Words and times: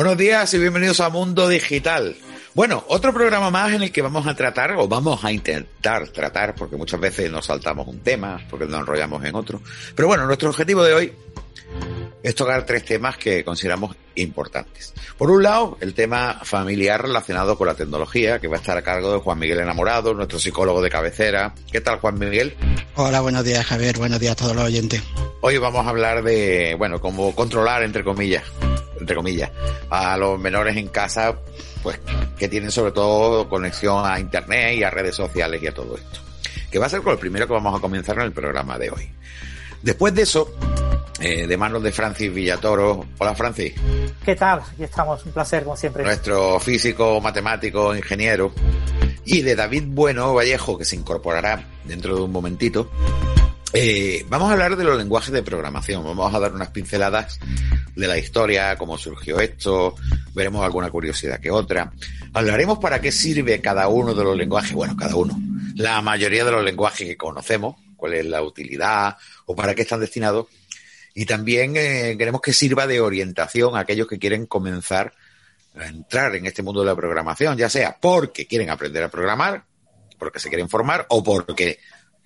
Buenos 0.00 0.16
días 0.16 0.54
y 0.54 0.58
bienvenidos 0.58 0.98
a 1.00 1.10
Mundo 1.10 1.46
Digital. 1.46 2.16
Bueno, 2.54 2.82
otro 2.88 3.12
programa 3.12 3.50
más 3.50 3.74
en 3.74 3.82
el 3.82 3.92
que 3.92 4.00
vamos 4.00 4.26
a 4.26 4.34
tratar, 4.34 4.72
o 4.78 4.88
vamos 4.88 5.22
a 5.26 5.30
intentar 5.30 6.08
tratar, 6.08 6.54
porque 6.54 6.74
muchas 6.74 6.98
veces 6.98 7.30
nos 7.30 7.44
saltamos 7.44 7.86
un 7.86 8.00
tema, 8.00 8.40
porque 8.48 8.64
nos 8.64 8.80
enrollamos 8.80 9.22
en 9.26 9.34
otro. 9.34 9.60
Pero 9.94 10.08
bueno, 10.08 10.24
nuestro 10.24 10.48
objetivo 10.48 10.82
de 10.82 10.94
hoy 10.94 11.12
es 12.22 12.34
tocar 12.34 12.66
tres 12.66 12.84
temas 12.84 13.16
que 13.16 13.44
consideramos 13.44 13.96
importantes. 14.14 14.92
Por 15.16 15.30
un 15.30 15.42
lado, 15.42 15.78
el 15.80 15.94
tema 15.94 16.40
familiar 16.44 17.02
relacionado 17.02 17.56
con 17.56 17.66
la 17.66 17.74
tecnología, 17.74 18.38
que 18.38 18.48
va 18.48 18.56
a 18.56 18.60
estar 18.60 18.76
a 18.76 18.82
cargo 18.82 19.12
de 19.12 19.18
Juan 19.20 19.38
Miguel 19.38 19.60
Enamorado, 19.60 20.14
nuestro 20.14 20.38
psicólogo 20.38 20.82
de 20.82 20.90
cabecera. 20.90 21.54
¿Qué 21.70 21.80
tal, 21.80 21.98
Juan 22.00 22.18
Miguel? 22.18 22.56
Hola, 22.96 23.20
buenos 23.20 23.44
días, 23.44 23.64
Javier. 23.64 23.96
Buenos 23.98 24.20
días 24.20 24.32
a 24.32 24.36
todos 24.36 24.54
los 24.54 24.64
oyentes. 24.64 25.02
Hoy 25.40 25.58
vamos 25.58 25.86
a 25.86 25.90
hablar 25.90 26.22
de, 26.22 26.74
bueno, 26.76 27.00
cómo 27.00 27.34
controlar, 27.34 27.82
entre 27.82 28.04
comillas, 28.04 28.44
entre 28.98 29.16
comillas, 29.16 29.50
a 29.88 30.16
los 30.18 30.38
menores 30.38 30.76
en 30.76 30.88
casa, 30.88 31.38
pues, 31.82 31.98
que 32.38 32.48
tienen 32.48 32.70
sobre 32.70 32.92
todo 32.92 33.48
conexión 33.48 34.04
a 34.04 34.20
Internet 34.20 34.76
y 34.76 34.82
a 34.82 34.90
redes 34.90 35.16
sociales 35.16 35.62
y 35.62 35.66
a 35.66 35.74
todo 35.74 35.96
esto. 35.96 36.20
Que 36.70 36.78
va 36.78 36.86
a 36.86 36.90
ser 36.90 37.00
con 37.00 37.14
el 37.14 37.18
primero 37.18 37.46
que 37.46 37.54
vamos 37.54 37.76
a 37.76 37.80
comenzar 37.80 38.16
en 38.16 38.22
el 38.22 38.32
programa 38.32 38.78
de 38.78 38.90
hoy. 38.90 39.10
Después 39.82 40.14
de 40.14 40.22
eso, 40.22 40.54
eh, 41.20 41.46
de 41.46 41.56
manos 41.56 41.82
de 41.82 41.92
Francis 41.92 42.32
Villatoro. 42.32 43.06
Hola 43.18 43.34
Francis. 43.34 43.74
¿Qué 44.24 44.34
tal? 44.34 44.60
Aquí 44.60 44.84
estamos, 44.84 45.24
un 45.26 45.32
placer 45.32 45.64
como 45.64 45.76
siempre. 45.76 46.02
Nuestro 46.02 46.58
físico, 46.58 47.20
matemático, 47.20 47.94
ingeniero. 47.94 48.52
Y 49.24 49.42
de 49.42 49.54
David 49.54 49.84
Bueno 49.88 50.34
Vallejo, 50.34 50.78
que 50.78 50.84
se 50.84 50.96
incorporará 50.96 51.62
dentro 51.84 52.16
de 52.16 52.22
un 52.22 52.32
momentito. 52.32 52.90
Eh, 53.72 54.24
vamos 54.28 54.48
a 54.48 54.52
hablar 54.54 54.74
de 54.76 54.82
los 54.82 54.98
lenguajes 54.98 55.30
de 55.30 55.42
programación. 55.42 56.02
Vamos 56.04 56.34
a 56.34 56.40
dar 56.40 56.52
unas 56.52 56.70
pinceladas 56.70 57.38
de 57.94 58.08
la 58.08 58.18
historia, 58.18 58.76
cómo 58.76 58.96
surgió 58.96 59.38
esto, 59.40 59.94
veremos 60.34 60.64
alguna 60.64 60.90
curiosidad 60.90 61.38
que 61.38 61.50
otra. 61.50 61.92
Hablaremos 62.32 62.78
para 62.78 63.00
qué 63.00 63.12
sirve 63.12 63.60
cada 63.60 63.88
uno 63.88 64.14
de 64.14 64.24
los 64.24 64.36
lenguajes, 64.36 64.72
bueno, 64.72 64.96
cada 64.96 65.14
uno, 65.16 65.38
la 65.74 66.00
mayoría 66.00 66.44
de 66.44 66.52
los 66.52 66.64
lenguajes 66.64 67.06
que 67.06 67.16
conocemos, 67.16 67.76
cuál 67.96 68.14
es 68.14 68.24
la 68.24 68.42
utilidad 68.42 69.16
o 69.46 69.54
para 69.54 69.74
qué 69.74 69.82
están 69.82 70.00
destinados 70.00 70.46
y 71.14 71.26
también 71.26 71.76
eh, 71.76 72.16
queremos 72.16 72.40
que 72.40 72.52
sirva 72.52 72.86
de 72.86 73.00
orientación 73.00 73.76
a 73.76 73.80
aquellos 73.80 74.06
que 74.06 74.18
quieren 74.18 74.46
comenzar 74.46 75.12
a 75.74 75.86
entrar 75.86 76.34
en 76.34 76.46
este 76.46 76.62
mundo 76.62 76.80
de 76.80 76.86
la 76.86 76.96
programación, 76.96 77.56
ya 77.56 77.68
sea 77.68 77.96
porque 78.00 78.46
quieren 78.46 78.70
aprender 78.70 79.02
a 79.02 79.08
programar, 79.08 79.64
porque 80.18 80.38
se 80.38 80.48
quieren 80.48 80.68
formar 80.68 81.06
o 81.08 81.22
porque 81.22 81.78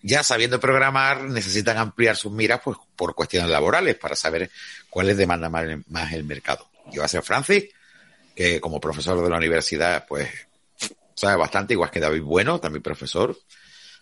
ya 0.02 0.22
sabiendo 0.22 0.60
programar 0.60 1.22
necesitan 1.24 1.78
ampliar 1.78 2.16
sus 2.16 2.32
miras 2.32 2.60
pues, 2.62 2.76
por 2.96 3.14
cuestiones 3.14 3.50
laborales 3.50 3.96
para 3.96 4.16
saber 4.16 4.50
cuáles 4.90 5.16
demanda 5.16 5.48
más, 5.48 5.64
más 5.88 6.12
el 6.12 6.24
mercado. 6.24 6.68
Y 6.92 6.98
va 6.98 7.06
a 7.06 7.08
ser 7.08 7.22
Francis, 7.22 7.64
que 8.34 8.60
como 8.60 8.80
profesor 8.80 9.22
de 9.22 9.30
la 9.30 9.36
universidad 9.36 10.04
pues 10.06 10.28
sabe 11.14 11.36
bastante, 11.36 11.74
igual 11.74 11.90
que 11.90 12.00
David 12.00 12.22
Bueno, 12.22 12.60
también 12.60 12.82
profesor, 12.82 13.36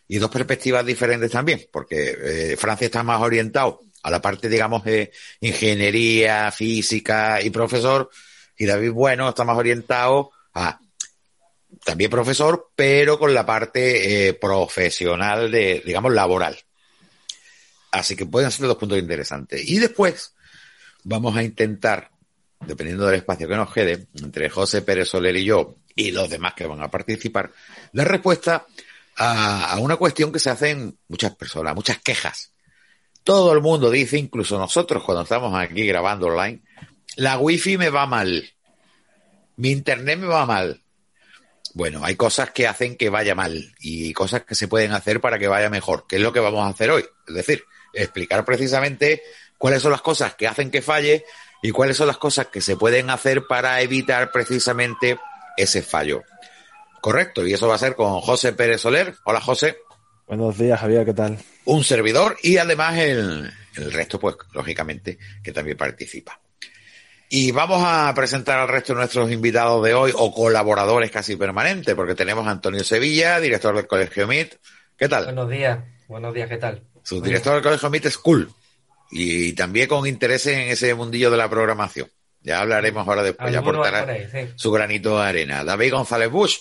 y 0.09 0.19
dos 0.19 0.31
perspectivas 0.31 0.85
diferentes 0.85 1.31
también, 1.31 1.67
porque 1.71 2.17
eh, 2.21 2.57
Francis 2.57 2.87
está 2.87 3.03
más 3.03 3.21
orientado 3.21 3.81
a 4.03 4.11
la 4.11 4.21
parte, 4.21 4.49
digamos, 4.49 4.85
de 4.85 5.13
ingeniería, 5.41 6.51
física 6.51 7.41
y 7.41 7.51
profesor, 7.51 8.11
y 8.57 8.67
David 8.67 8.93
Bueno 8.93 9.29
está 9.29 9.45
más 9.45 9.57
orientado 9.57 10.33
a 10.55 10.79
también 11.85 12.11
profesor, 12.11 12.71
pero 12.77 13.19
con 13.19 13.35
la 13.35 13.47
parte 13.47 14.29
eh, 14.29 14.35
profesional 14.35 15.51
de, 15.51 15.83
digamos, 15.85 16.13
laboral. 16.13 16.57
Así 17.91 18.15
que 18.15 18.27
pueden 18.27 18.51
ser 18.51 18.67
dos 18.67 18.77
puntos 18.77 18.99
interesantes. 18.99 19.69
Y 19.69 19.79
después 19.79 20.35
vamos 21.05 21.37
a 21.37 21.43
intentar, 21.43 22.11
dependiendo 22.61 23.07
del 23.07 23.17
espacio 23.17 23.49
que 23.49 23.57
nos 23.57 23.73
quede, 23.73 24.07
entre 24.23 24.49
José 24.49 24.83
Pérez 24.83 25.09
Soler 25.09 25.37
y 25.37 25.45
yo, 25.45 25.77
y 25.95 26.11
los 26.11 26.31
demás 26.31 26.55
que 26.55 26.67
van 26.67 26.83
a 26.83 26.91
participar, 26.91 27.51
la 27.93 28.05
respuesta 28.05 28.67
a, 29.17 29.73
a 29.73 29.79
una 29.79 29.97
cuestión 29.97 30.33
que 30.33 30.39
se 30.39 30.51
hacen 30.51 30.97
muchas 31.09 31.35
personas, 31.35 31.75
muchas 31.75 31.99
quejas 31.99 32.52
todo 33.25 33.53
el 33.53 33.61
mundo 33.61 33.91
dice, 33.91 34.19
incluso 34.19 34.59
nosotros 34.59 35.03
cuando 35.05 35.23
estamos 35.23 35.55
aquí 35.55 35.87
grabando 35.87 36.27
online, 36.27 36.63
la 37.17 37.39
wifi 37.39 37.79
me 37.79 37.91
va 37.91 38.07
mal, 38.07 38.53
mi 39.57 39.71
internet 39.71 40.19
me 40.19 40.27
va 40.27 40.47
mal. 40.47 40.83
Bueno, 41.75 42.05
hay 42.05 42.17
cosas 42.17 42.51
que 42.51 42.67
hacen 42.67 42.97
que 42.97 43.09
vaya 43.09 43.35
mal 43.35 43.75
y 43.81 44.13
cosas 44.13 44.45
que 44.45 44.55
se 44.55 44.69
pueden 44.69 44.93
hacer 44.93 45.21
para 45.21 45.39
que 45.39 45.49
vaya 45.49 45.71
mejor, 45.71 46.07
que 46.07 46.17
es 46.17 46.23
lo 46.23 46.33
que 46.33 46.41
vamos 46.41 46.67
a 46.67 46.71
hacer 46.71 46.91
hoy. 46.91 47.05
Es 47.27 47.35
decir, 47.35 47.65
explicar 47.95 48.45
precisamente 48.45 49.23
cuáles 49.57 49.81
son 49.83 49.93
las 49.93 50.03
cosas 50.03 50.35
que 50.35 50.47
hacen 50.47 50.71
que 50.71 50.83
falle 50.83 51.25
y 51.63 51.71
cuáles 51.71 51.97
son 51.97 52.09
las 52.09 52.19
cosas 52.19 52.49
que 52.49 52.61
se 52.61 52.77
pueden 52.77 53.09
hacer 53.09 53.47
para 53.47 53.81
evitar 53.81 54.33
precisamente 54.33 55.19
ese 55.57 55.83
fallo. 55.83 56.25
Correcto, 57.01 57.47
y 57.47 57.55
eso 57.55 57.69
va 57.69 57.77
a 57.77 57.79
ser 57.79 57.95
con 57.95 58.21
José 58.21 58.53
Pérez 58.53 58.83
Soler. 58.83 59.17
Hola 59.25 59.41
José. 59.41 59.79
Buenos 60.27 60.59
días, 60.59 60.81
Javier, 60.81 61.05
¿qué 61.05 61.15
tal? 61.15 61.39
Un 61.65 61.85
servidor 61.85 62.37
y 62.43 62.57
además 62.57 62.97
el, 62.99 63.53
el 63.77 63.93
resto, 63.93 64.19
pues, 64.19 64.37
lógicamente, 64.53 65.19
que 65.43 65.53
también 65.53 65.77
participa. 65.77 66.41
Y 67.29 67.51
vamos 67.51 67.83
a 67.85 68.13
presentar 68.15 68.59
al 68.59 68.69
resto 68.69 68.93
de 68.93 68.99
nuestros 68.99 69.31
invitados 69.33 69.83
de 69.85 69.95
hoy 69.95 70.13
o 70.15 70.35
colaboradores 70.35 71.11
casi 71.11 71.37
permanentes, 71.37 71.95
porque 71.95 72.15
tenemos 72.15 72.47
a 72.47 72.51
Antonio 72.51 72.85
Sevilla, 72.85 73.41
director 73.41 73.75
del 73.75 73.87
Colegio 73.87 74.27
MIT. 74.27 74.55
¿Qué 74.97 75.09
tal? 75.09 75.25
Buenos 75.25 75.49
días, 75.49 75.79
buenos 76.09 76.35
días, 76.35 76.49
¿qué 76.49 76.59
tal? 76.59 76.83
Su 77.03 77.21
director 77.23 77.55
del 77.55 77.63
Colegio 77.63 77.89
MIT 77.89 78.07
es 78.07 78.19
cool 78.19 78.53
y 79.11 79.53
también 79.53 79.89
con 79.89 80.07
interés 80.07 80.47
en 80.47 80.61
ese 80.71 80.95
mundillo 80.95 81.31
de 81.31 81.37
la 81.37 81.49
programación. 81.49 82.09
Ya 82.41 82.61
hablaremos 82.61 83.07
ahora 83.07 83.23
después, 83.23 83.53
ya 83.53 83.61
aportará 83.61 84.11
ahí, 84.11 84.27
sí. 84.31 84.53
su 84.57 84.73
granito 84.73 85.19
de 85.19 85.27
arena. 85.27 85.65
David 85.65 85.93
González 85.93 86.31
Bush, 86.31 86.59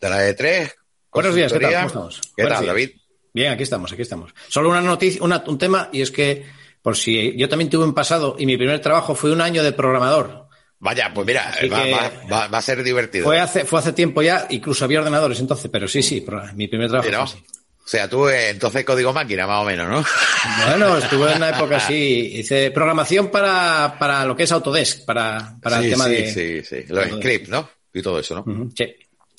de 0.00 0.08
la 0.08 0.28
E3. 0.28 0.72
Buenos 1.12 1.34
días, 1.34 1.52
¿qué 1.52 1.58
tal? 1.60 1.74
¿Cómo 1.74 1.86
estamos? 1.86 2.20
¿Qué 2.36 2.42
Buenos 2.42 2.58
tal, 2.58 2.64
días. 2.64 2.74
David? 2.74 2.90
Bien, 3.34 3.52
aquí 3.52 3.62
estamos, 3.62 3.92
aquí 3.92 4.02
estamos. 4.02 4.32
Solo 4.48 4.70
una 4.70 4.80
noticia, 4.80 5.22
una- 5.22 5.42
un 5.46 5.58
tema, 5.58 5.88
y 5.92 6.02
es 6.02 6.10
que, 6.10 6.46
por 6.82 6.96
si 6.96 7.36
yo 7.36 7.48
también 7.48 7.70
tuve 7.70 7.84
un 7.84 7.94
pasado, 7.94 8.36
y 8.38 8.46
mi 8.46 8.56
primer 8.56 8.80
trabajo 8.80 9.14
fue 9.14 9.32
un 9.32 9.40
año 9.40 9.62
de 9.62 9.72
programador. 9.72 10.46
Vaya, 10.80 11.12
pues 11.12 11.26
mira, 11.26 11.52
va, 11.72 11.82
que- 11.84 11.90
va- 11.92 12.12
va- 12.30 12.48
va 12.48 12.58
a 12.58 12.62
ser 12.62 12.82
divertido. 12.82 13.24
Fue 13.24 13.40
hace, 13.40 13.64
fue 13.64 13.80
hace 13.80 13.92
tiempo 13.92 14.22
ya, 14.22 14.46
incluso 14.50 14.84
había 14.84 15.00
ordenadores 15.00 15.40
entonces, 15.40 15.70
pero 15.72 15.88
sí, 15.88 16.02
sí, 16.02 16.24
mi 16.54 16.68
primer 16.68 16.88
trabajo. 16.88 17.08
Sí, 17.08 17.12
¿no? 17.16 17.26
fue 17.26 17.36
así. 17.38 17.44
O 17.84 17.90
sea, 17.90 18.06
tú 18.08 18.28
eh, 18.28 18.50
entonces 18.50 18.84
código 18.84 19.14
máquina, 19.14 19.46
más 19.46 19.62
o 19.62 19.66
menos, 19.66 19.88
¿no? 19.88 20.04
Bueno, 20.68 20.98
estuve 20.98 21.30
en 21.32 21.38
una 21.38 21.48
época 21.50 21.76
así, 21.78 22.32
hice 22.36 22.70
programación 22.70 23.30
para, 23.30 23.96
para 23.98 24.24
lo 24.26 24.36
que 24.36 24.42
es 24.44 24.52
Autodesk, 24.52 25.04
para, 25.06 25.56
para 25.62 25.78
sí, 25.78 25.84
el 25.86 25.90
tema 25.92 26.04
sí, 26.04 26.10
de... 26.10 26.32
sí, 26.32 26.62
sí. 26.64 26.76
Los 26.88 26.98
Autodesk. 27.04 27.18
scripts, 27.22 27.48
¿no? 27.48 27.68
Y 27.94 28.02
todo 28.02 28.20
eso, 28.20 28.34
¿no? 28.44 28.70
Sí. 28.76 28.94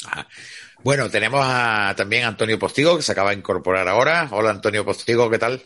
Ajá. 0.05 0.27
Bueno, 0.83 1.09
tenemos 1.09 1.41
a, 1.43 1.93
también 1.95 2.23
a 2.23 2.29
Antonio 2.29 2.57
Postigo, 2.57 2.95
que 2.97 3.03
se 3.03 3.11
acaba 3.11 3.31
de 3.31 3.37
incorporar 3.37 3.87
ahora. 3.87 4.27
Hola, 4.31 4.51
Antonio 4.51 4.85
Postigo, 4.85 5.29
¿qué 5.29 5.37
tal? 5.37 5.61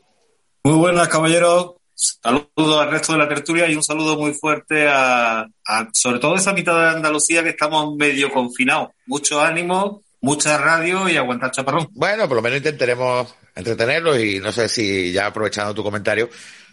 Muy 0.64 0.76
buenas, 0.76 1.08
caballeros. 1.08 1.74
Saludos 1.96 2.82
al 2.82 2.90
resto 2.90 3.14
de 3.14 3.20
la 3.20 3.30
tertulia 3.30 3.70
y 3.70 3.76
un 3.76 3.84
saludo 3.84 4.18
muy 4.18 4.34
fuerte 4.34 4.88
a, 4.88 5.42
a- 5.42 5.90
sobre 5.94 6.20
todo 6.20 6.36
esa 6.36 6.52
mitad 6.54 6.76
de 6.76 6.90
Andalucía 6.98 7.44
que 7.44 7.50
estamos 7.50 7.96
medio 7.96 8.32
confinados. 8.32 8.90
Mucho 9.06 9.40
ánimo, 9.40 10.02
mucha 10.22 10.58
radio 10.58 11.08
y 11.08 11.16
aguantar 11.18 11.52
chaparrón. 11.52 11.88
Bueno, 11.92 12.28
por 12.28 12.38
lo 12.38 12.42
menos 12.42 12.58
intentaremos 12.58 13.36
entretenerlos 13.56 14.20
y 14.20 14.40
no 14.40 14.52
sé 14.52 14.68
si 14.68 15.12
ya 15.12 15.28
aprovechando 15.28 15.76
tu 15.76 15.84
comentario, 15.84 16.30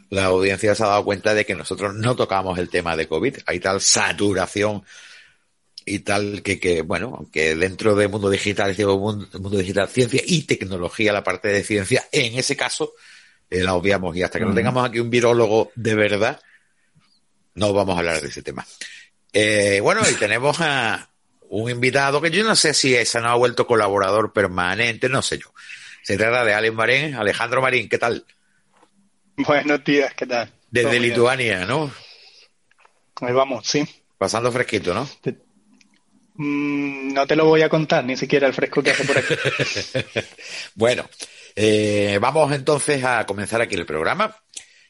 la 0.09 0.25
audiencia 0.27 0.75
se 0.75 0.83
ha 0.83 0.87
dado 0.87 1.05
cuenta 1.05 1.35
de 1.35 1.45
que 1.45 1.55
nosotros 1.55 1.95
no 1.95 2.17
tocamos 2.17 2.59
el 2.59 2.71
tema 2.71 2.97
de 2.97 3.07
COVID. 3.07 3.37
Hay 3.45 3.61
tal 3.61 3.83
saturación 3.83 4.83
y 5.91 5.99
tal 6.01 6.43
que, 6.43 6.61
que 6.61 6.83
bueno, 6.83 7.15
aunque 7.19 7.57
dentro 7.57 7.97
del 7.97 8.09
mundo 8.09 8.31
digital, 8.31 8.77
digo, 8.77 8.99
mundo, 8.99 9.27
mundo 9.41 9.59
digital, 9.59 9.89
ciencia 9.89 10.23
y 10.25 10.45
tecnología, 10.45 11.13
la 11.13 11.25
parte 11.25 11.49
de 11.49 11.65
ciencia, 11.65 12.07
en 12.13 12.39
ese 12.39 12.57
caso, 12.57 12.93
eh, 13.51 13.63
la 13.63 13.75
obviamos 13.75 14.17
y 14.17 14.23
hasta 14.23 14.39
que 14.39 14.45
no 14.45 14.55
tengamos 14.55 14.89
aquí 14.89 15.01
un 15.01 15.11
virólogo 15.11 15.73
de 15.75 15.95
verdad, 15.97 16.41
no 17.55 17.73
vamos 17.73 17.97
a 17.97 17.99
hablar 17.99 18.21
de 18.21 18.29
ese 18.29 18.43
tema. 18.43 18.65
Eh, 19.33 19.81
bueno, 19.83 20.03
y 20.09 20.15
tenemos 20.15 20.61
a 20.61 21.11
un 21.49 21.69
invitado 21.71 22.21
que 22.21 22.31
yo 22.31 22.45
no 22.45 22.55
sé 22.55 22.73
si 22.73 22.95
ese 22.95 23.21
no 23.21 23.29
ha 23.29 23.35
vuelto 23.35 23.67
colaborador 23.67 24.33
permanente, 24.33 25.09
no 25.09 25.23
sé 25.23 25.39
yo. 25.39 25.53
Se 26.03 26.17
trata 26.17 26.45
de 26.45 26.55
Alex 26.55 26.75
Marín, 26.75 27.15
Alejandro 27.17 27.61
Marín, 27.61 27.89
¿qué 27.89 27.99
tal? 27.99 28.25
Buenos 29.37 29.83
días, 29.85 30.15
¿qué 30.15 30.27
tal? 30.27 30.53
Desde 30.71 30.91
bien. 30.91 31.03
Lituania, 31.03 31.67
¿no? 31.67 31.91
Ahí 33.21 33.33
vamos, 33.33 33.67
sí. 33.67 33.85
Pasando 34.17 34.53
fresquito, 34.53 34.95
¿no? 34.95 35.09
Mm, 36.43 37.13
no 37.13 37.27
te 37.27 37.37
lo 37.37 37.45
voy 37.45 37.61
a 37.61 37.69
contar, 37.69 38.03
ni 38.03 38.17
siquiera 38.17 38.47
el 38.47 38.55
fresco 38.55 38.83
que 38.83 38.93
hace 38.93 39.05
por 39.05 39.19
aquí. 39.19 39.35
Bueno, 40.75 41.05
eh, 41.55 42.19
vamos 42.21 42.51
entonces 42.53 43.05
a 43.05 43.27
comenzar 43.27 43.61
aquí 43.61 43.75
el 43.75 43.85
programa. 43.85 44.35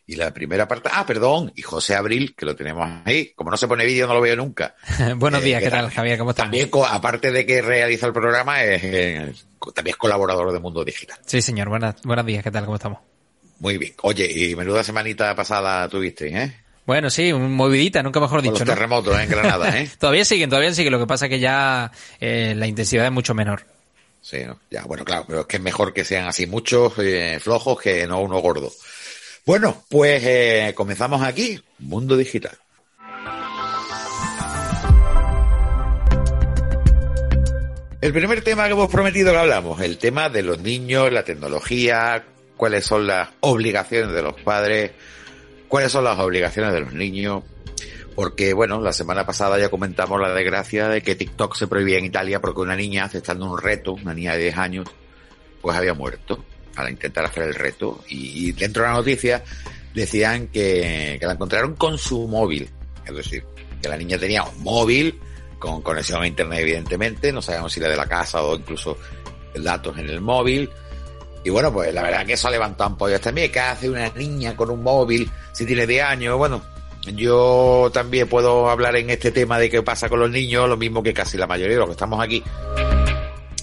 Y 0.07 0.17
la 0.17 0.33
primera 0.35 0.67
parte, 0.67 0.89
ah, 0.93 1.05
perdón, 1.07 1.53
y 1.55 1.63
José 1.63 1.95
Abril, 1.95 2.35
que 2.37 2.45
lo 2.45 2.57
tenemos 2.57 2.89
ahí. 3.05 3.33
Como 3.35 3.51
no 3.51 3.57
se 3.57 3.69
pone 3.69 3.85
vídeo, 3.85 4.09
no 4.09 4.15
lo 4.15 4.21
veo 4.21 4.35
nunca. 4.35 4.75
Buenos 5.17 5.41
Eh, 5.43 5.45
días, 5.47 5.61
¿qué 5.61 5.67
¿qué 5.67 5.71
tal? 5.71 5.91
Javier? 5.91 6.19
¿Cómo 6.19 6.31
estamos? 6.31 6.51
También, 6.51 6.71
aparte 6.89 7.31
de 7.31 7.47
que 7.47 7.63
realiza 7.63 8.07
el 8.07 8.13
programa, 8.13 8.63
es, 8.65 8.83
eh, 8.85 9.33
también 9.75 9.95
es 9.95 9.97
colaborador 9.97 10.53
de 10.53 10.59
Mundo 10.59 10.85
Digital. 10.85 11.19
Sí, 11.27 11.41
señor. 11.43 11.69
Buenas, 11.69 11.97
buenos 12.03 12.27
días, 12.27 12.43
¿qué 12.43 12.51
tal? 12.51 12.65
¿Cómo 12.65 12.77
estamos? 12.77 12.99
Muy 13.61 13.79
bien. 13.79 13.93
Oye, 14.03 14.29
y 14.33 14.57
menuda 14.57 14.83
semanita 14.83 15.35
pasada 15.37 15.89
tuviste, 15.89 16.29
¿eh? 16.29 16.57
Bueno, 16.91 17.09
sí, 17.09 17.33
movidita, 17.33 18.03
nunca 18.03 18.19
mejor 18.19 18.43
dicho. 18.43 18.55
Con 18.55 18.67
los 18.67 18.75
terremotos 18.75 19.17
en 19.17 19.29
Granada, 19.29 19.79
¿eh? 19.79 19.89
todavía 20.01 20.25
siguen, 20.25 20.51
todavía 20.51 20.75
siguen. 20.75 20.91
Lo 20.91 20.99
que 20.99 21.07
pasa 21.07 21.27
es 21.27 21.29
que 21.31 21.39
ya 21.39 21.93
eh, 22.19 22.53
la 22.57 22.67
intensidad 22.67 23.07
es 23.07 23.13
mucho 23.13 23.33
menor. 23.33 23.65
Sí, 24.21 24.39
ya, 24.73 24.83
bueno, 24.87 25.05
claro, 25.05 25.25
pero 25.29 25.41
es 25.43 25.47
que 25.47 25.59
es 25.59 25.63
mejor 25.63 25.93
que 25.93 26.05
sean 26.05 26.27
así 26.27 26.49
muchos 26.49 26.95
eh, 26.99 27.39
flojos 27.41 27.81
que 27.81 28.09
no 28.09 28.21
uno 28.21 28.41
gordo. 28.41 28.73
Bueno, 29.47 29.85
pues 29.89 30.21
eh, 30.25 30.73
comenzamos 30.75 31.23
aquí, 31.23 31.63
Mundo 31.79 32.17
Digital. 32.17 32.59
El 38.01 38.13
primer 38.13 38.43
tema 38.43 38.67
que 38.67 38.73
hemos 38.73 38.91
prometido 38.91 39.31
que 39.31 39.39
hablamos, 39.39 39.81
el 39.81 39.97
tema 39.97 40.29
de 40.29 40.43
los 40.43 40.59
niños, 40.59 41.13
la 41.13 41.23
tecnología, 41.23 42.25
cuáles 42.57 42.85
son 42.85 43.07
las 43.07 43.29
obligaciones 43.39 44.13
de 44.13 44.23
los 44.23 44.35
padres, 44.41 44.91
cuáles 45.71 45.93
son 45.93 46.05
las 46.05 46.19
obligaciones 46.19 46.75
de 46.75 46.81
los 46.81 46.93
niños, 46.93 47.45
porque 48.17 48.53
bueno, 48.53 48.81
la 48.81 48.93
semana 48.93 49.25
pasada 49.25 49.57
ya 49.57 49.71
comentamos 49.71 50.21
la 50.21 50.35
desgracia 50.35 50.89
de 50.89 51.01
que 51.01 51.15
TikTok 51.15 51.55
se 51.55 51.69
prohibía 51.69 51.97
en 51.97 52.05
Italia 52.05 52.41
porque 52.41 52.61
una 52.61 52.75
niña 52.75 53.05
aceptando 53.05 53.51
un 53.51 53.57
reto, 53.57 53.93
una 53.93 54.13
niña 54.13 54.33
de 54.33 54.41
10 54.41 54.59
años, 54.59 54.89
pues 55.63 55.77
había 55.77 55.95
muerto 55.95 56.45
al 56.75 56.91
intentar 56.91 57.25
hacer 57.25 57.45
el 57.45 57.55
reto. 57.55 58.03
Y 58.09 58.51
dentro 58.53 58.83
de 58.83 58.89
la 58.89 58.95
noticia 58.97 59.45
decían 59.95 60.49
que, 60.49 61.19
la 61.23 61.33
encontraron 61.33 61.77
con 61.77 61.97
su 61.99 62.27
móvil, 62.27 62.69
es 63.07 63.15
decir, 63.15 63.45
que 63.81 63.89
la 63.89 63.97
niña 63.97 64.19
tenía 64.19 64.43
un 64.43 64.63
móvil 64.65 65.21
con 65.61 65.83
conexión 65.83 66.21
a 66.21 66.27
internet 66.27 66.61
evidentemente, 66.63 67.33
no 67.33 67.41
sabemos 67.41 67.73
si 67.73 67.79
la 67.79 67.89
de 67.89 67.97
la 67.97 68.07
casa 68.07 68.43
o 68.43 68.57
incluso 68.57 68.99
datos 69.55 69.97
en 69.99 70.11
el 70.11 70.21
móvil. 70.21 70.69
Y 71.43 71.51
bueno, 71.51 71.73
pues 71.73 71.93
la 71.95 72.03
verdad 72.03 72.27
que 72.27 72.35
eso 72.35 72.49
ha 72.49 72.51
levantado 72.51 72.91
ampollas 72.91 73.21
también. 73.21 73.51
¿Qué 73.51 73.61
hace 73.61 73.89
una 73.89 74.09
niña 74.11 74.55
con 74.57 74.71
un 74.71 74.83
móvil 74.83 75.31
si 75.53 75.65
tiene 75.65 75.87
10 75.87 76.05
años? 76.05 76.37
Bueno, 76.37 76.63
yo 77.15 77.91
también 77.93 78.29
puedo 78.29 78.69
hablar 78.69 78.97
en 78.97 79.11
este 79.11 79.31
tema 79.31 79.59
de 79.59 79.71
qué 79.71 79.83
pasa 79.83 80.09
con 80.09 80.21
los 80.21 80.31
niños, 80.31 80.69
lo 80.69 80.77
mismo 80.77 81.03
que 81.03 81.15
casi 81.15 81.39
la 81.39 81.47
mayoría 81.47 81.75
de 81.75 81.81
los 81.81 81.89
que 81.89 81.93
estamos 81.93 82.23
aquí, 82.23 82.43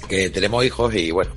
que 0.09 0.29
tenemos 0.31 0.65
hijos 0.65 0.93
y 0.95 1.11
bueno, 1.11 1.31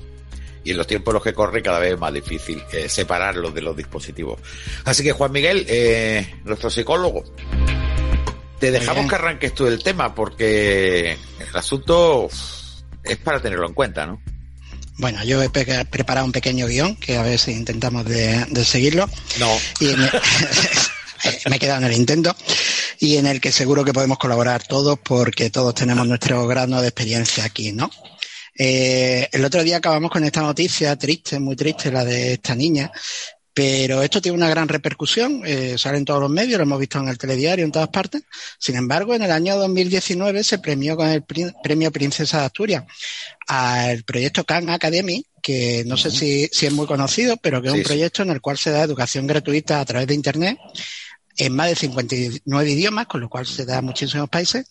y 0.63 0.71
en 0.71 0.77
los 0.77 0.87
tiempos 0.87 1.11
en 1.11 1.15
los 1.15 1.23
que 1.23 1.33
corre 1.33 1.61
cada 1.61 1.79
vez 1.79 1.93
es 1.93 1.99
más 1.99 2.13
difícil 2.13 2.63
eh, 2.71 2.89
separarlos 2.89 3.53
de 3.53 3.61
los 3.61 3.77
dispositivos. 3.77 4.39
Así 4.85 5.03
que 5.03 5.11
Juan 5.11 5.31
Miguel, 5.31 5.65
eh, 5.69 6.39
nuestro 6.43 6.71
psicólogo, 6.71 7.23
te 8.59 8.71
dejamos 8.71 9.07
que 9.07 9.15
arranques 9.15 9.53
tú 9.53 9.67
el 9.67 9.83
tema 9.83 10.13
porque 10.15 11.11
el 11.11 11.55
asunto 11.55 12.29
es 13.03 13.17
para 13.17 13.39
tenerlo 13.39 13.67
en 13.67 13.73
cuenta, 13.73 14.07
¿no? 14.07 14.21
Bueno, 15.01 15.23
yo 15.23 15.41
he 15.41 15.49
preparado 15.49 16.27
un 16.27 16.31
pequeño 16.31 16.67
guion 16.67 16.95
que 16.95 17.17
a 17.17 17.23
ver 17.23 17.39
si 17.39 17.53
intentamos 17.53 18.05
de, 18.05 18.45
seguirlo. 18.63 19.09
No. 19.39 19.49
Y 19.79 19.85
me 21.49 21.55
he 21.55 21.59
quedado 21.59 21.79
en 21.79 21.85
el 21.87 21.97
intento 21.97 22.35
y 22.99 23.17
en 23.17 23.25
el 23.25 23.41
que 23.41 23.51
seguro 23.51 23.83
que 23.83 23.93
podemos 23.93 24.19
colaborar 24.19 24.61
todos 24.61 24.99
porque 24.99 25.49
todos 25.49 25.73
tenemos 25.73 26.05
nuestro 26.05 26.45
grado 26.45 26.79
de 26.79 26.87
experiencia 26.87 27.45
aquí, 27.45 27.71
¿no? 27.71 27.89
Eh, 28.55 29.27
el 29.31 29.43
otro 29.43 29.63
día 29.63 29.77
acabamos 29.77 30.11
con 30.11 30.23
esta 30.23 30.41
noticia 30.41 30.95
triste, 30.95 31.39
muy 31.39 31.55
triste, 31.55 31.91
la 31.91 32.05
de 32.05 32.33
esta 32.33 32.53
niña, 32.53 32.91
pero 33.53 34.01
esto 34.01 34.21
tiene 34.21 34.37
una 34.37 34.49
gran 34.49 34.67
repercusión, 34.67 35.41
eh, 35.45 35.77
sale 35.77 35.97
en 35.97 36.05
todos 36.05 36.21
los 36.21 36.29
medios, 36.29 36.57
lo 36.57 36.63
hemos 36.63 36.79
visto 36.79 36.99
en 36.99 37.09
el 37.09 37.17
telediario, 37.17 37.65
en 37.65 37.71
todas 37.71 37.89
partes. 37.89 38.23
Sin 38.57 38.75
embargo, 38.75 39.13
en 39.13 39.23
el 39.23 39.31
año 39.31 39.57
2019 39.57 40.43
se 40.43 40.59
premió 40.59 40.95
con 40.95 41.09
el 41.09 41.23
premio 41.23 41.91
Princesa 41.91 42.39
de 42.39 42.45
Asturias 42.45 42.85
al 43.47 44.03
proyecto 44.03 44.45
Khan 44.45 44.69
Academy, 44.69 45.25
que 45.41 45.83
no 45.85 45.97
sé 45.97 46.11
si, 46.11 46.43
es 46.43 46.71
muy 46.71 46.87
conocido, 46.87 47.35
pero 47.37 47.61
que 47.61 47.67
es 47.67 47.73
un 47.73 47.83
proyecto 47.83 48.21
en 48.23 48.29
el 48.29 48.39
cual 48.39 48.57
se 48.57 48.71
da 48.71 48.83
educación 48.83 49.27
gratuita 49.27 49.81
a 49.81 49.85
través 49.85 50.07
de 50.07 50.13
Internet 50.13 50.57
en 51.35 51.53
más 51.53 51.69
de 51.69 51.75
59 51.75 52.69
idiomas, 52.69 53.07
con 53.07 53.19
lo 53.21 53.29
cual 53.29 53.45
se 53.45 53.65
da 53.65 53.79
en 53.79 53.85
muchísimos 53.85 54.29
países 54.29 54.67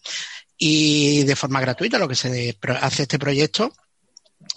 y 0.56 1.24
de 1.24 1.36
forma 1.36 1.60
gratuita. 1.60 1.98
Lo 1.98 2.08
que 2.08 2.14
se 2.14 2.56
hace 2.80 3.02
este 3.02 3.18
proyecto 3.18 3.74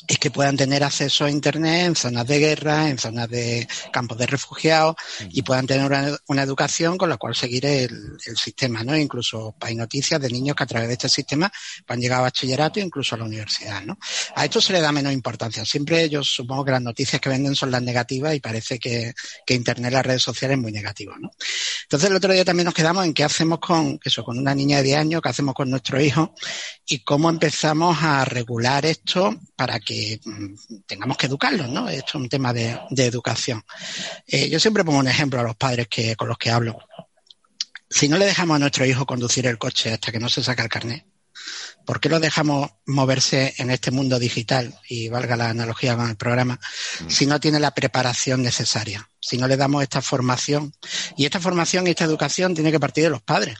es 0.08 0.18
que 0.18 0.32
puedan 0.32 0.58
tener 0.58 0.84
acceso 0.84 1.26
a 1.26 1.32
Internet 1.32 1.88
en 1.88 1.96
zonas 1.96 2.28
de 2.28 2.40
guerra, 2.40 2.90
en 2.90 2.98
zonas 2.98 3.30
de 3.30 3.68
campos 3.92 4.18
de 4.18 4.26
refugiados 4.26 4.96
y 5.30 5.42
puedan 5.44 5.66
tener 5.66 5.86
una, 6.28 6.44
educación 6.44 6.98
con 6.98 7.10
la 7.10 7.18
cual 7.18 7.36
seguir 7.36 7.66
el, 7.66 7.90
sistema, 8.36 8.84
¿no? 8.84 8.98
Incluso 8.98 9.56
hay 9.62 9.76
noticias 9.76 10.20
de 10.20 10.30
niños 10.30 10.56
que 10.56 10.64
a 10.64 10.68
través 10.68 10.88
de 10.90 10.94
este 10.94 11.10
sistema 11.10 11.52
han 11.88 12.00
llegado 12.00 12.22
a 12.22 12.24
bachillerato 12.24 12.80
e 12.80 12.84
incluso 12.84 13.16
a 13.16 13.20
la 13.20 13.24
universidad, 13.24 13.84
¿no? 13.84 13.98
A 14.36 14.44
esto 14.44 14.60
se 14.60 14.74
le 14.74 14.82
da 14.82 14.92
menos 14.92 15.14
importancia. 15.14 15.64
Siempre 15.64 16.10
yo 16.10 16.24
supongo 16.24 16.66
que 16.66 16.72
las 16.72 16.82
noticias 16.82 17.22
que 17.22 17.30
venden 17.30 17.56
son 17.56 17.72
las 17.72 17.82
negativas 17.82 18.36
y 18.36 18.40
parece 18.40 18.80
que, 18.80 19.14
que 19.46 19.54
Internet, 19.54 19.94
las 19.94 20.06
redes 20.06 20.24
sociales 20.24 20.58
es 20.58 20.62
muy 20.62 20.72
negativo, 20.72 21.14
¿no? 21.18 21.32
Entonces 21.84 22.10
el 22.10 22.16
otro 22.16 22.34
día 22.34 22.44
también 22.44 22.66
nos 22.66 22.74
quedamos 22.74 23.06
en 23.06 23.14
qué 23.14 23.24
hacemos 23.24 23.60
con 23.60 24.00
eso, 24.04 24.24
con 24.24 24.38
una 24.38 24.54
niña 24.54 24.78
de 24.78 24.84
10 24.84 24.98
años, 24.98 25.22
qué 25.22 25.30
hacemos 25.30 25.54
con 25.56 25.70
nuestro 25.70 26.02
hijo 26.02 26.34
y 26.86 27.00
cómo 27.00 27.30
empezamos 27.30 27.98
a 28.02 28.26
regular 28.26 28.86
esto 28.86 29.36
para 29.56 29.80
que 29.84 30.20
mm, 30.24 30.56
tengamos 30.86 31.18
que 31.18 31.28
educarlos, 31.28 31.70
¿no? 31.70 31.90
Esto 31.90 32.10
es 32.10 32.16
un 32.16 32.30
tema 32.30 32.54
de, 32.54 32.80
educación. 32.98 33.64
Eh, 34.28 34.50
yo 34.50 34.60
siempre 34.60 34.84
pongo 34.84 35.00
un 35.00 35.08
ejemplo 35.08 35.40
a 35.40 35.44
los 35.44 35.56
padres 35.56 35.88
que, 35.88 36.16
con 36.16 36.28
los 36.28 36.38
que 36.38 36.52
hablo. 36.52 36.78
Si 37.90 38.08
no 38.08 38.18
le 38.18 38.26
dejamos 38.26 38.56
a 38.56 38.60
nuestro 38.60 38.86
hijo 38.86 39.06
conducir 39.06 39.46
el 39.46 39.58
coche 39.58 39.94
hasta 39.94 40.12
que 40.12 40.20
no 40.20 40.30
se 40.30 40.44
saca 40.44 40.64
el 40.64 40.70
carnet, 40.70 41.06
¿por 41.86 42.00
qué 42.00 42.10
lo 42.10 42.20
dejamos 42.20 42.72
moverse 42.86 43.54
en 43.58 43.70
este 43.70 43.92
mundo 43.92 44.18
digital, 44.20 44.80
y 44.88 45.10
valga 45.10 45.36
la 45.36 45.50
analogía 45.50 45.96
con 45.96 46.10
el 46.10 46.16
programa, 46.16 46.60
mm. 47.02 47.10
si 47.10 47.26
no 47.26 47.40
tiene 47.40 47.60
la 47.60 47.76
preparación 47.76 48.42
necesaria, 48.42 49.10
si 49.20 49.38
no 49.38 49.48
le 49.48 49.58
damos 49.58 49.84
esta 49.84 50.02
formación? 50.02 50.74
Y 51.18 51.26
esta 51.26 51.40
formación 51.40 51.86
y 51.88 51.92
esta 51.92 52.06
educación 52.06 52.56
tiene 52.56 52.72
que 52.72 52.80
partir 52.80 53.04
de 53.04 53.10
los 53.12 53.22
padres 53.22 53.58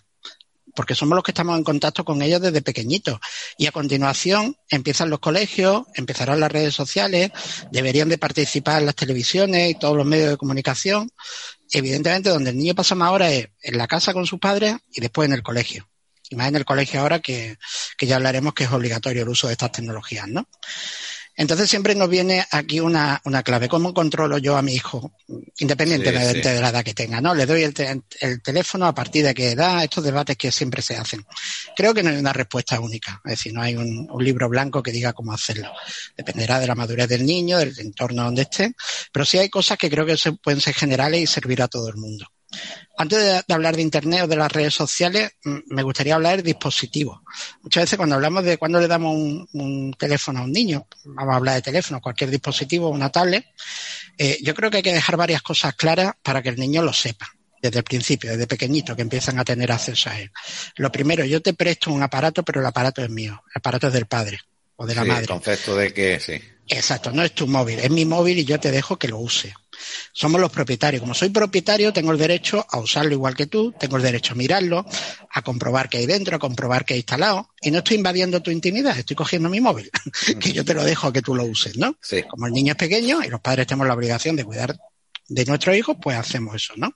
porque 0.76 0.96
somos 0.96 1.16
los 1.16 1.24
que 1.24 1.32
estamos 1.32 1.58
en 1.58 1.64
contacto 1.64 2.04
con 2.04 2.22
ellos 2.22 2.42
desde 2.42 2.62
pequeñitos. 2.62 3.20
Y 3.58 3.68
a 3.68 3.72
continuación 3.72 4.58
empiezan 4.70 5.10
los 5.10 5.20
colegios, 5.20 5.84
empezarán 5.96 6.40
las 6.40 6.52
redes 6.52 6.74
sociales, 6.74 7.32
deberían 7.72 8.10
de 8.10 8.18
participar 8.18 8.82
las 8.82 8.96
televisiones 8.96 9.72
y 9.72 9.76
todos 9.76 9.96
los 9.96 10.06
medios 10.06 10.30
de 10.30 10.38
comunicación. 10.38 11.10
Evidentemente, 11.72 12.30
donde 12.30 12.52
el 12.52 12.58
niño 12.58 12.76
pasa 12.76 12.96
más 12.96 13.12
horas 13.12 13.32
es 13.32 13.48
en 13.62 13.78
la 13.78 13.88
casa 13.88 14.14
con 14.14 14.26
sus 14.26 14.40
padres 14.40 14.76
y 14.92 15.02
después 15.02 15.28
en 15.28 15.34
el 15.34 15.44
colegio. 15.44 15.88
Y 16.30 16.36
más 16.36 16.48
en 16.48 16.56
el 16.56 16.66
colegio 16.66 17.02
ahora 17.02 17.20
que, 17.20 17.58
que 17.98 18.08
ya 18.08 18.16
hablaremos 18.16 18.54
que 18.54 18.64
es 18.64 18.72
obligatorio 18.72 19.24
el 19.24 19.30
uso 19.30 19.48
de 19.48 19.54
estas 19.54 19.72
tecnologías, 19.72 20.28
¿no? 20.28 20.48
Entonces 21.36 21.70
siempre 21.70 21.96
nos 21.96 22.10
viene 22.10 22.46
aquí 22.52 22.80
una, 22.80 23.20
una 23.26 23.42
clave. 23.42 23.68
¿Cómo 23.68 23.94
controlo 23.94 24.38
yo 24.38 24.56
a 24.56 24.62
mi 24.62 24.74
hijo? 24.74 25.14
Independientemente 25.58 26.54
de 26.54 26.62
la 26.62 26.70
edad 26.70 26.84
que 26.84 26.94
tenga, 26.94 27.22
¿no? 27.22 27.34
Le 27.34 27.46
doy 27.46 27.64
el, 27.64 27.74
el, 28.20 28.42
teléfono 28.42 28.86
a 28.86 28.94
partir 28.94 29.26
de 29.26 29.34
qué 29.34 29.52
edad, 29.52 29.84
estos 29.84 30.04
debates 30.04 30.38
que 30.38 30.52
siempre 30.52 30.82
se 30.82 30.96
hacen. 30.96 31.26
Creo 31.76 31.94
que 31.94 32.04
no 32.04 32.12
hay 32.12 32.18
una 32.18 32.34
respuesta 32.34 32.80
única. 32.80 33.20
Es 33.26 33.32
decir, 33.32 33.54
no 33.54 33.62
hay 33.62 33.76
un, 33.76 34.08
un 34.12 34.24
libro 34.24 34.48
blanco 34.48 34.84
que 34.84 34.92
diga 34.92 35.14
cómo 35.14 35.34
hacerlo. 35.34 35.72
Dependerá 36.16 36.60
de 36.60 36.68
la 36.68 36.76
madurez 36.76 37.10
del 37.10 37.26
niño, 37.26 37.58
del 37.58 37.78
entorno 37.80 38.24
donde 38.26 38.44
esté. 38.44 38.76
Pero 39.12 39.26
sí 39.26 39.40
hay 39.40 39.50
cosas 39.50 39.78
que 39.78 39.90
creo 39.90 40.06
que 40.06 40.18
se, 40.18 40.34
pueden 40.34 40.62
ser 40.62 40.76
generales 40.76 41.22
y 41.22 41.28
servir 41.28 41.64
a 41.64 41.68
todo 41.68 41.90
el 41.90 41.96
mundo. 41.96 42.28
Antes 42.98 43.44
de, 43.48 43.54
hablar 43.54 43.76
de 43.76 43.82
Internet 43.82 44.24
o 44.24 44.28
de 44.28 44.36
las 44.36 44.52
redes 44.52 44.74
sociales, 44.74 45.32
me 45.44 45.84
gustaría 45.84 46.16
hablar 46.16 46.38
de 46.38 46.44
dispositivos. 46.44 47.22
Muchas 47.62 47.84
veces 47.84 47.98
cuando 47.98 48.16
hablamos 48.16 48.44
de 48.44 48.58
cuando 48.58 48.80
le 48.80 48.88
damos 48.88 49.16
un, 49.16 49.96
teléfono 49.98 50.40
a 50.40 50.44
un 50.44 50.52
niño, 50.52 50.88
vamos 51.06 51.34
a 51.34 51.38
hablar 51.38 51.56
de 51.56 51.62
teléfono, 51.62 52.02
cualquier 52.02 52.30
dispositivo, 52.30 52.90
una 52.90 53.10
tablet, 53.10 53.46
eh, 54.18 54.38
yo 54.44 54.54
creo 54.54 54.70
que 54.70 54.78
hay 54.78 54.84
que 54.84 54.94
dejar 54.94 55.18
varias 55.18 55.42
cosas 55.42 55.74
claras 55.76 56.14
para 56.22 56.42
que 56.42 56.50
el 56.50 56.58
niño 56.58 56.82
lo 56.84 56.94
sepa 56.94 57.28
desde 57.64 57.80
el 57.80 57.86
principio, 57.86 58.32
desde 58.32 58.46
pequeñito, 58.46 58.96
que 58.96 59.02
empiezan 59.02 59.40
a 59.40 59.46
tener 59.46 59.72
acceso 59.72 60.10
a 60.10 60.20
él. 60.20 60.30
Lo 60.76 60.92
primero, 60.92 61.24
yo 61.24 61.42
te 61.42 61.54
presto 61.54 61.92
un 61.92 62.04
aparato, 62.04 62.44
pero 62.44 62.60
el 62.60 62.66
aparato 62.66 63.02
es 63.02 63.10
mío, 63.10 63.42
el 63.48 63.60
aparato 63.60 63.88
es 63.88 63.94
del 63.94 64.06
padre 64.06 64.40
o 64.76 64.86
de 64.86 64.96
la 64.96 65.06
madre. 65.06 65.22
El 65.22 65.28
concepto 65.28 65.76
de 65.76 65.94
que 65.94 66.20
sí. 66.20 66.42
Exacto, 66.68 67.12
no 67.12 67.24
es 67.24 67.34
tu 67.34 67.48
móvil, 67.48 67.80
es 67.80 67.90
mi 67.90 68.06
móvil 68.06 68.40
y 68.40 68.46
yo 68.46 68.60
te 68.60 68.70
dejo 68.70 69.00
que 69.00 69.08
lo 69.08 69.18
use. 69.18 69.54
Somos 70.12 70.40
los 70.40 70.52
propietarios. 70.52 71.02
Como 71.02 71.14
soy 71.14 71.30
propietario, 71.30 71.94
tengo 71.94 72.12
el 72.12 72.18
derecho 72.18 72.66
a 72.70 72.80
usarlo 72.80 73.14
igual 73.14 73.36
que 73.36 73.48
tú, 73.48 73.74
tengo 73.80 73.98
el 73.98 74.04
derecho 74.04 74.34
a 74.34 74.36
mirarlo, 74.36 74.86
a 75.30 75.42
comprobar 75.42 75.90
qué 75.90 75.98
hay 75.98 76.06
dentro, 76.06 76.36
a 76.36 76.40
comprobar 76.40 76.86
qué 76.86 76.94
hay 76.94 77.00
instalado. 77.00 77.50
Y 77.62 77.72
no 77.72 77.80
estoy 77.80 77.98
invadiendo 77.98 78.42
tu 78.42 78.52
intimidad, 78.52 78.98
estoy 78.98 79.16
cogiendo 79.16 79.50
mi 79.50 79.60
móvil, 79.60 79.90
que 80.40 80.54
yo 80.54 80.64
te 80.64 80.74
lo 80.74 80.84
dejo 80.84 81.12
que 81.12 81.22
tú 81.22 81.36
lo 81.36 81.46
uses, 81.46 81.78
¿no? 81.78 81.98
Como 82.30 82.48
el 82.48 82.54
niño 82.54 82.74
es 82.74 82.78
pequeño 82.78 83.24
y 83.24 83.30
los 83.30 83.42
padres 83.42 83.68
tenemos 83.68 83.88
la 83.88 83.94
obligación 83.94 84.36
de 84.36 84.46
cuidar 84.46 84.78
de 85.28 85.46
nuestro 85.46 85.76
hijo, 85.76 86.00
pues 86.00 86.18
hacemos 86.18 86.56
eso, 86.56 86.74
¿no? 86.78 86.96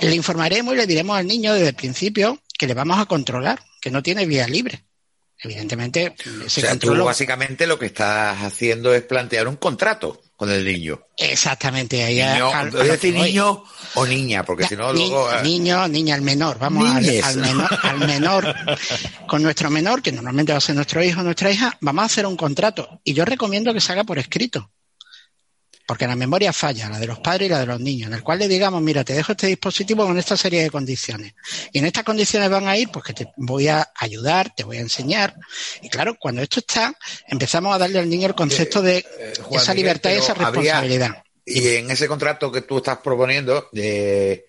Le 0.00 0.14
informaremos 0.14 0.74
y 0.74 0.76
le 0.76 0.86
diremos 0.86 1.18
al 1.18 1.26
niño 1.26 1.52
desde 1.54 1.68
el 1.68 1.74
principio 1.74 2.40
que 2.56 2.66
le 2.66 2.74
vamos 2.74 2.98
a 2.98 3.06
controlar, 3.06 3.60
que 3.80 3.90
no 3.90 4.02
tiene 4.02 4.26
vía 4.26 4.46
libre 4.46 4.87
evidentemente 5.42 6.14
ese 6.44 6.68
o 6.70 6.78
tú 6.78 7.04
básicamente 7.04 7.66
lo 7.66 7.78
que 7.78 7.86
estás 7.86 8.42
haciendo 8.42 8.94
es 8.94 9.02
plantear 9.02 9.48
un 9.48 9.56
contrato 9.56 10.20
con 10.38 10.50
el 10.50 10.64
niño. 10.64 11.00
Exactamente, 11.16 12.04
ahí 12.04 12.22
niño, 12.22 12.70
decir 12.70 13.12
niño 13.12 13.64
o 13.94 14.06
niña, 14.06 14.44
porque 14.44 14.68
si 14.68 14.76
no 14.76 14.92
luego 14.92 15.32
eh, 15.32 15.42
niño, 15.42 15.88
niña, 15.88 16.14
el 16.14 16.22
menor, 16.22 16.60
vamos 16.60 16.88
al, 16.88 17.36
menor, 17.38 17.68
al 17.82 17.98
menor 17.98 18.54
con 19.26 19.42
nuestro 19.42 19.68
menor, 19.68 20.00
que 20.00 20.12
normalmente 20.12 20.52
va 20.52 20.58
a 20.58 20.60
ser 20.60 20.76
nuestro 20.76 21.02
hijo 21.02 21.20
o 21.20 21.24
nuestra 21.24 21.50
hija, 21.50 21.76
vamos 21.80 22.02
a 22.02 22.06
hacer 22.06 22.24
un 22.24 22.36
contrato 22.36 23.00
y 23.02 23.14
yo 23.14 23.24
recomiendo 23.24 23.74
que 23.74 23.80
se 23.80 23.90
haga 23.90 24.04
por 24.04 24.18
escrito. 24.18 24.70
Porque 25.88 26.06
la 26.06 26.16
memoria 26.16 26.52
falla, 26.52 26.90
la 26.90 26.98
de 26.98 27.06
los 27.06 27.18
padres 27.20 27.46
y 27.46 27.50
la 27.50 27.60
de 27.60 27.64
los 27.66 27.80
niños, 27.80 28.08
en 28.08 28.14
el 28.14 28.22
cual 28.22 28.38
le 28.40 28.46
digamos, 28.46 28.82
mira, 28.82 29.04
te 29.04 29.14
dejo 29.14 29.32
este 29.32 29.46
dispositivo 29.46 30.04
con 30.04 30.18
esta 30.18 30.36
serie 30.36 30.62
de 30.62 30.70
condiciones. 30.70 31.32
Y 31.72 31.78
en 31.78 31.86
estas 31.86 32.04
condiciones 32.04 32.50
van 32.50 32.68
a 32.68 32.76
ir, 32.76 32.90
pues 32.90 33.06
que 33.06 33.14
te 33.14 33.32
voy 33.38 33.68
a 33.68 33.90
ayudar, 33.98 34.52
te 34.54 34.64
voy 34.64 34.76
a 34.76 34.80
enseñar. 34.82 35.34
Y 35.80 35.88
claro, 35.88 36.14
cuando 36.20 36.42
esto 36.42 36.60
está, 36.60 36.92
empezamos 37.26 37.74
a 37.74 37.78
darle 37.78 38.00
al 38.00 38.08
niño 38.10 38.26
el 38.28 38.34
concepto 38.34 38.82
de 38.82 38.98
Eh, 38.98 39.32
Juan 39.40 39.62
esa 39.62 39.72
Miguel, 39.72 39.76
libertad 39.86 40.10
y 40.10 40.14
esa 40.18 40.32
habría- 40.32 40.50
responsabilidad. 40.50 41.22
Y 41.46 41.66
en 41.76 41.90
ese 41.90 42.06
contrato 42.06 42.52
que 42.52 42.60
tú 42.60 42.76
estás 42.76 42.98
proponiendo, 42.98 43.70
eh, 43.72 44.44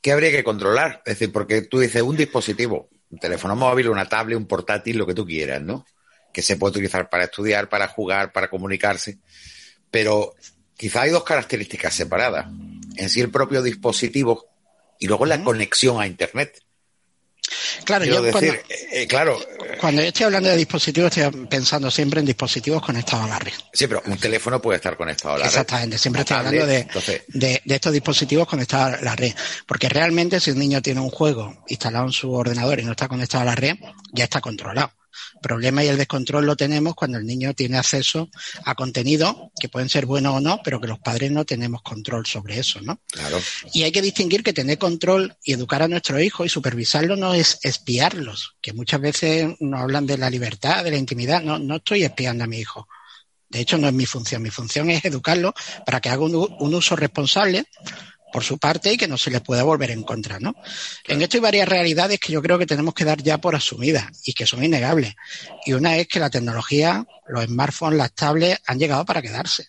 ¿qué 0.00 0.12
habría 0.12 0.30
que 0.30 0.42
controlar? 0.42 1.02
Es 1.04 1.18
decir, 1.18 1.30
porque 1.30 1.60
tú 1.60 1.78
dices 1.80 2.00
un 2.00 2.16
dispositivo, 2.16 2.88
un 3.10 3.18
teléfono 3.18 3.54
móvil, 3.54 3.90
una 3.90 4.08
tablet, 4.08 4.38
un 4.38 4.46
portátil, 4.46 4.96
lo 4.96 5.06
que 5.06 5.12
tú 5.12 5.26
quieras, 5.26 5.60
¿no? 5.60 5.84
Que 6.32 6.40
se 6.40 6.56
puede 6.56 6.70
utilizar 6.70 7.10
para 7.10 7.24
estudiar, 7.24 7.68
para 7.68 7.86
jugar, 7.86 8.32
para 8.32 8.48
comunicarse. 8.48 9.18
Pero 9.90 10.34
quizá 10.84 11.00
hay 11.00 11.10
dos 11.10 11.24
características 11.24 11.94
separadas. 11.94 12.44
En 12.96 13.08
sí 13.08 13.22
el 13.22 13.30
propio 13.30 13.62
dispositivo 13.62 14.50
y 14.98 15.06
luego 15.06 15.24
la 15.24 15.42
conexión 15.42 15.98
a 15.98 16.06
Internet. 16.06 16.60
Claro, 17.84 18.04
Quiero 18.04 18.18
yo 18.18 18.22
decir, 18.22 18.32
cuando, 18.32 18.74
eh, 18.74 18.88
eh, 18.92 19.06
claro, 19.06 19.40
cuando 19.80 20.02
yo 20.02 20.08
estoy 20.08 20.24
hablando 20.24 20.50
de 20.50 20.58
dispositivos, 20.58 21.16
estoy 21.16 21.46
pensando 21.46 21.90
siempre 21.90 22.20
en 22.20 22.26
dispositivos 22.26 22.82
conectados 22.82 23.24
a 23.24 23.28
la 23.28 23.38
red. 23.38 23.54
sí, 23.72 23.86
pero 23.86 24.02
un 24.04 24.18
teléfono 24.18 24.60
puede 24.60 24.76
estar 24.76 24.94
conectado 24.98 25.36
a 25.36 25.38
la 25.38 25.44
red. 25.44 25.50
Exactamente, 25.52 25.96
siempre 25.96 26.20
estoy 26.20 26.36
hablando 26.36 26.66
de, 26.66 26.78
entonces, 26.80 27.22
de, 27.28 27.62
de 27.64 27.74
estos 27.74 27.92
dispositivos 27.92 28.46
conectados 28.46 28.98
a 28.98 29.02
la 29.02 29.16
red. 29.16 29.32
Porque 29.66 29.88
realmente 29.88 30.38
si 30.38 30.50
un 30.50 30.58
niño 30.58 30.82
tiene 30.82 31.00
un 31.00 31.10
juego 31.10 31.64
instalado 31.68 32.04
en 32.04 32.12
su 32.12 32.30
ordenador 32.30 32.78
y 32.78 32.84
no 32.84 32.90
está 32.90 33.08
conectado 33.08 33.40
a 33.40 33.46
la 33.46 33.54
red, 33.54 33.76
ya 34.12 34.24
está 34.24 34.42
controlado. 34.42 34.92
El 35.34 35.40
problema 35.40 35.84
y 35.84 35.88
el 35.88 35.96
descontrol 35.96 36.46
lo 36.46 36.56
tenemos 36.56 36.94
cuando 36.94 37.18
el 37.18 37.26
niño 37.26 37.54
tiene 37.54 37.78
acceso 37.78 38.28
a 38.64 38.74
contenido 38.74 39.52
que 39.58 39.68
pueden 39.68 39.88
ser 39.88 40.06
buenos 40.06 40.36
o 40.36 40.40
no, 40.40 40.60
pero 40.62 40.80
que 40.80 40.86
los 40.86 40.98
padres 40.98 41.30
no 41.30 41.44
tenemos 41.44 41.82
control 41.82 42.26
sobre 42.26 42.58
eso, 42.58 42.80
¿no? 42.80 43.00
claro. 43.10 43.38
Y 43.72 43.82
hay 43.82 43.92
que 43.92 44.02
distinguir 44.02 44.42
que 44.42 44.52
tener 44.52 44.78
control 44.78 45.36
y 45.44 45.52
educar 45.52 45.82
a 45.82 45.88
nuestros 45.88 46.20
hijos 46.20 46.46
y 46.46 46.48
supervisarlos 46.48 47.18
no 47.18 47.34
es 47.34 47.58
espiarlos, 47.62 48.56
que 48.60 48.72
muchas 48.72 49.00
veces 49.00 49.54
nos 49.60 49.80
hablan 49.80 50.06
de 50.06 50.18
la 50.18 50.30
libertad, 50.30 50.84
de 50.84 50.90
la 50.90 50.96
intimidad. 50.96 51.42
No, 51.42 51.58
no 51.58 51.76
estoy 51.76 52.04
espiando 52.04 52.44
a 52.44 52.46
mi 52.46 52.58
hijo. 52.58 52.88
De 53.54 53.60
hecho, 53.60 53.78
no 53.78 53.86
es 53.86 53.94
mi 53.94 54.04
función. 54.04 54.42
Mi 54.42 54.50
función 54.50 54.90
es 54.90 55.04
educarlo 55.04 55.54
para 55.86 56.00
que 56.00 56.08
haga 56.08 56.24
un, 56.24 56.34
uso 56.74 56.96
responsable 56.96 57.66
por 58.34 58.42
su 58.42 58.58
parte 58.58 58.92
y 58.92 58.96
que 58.96 59.06
no 59.06 59.16
se 59.16 59.30
le 59.30 59.40
pueda 59.40 59.62
volver 59.62 59.92
en 59.92 60.02
contra, 60.02 60.40
¿no? 60.40 60.56
En 61.06 61.22
esto 61.22 61.36
hay 61.36 61.40
varias 61.40 61.68
realidades 61.68 62.18
que 62.18 62.32
yo 62.32 62.42
creo 62.42 62.58
que 62.58 62.66
tenemos 62.66 62.92
que 62.92 63.04
dar 63.04 63.22
ya 63.22 63.38
por 63.38 63.54
asumidas 63.54 64.06
y 64.24 64.32
que 64.32 64.44
son 64.44 64.64
innegables. 64.64 65.14
Y 65.64 65.72
una 65.74 65.96
es 65.98 66.08
que 66.08 66.18
la 66.18 66.30
tecnología, 66.30 67.06
los 67.28 67.44
smartphones, 67.44 67.96
las 67.96 68.12
tablets 68.12 68.60
han 68.66 68.80
llegado 68.80 69.04
para 69.04 69.22
quedarse. 69.22 69.68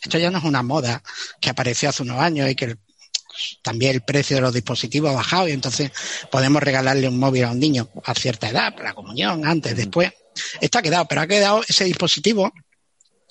Esto 0.00 0.16
ya 0.18 0.30
no 0.30 0.38
es 0.38 0.44
una 0.44 0.62
moda 0.62 1.02
que 1.40 1.50
apareció 1.50 1.88
hace 1.88 2.04
unos 2.04 2.20
años 2.20 2.48
y 2.48 2.54
que 2.54 2.66
el- 2.66 2.78
también 3.64 3.90
el 3.96 4.02
precio 4.02 4.36
de 4.36 4.42
los 4.42 4.54
dispositivos 4.54 5.10
ha 5.10 5.14
bajado 5.14 5.48
y 5.48 5.52
entonces 5.52 5.90
podemos 6.30 6.62
regalarle 6.62 7.08
un 7.08 7.18
móvil 7.18 7.42
a 7.42 7.50
un 7.50 7.58
niño 7.58 7.88
a 8.04 8.14
cierta 8.14 8.48
edad, 8.48 8.76
para 8.76 8.90
la 8.90 8.94
comunión, 8.94 9.44
antes, 9.44 9.74
después. 9.74 10.12
Esto 10.60 10.78
ha 10.78 10.82
quedado, 10.82 11.06
pero 11.08 11.22
ha 11.22 11.26
quedado 11.26 11.64
ese 11.66 11.82
dispositivo, 11.82 12.52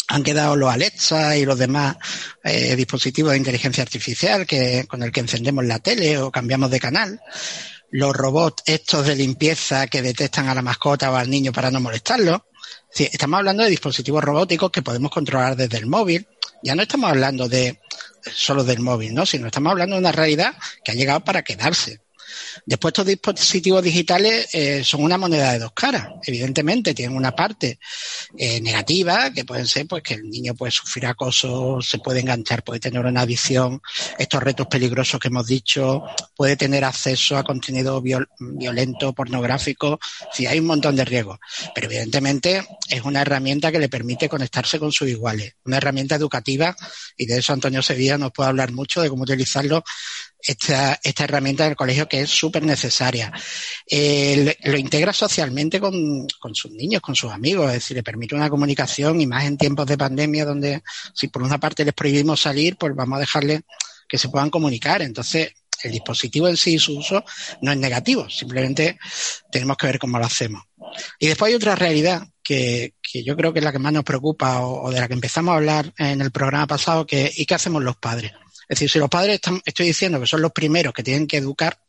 han 0.08 0.24
quedado 0.24 0.56
los 0.56 0.72
Alexa 0.72 1.38
y 1.38 1.46
los 1.46 1.58
demás 1.58 1.98
eh, 2.44 2.76
dispositivos 2.76 3.32
de 3.32 3.38
inteligencia 3.38 3.84
artificial 3.84 4.46
que, 4.46 4.86
con 4.88 5.02
el 5.04 5.12
que 5.12 5.22
encendemos 5.22 5.66
la 5.66 5.80
tele 5.80 6.18
o 6.18 6.32
cambiamos 6.32 6.72
de 6.72 6.80
canal. 6.80 7.22
Los 7.90 8.16
robots 8.16 8.64
estos 8.66 9.06
de 9.06 9.16
limpieza 9.16 9.88
que 9.88 10.02
detectan 10.02 10.50
a 10.50 10.56
la 10.56 10.62
mascota 10.62 11.12
o 11.12 11.16
al 11.16 11.30
niño 11.30 11.52
para 11.52 11.72
no 11.72 11.80
molestarlo. 11.80 12.46
Estamos 12.96 13.40
hablando 13.40 13.64
de 13.64 13.70
dispositivos 13.70 14.24
robóticos 14.24 14.72
que 14.72 14.82
podemos 14.82 15.12
controlar 15.12 15.56
desde 15.56 15.78
el 15.78 15.88
móvil. 15.88 16.28
Ya 16.64 16.76
no 16.76 16.84
estamos 16.84 17.10
hablando 17.10 17.48
de 17.48 17.80
solo 18.32 18.64
del 18.64 18.80
móvil, 18.80 19.14
¿no? 19.14 19.26
Sino 19.26 19.48
estamos 19.48 19.72
hablando 19.72 19.96
de 19.96 20.02
una 20.02 20.12
realidad 20.12 20.56
que 20.84 20.92
ha 20.92 20.96
llegado 20.96 21.24
para 21.24 21.44
quedarse. 21.44 22.03
Después 22.66 22.92
estos 22.92 23.06
dispositivos 23.06 23.84
digitales 23.84 24.48
eh, 24.54 24.84
son 24.84 25.04
una 25.04 25.18
moneda 25.18 25.54
de 25.54 25.60
dos 25.60 25.72
caras. 25.74 26.08
Evidentemente 26.26 26.94
tienen 26.94 27.16
una 27.16 27.32
parte 27.32 27.80
eh, 28.38 28.62
negativa, 28.62 29.32
que 29.32 29.46
pueden 29.46 29.68
ser 29.68 29.88
pues 29.88 30.04
que 30.04 30.16
el 30.16 30.30
niño 30.30 30.54
puede 30.56 30.72
sufrir 30.72 31.06
acoso, 31.06 31.82
se 31.82 32.00
puede 32.00 32.22
enganchar, 32.22 32.64
puede 32.64 32.80
tener 32.80 33.06
una 33.06 33.22
adicción, 33.22 33.82
estos 34.18 34.42
retos 34.42 34.68
peligrosos 34.68 35.20
que 35.20 35.28
hemos 35.28 35.48
dicho, 35.48 36.04
puede 36.36 36.56
tener 36.56 36.84
acceso 36.84 37.38
a 37.38 37.44
contenido 37.44 38.02
viol- 38.02 38.30
violento, 38.40 39.14
pornográfico, 39.14 40.00
sí, 40.32 40.46
hay 40.46 40.60
un 40.60 40.66
montón 40.66 40.96
de 40.96 41.06
riesgos. 41.06 41.40
Pero 41.74 41.88
evidentemente 41.88 42.66
es 42.90 43.02
una 43.04 43.22
herramienta 43.22 43.72
que 43.72 43.80
le 43.80 43.90
permite 43.90 44.30
conectarse 44.30 44.80
con 44.80 44.92
sus 44.92 45.10
iguales, 45.10 45.56
una 45.66 45.78
herramienta 45.78 46.16
educativa 46.16 46.76
y 47.18 47.26
de 47.26 47.40
eso 47.40 47.54
Antonio 47.54 47.82
Sevilla 47.82 48.18
nos 48.18 48.32
puede 48.32 48.50
hablar 48.50 48.72
mucho 48.72 49.02
de 49.02 49.10
cómo 49.10 49.24
utilizarlo 49.24 49.84
esta, 50.46 51.00
esta 51.02 51.24
herramienta 51.24 51.66
del 51.66 51.76
colegio 51.76 52.08
que 52.08 52.22
es 52.22 52.30
súper 52.30 52.64
necesaria. 52.64 53.32
Lo 54.64 54.78
integra 54.78 55.14
socialmente 55.14 55.80
con, 55.80 56.28
con, 56.40 56.54
sus 56.56 56.72
niños, 56.72 57.02
con 57.02 57.16
sus 57.16 57.32
amigos, 57.32 57.68
es 57.68 57.74
decir, 57.74 57.98
le 57.98 58.04
permite 58.04 58.36
una 58.36 58.50
comunicación 58.50 59.22
y 59.22 59.28
más 59.28 59.46
en 59.46 59.58
tiempos 59.58 59.88
de 59.88 59.98
pandemia 59.98 60.46
donde 60.46 60.84
si 61.14 61.28
por 61.28 61.44
una 61.44 61.60
parte 61.60 61.86
les 61.86 61.94
prohibimos 61.94 62.42
salir, 62.42 62.78
pues 62.78 62.96
vamos 62.96 63.18
a 63.18 63.22
dejarles 63.22 63.62
que 64.08 64.18
se 64.18 64.30
puedan 64.30 64.50
comunicar. 64.50 65.02
Entonces, 65.02 65.54
el 65.84 65.92
dispositivo 65.92 66.48
en 66.48 66.58
sí 66.58 66.76
y 66.76 66.80
su 66.80 66.98
uso 66.98 67.24
no 67.62 67.72
es 67.72 67.78
negativo, 67.78 68.30
simplemente 68.30 68.98
tenemos 69.52 69.78
que 69.78 69.88
ver 69.88 70.00
cómo 70.00 70.18
lo 70.18 70.26
hacemos. 70.26 70.64
Y 71.20 71.28
después 71.28 71.50
hay 71.50 71.56
otra 71.56 71.76
realidad 71.76 72.28
que, 72.44 72.94
que 73.02 73.24
yo 73.24 73.36
creo 73.36 73.54
que 73.54 73.60
es 73.60 73.66
la 73.66 73.72
que 73.72 73.80
más 73.80 73.94
nos 73.94 74.04
preocupa 74.04 74.62
o, 74.62 74.84
o, 74.84 74.92
de 74.92 75.00
la 75.00 75.08
que 75.08 75.14
empezamos 75.14 75.54
a 75.54 75.58
hablar 75.58 75.94
en 75.98 76.22
el 76.22 76.32
programa 76.32 76.68
pasado, 76.68 77.06
que 77.06 77.32
¿y 77.36 77.46
qué 77.46 77.56
hacemos 77.56 77.84
los 77.84 77.96
padres? 77.96 78.34
Es 78.68 78.80
decir, 78.80 78.90
si 78.90 79.00
los 79.00 79.10
padres 79.10 79.36
están, 79.36 79.62
estoy 79.66 79.88
diciendo 79.88 80.20
que 80.20 80.28
son 80.28 80.42
los 80.42 80.52
primeros 80.52 80.94
que 80.94 81.04
tienen 81.04 81.28
que 81.28 81.38
educar, 81.38 81.80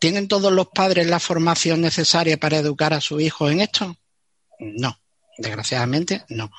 ¿tienen 0.00 0.28
todos 0.28 0.52
los 0.52 0.68
padres 0.68 1.06
la 1.06 1.20
formación 1.20 1.80
necesaria 1.80 2.36
para 2.36 2.58
educar 2.58 2.92
a 2.92 3.00
su 3.00 3.20
hijo 3.20 3.50
en 3.50 3.60
esto? 3.60 3.96
No. 4.58 4.98
Desgraciadamente, 5.38 6.24
no. 6.30 6.50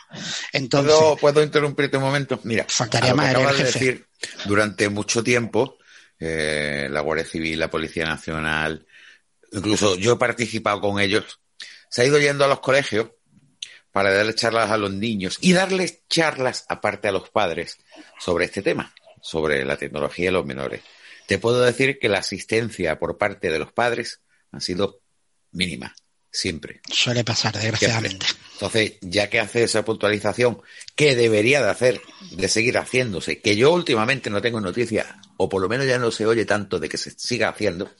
Entonces, 0.53 0.93
¿Puedo, 0.93 1.17
¿Puedo 1.17 1.43
interrumpirte 1.43 1.97
un 1.97 2.03
momento? 2.03 2.39
Mira, 2.43 2.65
faltaría 2.69 3.15
más 3.15 3.33
de 3.33 3.63
decir, 3.63 4.05
durante 4.45 4.87
mucho 4.89 5.23
tiempo, 5.23 5.77
eh, 6.19 6.87
la 6.89 7.01
Guardia 7.01 7.25
Civil, 7.25 7.59
la 7.59 7.71
Policía 7.71 8.05
Nacional, 8.05 8.85
incluso 9.51 9.95
yo 9.95 10.13
he 10.13 10.17
participado 10.17 10.79
con 10.79 10.99
ellos, 10.99 11.39
se 11.89 12.03
ha 12.03 12.05
ido 12.05 12.19
yendo 12.19 12.45
a 12.45 12.47
los 12.47 12.59
colegios 12.59 13.07
para 13.91 14.11
darle 14.11 14.35
charlas 14.35 14.69
a 14.69 14.77
los 14.77 14.91
niños 14.91 15.37
y 15.41 15.53
darles 15.53 16.07
charlas 16.07 16.65
aparte 16.69 17.07
a 17.07 17.11
los 17.11 17.29
padres 17.29 17.79
sobre 18.19 18.45
este 18.45 18.61
tema, 18.61 18.93
sobre 19.27 19.65
la 19.65 19.75
tecnología 19.75 20.27
de 20.27 20.31
los 20.31 20.45
menores. 20.45 20.81
Te 21.27 21.37
puedo 21.37 21.61
decir 21.61 21.99
que 21.99 22.07
la 22.07 22.19
asistencia 22.19 22.97
por 22.97 23.17
parte 23.17 23.51
de 23.51 23.59
los 23.59 23.73
padres 23.73 24.21
ha 24.53 24.61
sido 24.61 25.01
mínima, 25.51 25.93
siempre. 26.31 26.79
Suele 26.89 27.25
pasar, 27.25 27.53
desgraciadamente. 27.53 28.25
Siempre. 28.25 28.47
Entonces, 28.53 28.93
ya 29.01 29.29
que 29.29 29.41
hace 29.41 29.63
esa 29.63 29.83
puntualización, 29.83 30.61
que 30.95 31.17
debería 31.17 31.61
de 31.61 31.69
hacer, 31.69 32.01
de 32.31 32.47
seguir 32.47 32.77
haciéndose, 32.77 33.41
que 33.41 33.57
yo 33.57 33.73
últimamente 33.73 34.29
no 34.29 34.41
tengo 34.41 34.61
noticia, 34.61 35.19
o 35.35 35.49
por 35.49 35.61
lo 35.61 35.67
menos 35.67 35.85
ya 35.85 35.99
no 35.99 36.09
se 36.09 36.25
oye 36.25 36.45
tanto 36.45 36.79
de 36.79 36.87
que 36.87 36.97
se 36.97 37.11
siga 37.11 37.49
haciendo, 37.49 37.91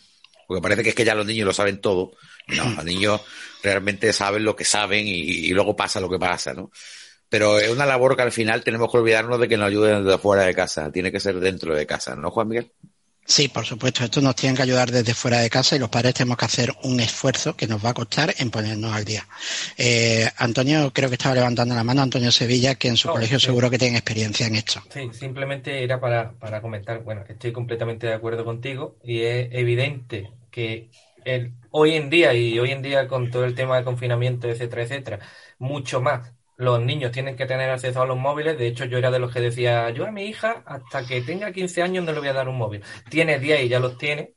porque 0.48 0.62
parece 0.62 0.84
que 0.84 0.90
es 0.90 0.96
que 0.96 1.04
ya 1.04 1.14
los 1.14 1.26
niños 1.26 1.46
lo 1.46 1.54
saben 1.54 1.82
todo. 1.82 2.14
No, 2.48 2.70
los 2.70 2.86
niños 2.86 3.20
realmente 3.62 4.14
saben 4.14 4.46
lo 4.46 4.56
que 4.56 4.64
saben 4.64 5.06
y, 5.06 5.20
y, 5.20 5.50
luego 5.50 5.76
pasa 5.76 6.00
lo 6.00 6.10
que 6.10 6.18
pasa, 6.18 6.54
¿no? 6.54 6.72
Pero 7.30 7.60
es 7.60 7.70
una 7.70 7.86
labor 7.86 8.16
que 8.16 8.22
al 8.24 8.32
final 8.32 8.64
tenemos 8.64 8.92
que 8.92 8.98
olvidarnos 9.00 9.40
de 9.40 9.48
que 9.50 9.58
nos 9.58 9.68
ayuden 9.68 10.04
desde 10.06 10.18
fuera 10.20 10.44
de 10.44 10.56
casa. 10.56 10.92
Tiene 10.92 11.12
que 11.12 11.20
ser 11.20 11.40
dentro 11.40 11.76
de 11.76 11.86
casa, 11.88 12.16
¿no, 12.16 12.32
Juan 12.32 12.48
Miguel? 12.50 12.72
Sí, 13.26 13.50
por 13.50 13.66
supuesto. 13.66 14.04
Esto 14.06 14.22
nos 14.22 14.36
tiene 14.36 14.56
que 14.56 14.62
ayudar 14.64 14.90
desde 14.90 15.14
fuera 15.14 15.40
de 15.40 15.50
casa 15.50 15.76
y 15.76 15.80
los 15.80 15.90
padres 15.90 16.14
tenemos 16.16 16.38
que 16.38 16.46
hacer 16.46 16.74
un 16.84 17.00
esfuerzo 17.00 17.56
que 17.56 17.68
nos 17.68 17.84
va 17.84 17.90
a 17.90 17.94
costar 17.94 18.34
en 18.38 18.50
ponernos 18.50 18.94
al 18.94 19.04
día. 19.06 19.28
Eh, 19.78 20.28
Antonio, 20.38 20.92
creo 20.94 21.10
que 21.10 21.16
estaba 21.16 21.36
levantando 21.36 21.76
la 21.76 21.84
mano, 21.84 22.02
Antonio 22.02 22.32
Sevilla, 22.32 22.76
que 22.76 22.88
en 22.88 22.98
su 22.98 23.08
No, 23.08 23.12
colegio 23.12 23.40
sí. 23.40 23.40
seguro 23.40 23.70
que 23.70 23.78
tiene 23.78 23.98
experiencia 23.98 24.48
en 24.48 24.56
esto. 24.56 24.82
Sí, 24.90 25.12
simplemente 25.14 25.84
era 25.84 26.00
para, 26.00 26.38
para 26.40 26.62
comentar, 26.62 27.04
bueno, 27.04 27.24
estoy 27.28 27.52
completamente 27.52 28.08
de 28.08 28.14
acuerdo 28.14 28.46
contigo 28.46 28.98
y 29.04 29.22
es 29.24 29.50
evidente 29.52 30.32
que 30.50 30.90
el, 31.26 31.56
hoy 31.72 31.96
en 31.96 32.10
día 32.10 32.34
y 32.34 32.58
hoy 32.58 32.72
en 32.72 32.82
día 32.82 33.08
con 33.08 33.30
todo 33.30 33.44
el 33.44 33.54
tema 33.54 33.78
de 33.78 33.84
confinamiento, 33.84 34.48
etcétera, 34.48 34.84
etcétera, 34.84 35.20
mucho 35.60 36.00
más 36.02 36.34
los 36.58 36.82
niños 36.82 37.12
tienen 37.12 37.36
que 37.38 37.46
tener 37.46 37.70
acceso 37.70 38.02
a 38.02 38.06
los 38.08 38.18
móviles. 38.18 38.58
De 38.58 38.68
hecho, 38.68 38.86
yo 38.86 38.98
era 38.98 39.12
de 39.12 39.20
los 39.20 39.34
que 39.34 39.42
decía, 39.42 39.90
yo 39.92 40.06
a 40.08 40.12
mi 40.12 40.26
hija 40.26 40.64
hasta 40.66 41.06
que 41.06 41.22
tenga 41.22 41.52
15 41.52 41.82
años 41.84 42.06
no 42.06 42.12
le 42.14 42.20
voy 42.20 42.30
a 42.30 42.34
dar 42.34 42.50
un 42.50 42.58
móvil. 42.58 42.84
Tiene 43.10 43.40
10 43.40 43.64
y 43.64 43.70
ya 43.70 43.80
los 43.80 43.98
tiene, 43.98 44.34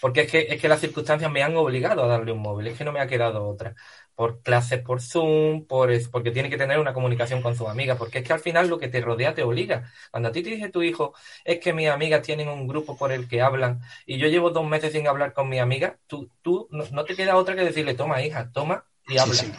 porque 0.00 0.22
es 0.22 0.30
que, 0.32 0.40
es 0.50 0.60
que 0.60 0.68
las 0.68 0.80
circunstancias 0.80 1.30
me 1.30 1.42
han 1.42 1.56
obligado 1.56 2.02
a 2.04 2.06
darle 2.08 2.32
un 2.32 2.40
móvil, 2.40 2.68
es 2.68 2.78
que 2.78 2.84
no 2.84 2.92
me 2.92 3.00
ha 3.00 3.06
quedado 3.06 3.46
otra. 3.48 3.74
Por 4.14 4.42
clases 4.42 4.82
por 4.82 5.00
Zoom, 5.00 5.66
por 5.66 5.90
porque 6.10 6.30
tiene 6.32 6.50
que 6.50 6.58
tener 6.58 6.78
una 6.78 6.92
comunicación 6.92 7.42
con 7.42 7.56
sus 7.56 7.68
amigas, 7.68 7.96
porque 7.98 8.18
es 8.18 8.24
que 8.26 8.32
al 8.32 8.40
final 8.40 8.68
lo 8.68 8.78
que 8.78 8.88
te 8.88 9.00
rodea 9.00 9.34
te 9.34 9.42
obliga. 9.42 9.90
Cuando 10.10 10.28
a 10.28 10.32
ti 10.32 10.42
te 10.42 10.50
dice 10.50 10.68
tu 10.70 10.82
hijo, 10.82 11.14
es 11.44 11.60
que 11.60 11.72
mis 11.72 11.88
amigas 11.88 12.22
tienen 12.22 12.48
un 12.48 12.66
grupo 12.68 12.96
por 12.98 13.12
el 13.12 13.28
que 13.28 13.40
hablan 13.42 13.80
y 14.06 14.18
yo 14.18 14.28
llevo 14.28 14.50
dos 14.50 14.66
meses 14.68 14.92
sin 14.92 15.06
hablar 15.08 15.32
con 15.32 15.48
mi 15.48 15.58
amiga, 15.58 15.98
tú, 16.06 16.30
tú 16.42 16.68
no, 16.70 16.84
no 16.92 17.04
te 17.04 17.16
queda 17.16 17.36
otra 17.36 17.54
que 17.56 17.64
decirle, 17.64 17.94
toma 17.94 18.22
hija, 18.22 18.50
toma 18.52 18.84
y 19.06 19.18
habla. 19.18 19.34
sí. 19.34 19.52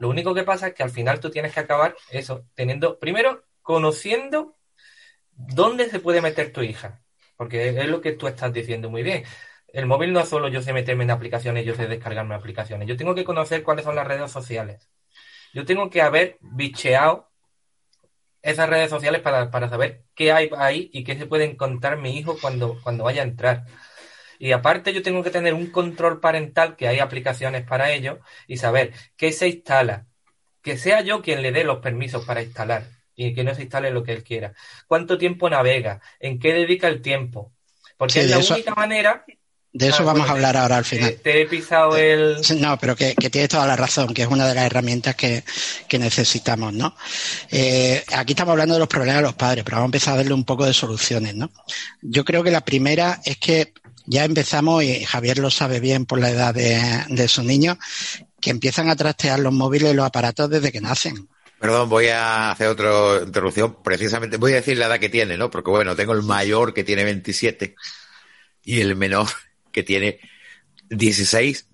Lo 0.00 0.08
único 0.08 0.34
que 0.34 0.42
pasa 0.42 0.68
es 0.68 0.74
que 0.74 0.82
al 0.82 0.90
final 0.90 1.20
tú 1.20 1.30
tienes 1.30 1.54
que 1.54 1.60
acabar 1.60 1.94
eso, 2.10 2.46
teniendo, 2.54 2.98
primero, 2.98 3.44
conociendo 3.62 4.56
¿dónde 5.32 5.88
se 5.88 6.00
puede 6.00 6.20
meter 6.20 6.52
tu 6.52 6.62
hija? 6.62 7.02
Porque 7.36 7.68
es 7.68 7.88
lo 7.88 8.00
que 8.00 8.12
tú 8.12 8.26
estás 8.26 8.52
diciendo 8.52 8.90
muy 8.90 9.02
bien. 9.02 9.24
El 9.68 9.86
móvil 9.86 10.12
no 10.12 10.20
es 10.20 10.28
solo 10.28 10.48
yo 10.48 10.62
sé 10.62 10.72
meterme 10.72 11.04
en 11.04 11.10
aplicaciones, 11.10 11.64
yo 11.64 11.74
sé 11.74 11.86
descargarme 11.86 12.34
aplicaciones. 12.34 12.88
Yo 12.88 12.96
tengo 12.96 13.14
que 13.14 13.24
conocer 13.24 13.62
cuáles 13.62 13.84
son 13.84 13.96
las 13.96 14.06
redes 14.06 14.30
sociales. 14.30 14.90
Yo 15.54 15.64
tengo 15.64 15.90
que 15.90 16.02
haber 16.02 16.38
bicheado 16.40 17.30
esas 18.42 18.68
redes 18.68 18.90
sociales 18.90 19.20
para, 19.22 19.50
para 19.50 19.68
saber 19.68 20.04
qué 20.14 20.32
hay 20.32 20.50
ahí 20.56 20.90
y 20.92 21.04
qué 21.04 21.16
se 21.16 21.26
puede 21.26 21.44
encontrar 21.44 21.98
mi 21.98 22.16
hijo 22.18 22.36
cuando, 22.40 22.78
cuando 22.82 23.04
vaya 23.04 23.22
a 23.22 23.26
entrar. 23.26 23.66
Y 24.40 24.52
aparte 24.52 24.92
yo 24.94 25.02
tengo 25.02 25.22
que 25.22 25.30
tener 25.30 25.52
un 25.54 25.66
control 25.66 26.18
parental, 26.18 26.74
que 26.74 26.88
hay 26.88 26.98
aplicaciones 26.98 27.62
para 27.64 27.92
ello, 27.92 28.20
y 28.48 28.56
saber 28.56 28.92
qué 29.16 29.32
se 29.32 29.48
instala. 29.48 30.06
Que 30.62 30.78
sea 30.78 31.02
yo 31.02 31.20
quien 31.22 31.42
le 31.42 31.52
dé 31.52 31.62
los 31.62 31.78
permisos 31.78 32.24
para 32.24 32.42
instalar 32.42 32.86
y 33.14 33.34
que 33.34 33.44
no 33.44 33.54
se 33.54 33.62
instale 33.62 33.90
lo 33.90 34.02
que 34.02 34.12
él 34.14 34.24
quiera. 34.24 34.54
¿Cuánto 34.86 35.18
tiempo 35.18 35.50
navega? 35.50 36.00
¿En 36.18 36.38
qué 36.38 36.54
dedica 36.54 36.88
el 36.88 37.02
tiempo? 37.02 37.52
Porque 37.98 38.14
Sí, 38.14 38.18
es 38.20 38.30
la 38.30 38.38
eso- 38.38 38.54
única 38.54 38.74
manera... 38.74 39.24
De 39.72 39.86
eso 39.86 39.98
Ah, 40.02 40.06
vamos 40.06 40.20
bueno, 40.22 40.32
a 40.32 40.36
hablar 40.36 40.56
ahora 40.56 40.78
al 40.78 40.84
final. 40.84 41.14
Te 41.22 41.42
he 41.42 41.46
pisado 41.46 41.96
el... 41.96 42.38
No, 42.58 42.76
pero 42.78 42.96
que, 42.96 43.14
que 43.14 43.30
tienes 43.30 43.50
toda 43.50 43.68
la 43.68 43.76
razón, 43.76 44.12
que 44.12 44.22
es 44.22 44.28
una 44.28 44.48
de 44.48 44.54
las 44.56 44.64
herramientas 44.66 45.14
que, 45.14 45.44
que 45.86 45.96
necesitamos, 45.98 46.72
¿no? 46.72 46.96
Eh, 47.52 48.02
aquí 48.16 48.32
estamos 48.32 48.50
hablando 48.50 48.74
de 48.74 48.80
los 48.80 48.88
problemas 48.88 49.16
de 49.18 49.22
los 49.22 49.34
padres, 49.34 49.62
pero 49.62 49.76
vamos 49.76 49.86
a 49.86 49.92
empezar 49.94 50.14
a 50.14 50.16
darle 50.16 50.34
un 50.34 50.44
poco 50.44 50.66
de 50.66 50.74
soluciones, 50.74 51.36
¿no? 51.36 51.52
Yo 52.02 52.24
creo 52.24 52.42
que 52.42 52.50
la 52.50 52.62
primera 52.64 53.20
es 53.24 53.36
que 53.38 53.72
ya 54.10 54.24
empezamos, 54.24 54.82
y 54.82 55.04
Javier 55.04 55.38
lo 55.38 55.50
sabe 55.50 55.78
bien 55.78 56.04
por 56.04 56.18
la 56.18 56.30
edad 56.30 56.52
de, 56.52 57.28
su 57.28 57.44
niño, 57.44 57.78
que 58.40 58.50
empiezan 58.50 58.90
a 58.90 58.96
trastear 58.96 59.38
los 59.38 59.52
móviles 59.52 59.92
y 59.92 59.94
los 59.94 60.04
aparatos 60.04 60.50
desde 60.50 60.72
que 60.72 60.80
nacen. 60.80 61.28
Perdón, 61.60 61.88
voy 61.88 62.08
a 62.08 62.50
hacer 62.50 62.66
otra 62.66 63.22
interrupción. 63.24 63.76
Precisamente, 63.84 64.36
voy 64.36 64.50
a 64.52 64.56
decir 64.56 64.76
la 64.78 64.86
edad 64.86 64.98
que 64.98 65.10
tiene, 65.10 65.36
¿no? 65.36 65.48
Porque 65.48 65.70
bueno, 65.70 65.94
tengo 65.94 66.12
el 66.12 66.24
mayor 66.24 66.74
que 66.74 66.82
tiene 66.82 67.04
27 67.04 67.76
y 68.64 68.80
el 68.80 68.96
menor 68.96 69.28
que 69.72 69.84
tiene 69.84 70.18
16 70.88 71.66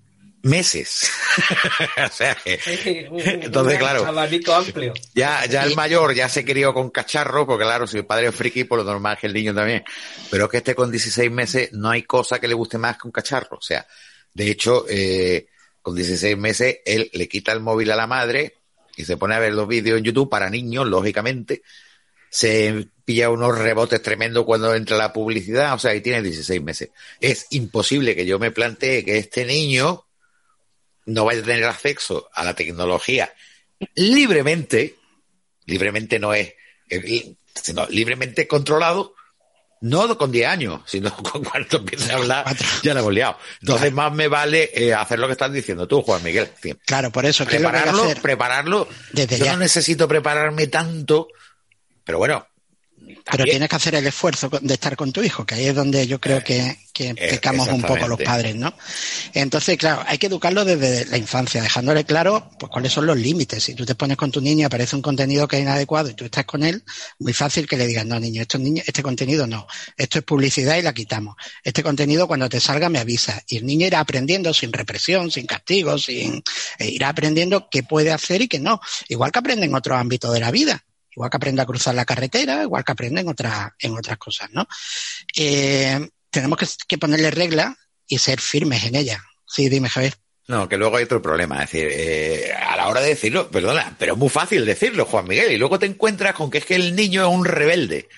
meses. 0.47 1.09
o 2.05 2.09
sea, 2.11 2.35
que- 2.35 2.59
Entonces, 2.63 3.73
Un 3.75 3.79
claro. 3.79 4.05
Abanico 4.05 4.53
amplio. 4.53 4.93
ya, 5.13 5.45
ya 5.45 5.63
el 5.63 5.75
mayor 5.75 6.13
ya 6.15 6.27
se 6.29 6.43
crió 6.43 6.73
con 6.73 6.89
cacharro, 6.89 7.45
porque 7.45 7.65
claro, 7.65 7.85
si 7.85 7.97
el 7.97 8.05
padre 8.05 8.27
es 8.27 8.35
friki, 8.35 8.63
por 8.63 8.79
lo 8.79 8.83
normal 8.83 9.13
es 9.15 9.19
que 9.21 9.27
el 9.27 9.33
niño 9.33 9.53
también. 9.53 9.83
Pero 10.31 10.45
es 10.45 10.51
que 10.51 10.57
este 10.57 10.73
con 10.75 10.89
16 10.91 11.29
meses 11.31 11.73
no 11.73 11.89
hay 11.89 12.03
cosa 12.03 12.39
que 12.39 12.47
le 12.47 12.53
guste 12.55 12.77
más 12.77 12.97
que 12.97 13.07
un 13.07 13.11
cacharro. 13.11 13.57
O 13.57 13.61
sea, 13.61 13.85
de 14.33 14.49
hecho, 14.49 14.85
eh, 14.89 15.47
con 15.81 15.95
16 15.95 16.37
meses 16.37 16.79
él 16.85 17.09
le 17.13 17.27
quita 17.27 17.51
el 17.51 17.59
móvil 17.59 17.91
a 17.91 17.95
la 17.95 18.07
madre 18.07 18.55
y 18.95 19.05
se 19.05 19.15
pone 19.17 19.35
a 19.35 19.39
ver 19.39 19.53
los 19.53 19.67
vídeos 19.67 19.99
en 19.99 20.03
YouTube 20.05 20.29
para 20.29 20.49
niños, 20.49 20.87
lógicamente. 20.87 21.61
Se 22.29 22.87
pilla 23.05 23.29
unos 23.29 23.57
rebotes 23.57 24.01
tremendos 24.01 24.43
cuando 24.43 24.75
entra 24.75 24.97
la 24.97 25.13
publicidad, 25.13 25.73
o 25.75 25.79
sea, 25.79 25.95
y 25.95 26.01
tiene 26.01 26.21
16 26.21 26.61
meses. 26.61 26.89
Es 27.21 27.47
imposible 27.51 28.15
que 28.17 28.25
yo 28.25 28.37
me 28.37 28.51
plantee 28.51 29.05
que 29.05 29.17
este 29.17 29.45
niño 29.45 30.06
no 31.07 31.25
vaya 31.25 31.41
a 31.41 31.43
tener 31.43 31.63
acceso 31.65 32.29
a 32.33 32.43
la 32.43 32.53
tecnología 32.53 33.33
libremente, 33.95 34.95
libremente 35.65 36.19
no 36.19 36.33
es, 36.33 36.53
sino 37.55 37.85
libremente 37.87 38.47
controlado, 38.47 39.15
no 39.81 40.17
con 40.17 40.31
10 40.31 40.47
años, 40.47 40.81
sino 40.85 41.15
con 41.23 41.43
cuando 41.43 41.77
empiece 41.77 42.11
a 42.11 42.17
hablar, 42.17 42.45
ya 42.83 42.93
la 42.93 43.01
hemos 43.01 43.13
liado. 43.13 43.37
Entonces 43.61 43.91
más 43.93 44.11
me 44.11 44.27
vale 44.27 44.71
eh, 44.73 44.93
hacer 44.93 45.19
lo 45.19 45.27
que 45.27 45.33
estás 45.33 45.51
diciendo 45.51 45.87
tú, 45.87 46.01
Juan 46.01 46.23
Miguel. 46.23 46.49
Claro, 46.85 47.11
por 47.11 47.25
eso, 47.25 47.45
¿qué 47.45 47.57
es 47.57 47.61
lo 47.61 47.69
que 47.69 47.75
que 47.75 47.81
prepararlo, 47.81 48.03
hacer? 48.03 48.21
prepararlo. 48.21 48.87
Desde 49.11 49.37
Yo 49.37 49.45
ya. 49.45 49.53
no 49.53 49.59
necesito 49.59 50.07
prepararme 50.07 50.67
tanto, 50.67 51.27
pero 52.03 52.17
bueno. 52.17 52.47
Pero 53.29 53.43
tienes 53.43 53.69
que 53.69 53.75
hacer 53.75 53.95
el 53.95 54.07
esfuerzo 54.07 54.49
de 54.61 54.73
estar 54.73 54.95
con 54.95 55.11
tu 55.11 55.21
hijo, 55.21 55.45
que 55.45 55.55
ahí 55.55 55.65
es 55.65 55.75
donde 55.75 56.07
yo 56.07 56.19
creo 56.19 56.43
que, 56.43 56.77
que 56.93 57.09
eh, 57.09 57.15
pecamos 57.15 57.67
un 57.67 57.81
poco 57.81 58.07
los 58.07 58.19
padres, 58.21 58.55
¿no? 58.55 58.73
Entonces, 59.33 59.77
claro, 59.77 60.03
hay 60.07 60.17
que 60.17 60.27
educarlo 60.27 60.65
desde 60.65 61.05
la 61.05 61.17
infancia, 61.17 61.61
dejándole 61.61 62.05
claro 62.05 62.49
pues, 62.57 62.71
cuáles 62.71 62.91
son 62.91 63.05
los 63.05 63.17
límites. 63.17 63.63
Si 63.63 63.75
tú 63.75 63.85
te 63.85 63.95
pones 63.95 64.17
con 64.17 64.31
tu 64.31 64.41
niño 64.41 64.61
y 64.61 64.63
aparece 64.63 64.95
un 64.95 65.01
contenido 65.01 65.47
que 65.47 65.57
es 65.57 65.61
inadecuado 65.61 66.09
y 66.09 66.13
tú 66.13 66.25
estás 66.25 66.45
con 66.45 66.63
él, 66.63 66.83
muy 67.19 67.33
fácil 67.33 67.67
que 67.67 67.77
le 67.77 67.85
digas, 67.85 68.05
no, 68.05 68.19
niño, 68.19 68.41
esto, 68.41 68.57
niño, 68.57 68.81
este 68.85 69.03
contenido 69.03 69.45
no, 69.45 69.67
esto 69.95 70.19
es 70.19 70.25
publicidad 70.25 70.77
y 70.77 70.81
la 70.81 70.93
quitamos. 70.93 71.35
Este 71.63 71.83
contenido 71.83 72.27
cuando 72.27 72.49
te 72.49 72.59
salga 72.59 72.89
me 72.89 72.99
avisa. 72.99 73.43
Y 73.47 73.57
el 73.57 73.65
niño 73.65 73.87
irá 73.87 73.99
aprendiendo 73.99 74.53
sin 74.53 74.71
represión, 74.73 75.31
sin 75.31 75.45
castigo, 75.45 75.97
sin, 75.97 76.43
eh, 76.79 76.89
irá 76.89 77.09
aprendiendo 77.09 77.69
qué 77.69 77.83
puede 77.83 78.11
hacer 78.11 78.41
y 78.41 78.47
qué 78.47 78.59
no. 78.59 78.79
Igual 79.09 79.31
que 79.31 79.39
aprende 79.39 79.65
en 79.65 79.75
otros 79.75 79.97
ámbitos 79.97 80.33
de 80.33 80.39
la 80.39 80.51
vida. 80.51 80.83
Igual 81.17 81.31
que 81.31 81.37
aprende 81.37 81.63
a 81.63 81.65
cruzar 81.65 81.95
la 81.95 82.05
carretera, 82.05 82.61
igual 82.61 82.83
que 82.83 82.91
aprende 82.91 83.21
en, 83.21 83.27
otras 83.27 83.71
en 83.79 83.97
otras 83.97 84.19
cosas, 84.19 84.51
¿no? 84.51 84.67
Eh, 85.35 86.07
tenemos 86.29 86.59
que, 86.59 86.67
que 86.87 86.99
ponerle 86.99 87.31
reglas 87.31 87.75
y 88.05 88.19
ser 88.19 88.39
firmes 88.39 88.83
en 88.83 88.93
ellas. 88.93 89.19
Sí, 89.47 89.67
dime, 89.67 89.89
Javier. 89.89 90.13
No, 90.47 90.69
que 90.69 90.77
luego 90.77 90.95
hay 90.95 91.05
otro 91.05 91.19
problema. 91.19 91.63
Es 91.63 91.71
decir, 91.71 91.89
eh, 91.91 92.53
a 92.53 92.75
la 92.77 92.87
hora 92.87 93.01
de 93.01 93.09
decirlo, 93.09 93.49
perdona, 93.49 93.95
pero 93.97 94.13
es 94.13 94.19
muy 94.19 94.29
fácil 94.29 94.63
decirlo, 94.63 95.05
Juan 95.05 95.27
Miguel, 95.27 95.51
y 95.51 95.57
luego 95.57 95.79
te 95.79 95.87
encuentras 95.87 96.35
con 96.35 96.51
que 96.51 96.59
es 96.59 96.65
que 96.65 96.75
el 96.75 96.95
niño 96.95 97.23
es 97.23 97.35
un 97.35 97.45
rebelde. 97.45 98.09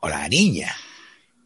O 0.00 0.08
la 0.08 0.26
niña. 0.26 0.74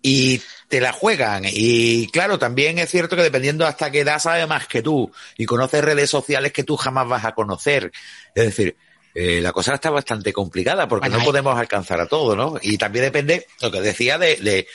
Y 0.02 0.40
te 0.68 0.80
la 0.80 0.92
juegan. 0.92 1.46
Y 1.46 2.06
claro, 2.12 2.38
también 2.38 2.78
es 2.78 2.92
cierto 2.92 3.16
que 3.16 3.22
dependiendo 3.22 3.66
hasta 3.66 3.90
qué 3.90 4.02
edad 4.02 4.20
sabe 4.20 4.46
más 4.46 4.68
que 4.68 4.82
tú 4.82 5.10
y 5.36 5.46
conoce 5.46 5.80
redes 5.80 6.10
sociales 6.10 6.52
que 6.52 6.62
tú 6.62 6.76
jamás 6.76 7.08
vas 7.08 7.24
a 7.24 7.34
conocer. 7.34 7.90
Es 8.36 8.44
decir, 8.44 8.76
eh, 9.18 9.40
la 9.40 9.52
cosa 9.52 9.74
está 9.74 9.88
bastante 9.90 10.32
complicada 10.32 10.86
porque 10.86 11.08
Bueno, 11.08 11.18
no 11.20 11.24
podemos 11.24 11.58
alcanzar 11.58 12.00
a 12.00 12.06
todo, 12.06 12.36
¿no? 12.36 12.56
Y 12.62 12.76
también 12.76 13.06
depende, 13.06 13.46
lo 13.62 13.70
que 13.70 13.80
decía, 13.80 14.18
de, 14.18 14.36
de 14.36 14.66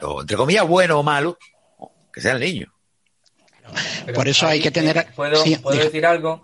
lo, 0.00 0.20
entre 0.20 0.36
comillas, 0.36 0.66
bueno 0.68 1.00
o 1.00 1.02
malo, 1.02 1.36
que 2.12 2.20
sea 2.20 2.32
el 2.32 2.40
niño. 2.40 2.72
Pero 4.06 4.14
Por 4.14 4.28
eso 4.28 4.46
hay 4.46 4.60
que 4.60 4.70
tener- 4.70 4.96
eh, 4.96 5.06
¿Puedo, 5.14 5.36
sí, 5.42 5.56
puedo 5.56 5.78
decir 5.78 6.06
algo? 6.06 6.42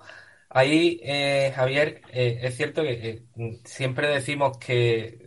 Ahí, 0.51 1.01
eh, 1.03 1.53
Javier, 1.55 2.03
eh, 2.12 2.38
es 2.43 2.57
cierto 2.57 2.83
que 2.83 2.93
eh, 2.93 3.23
siempre 3.64 4.09
decimos 4.09 4.59
que, 4.59 5.19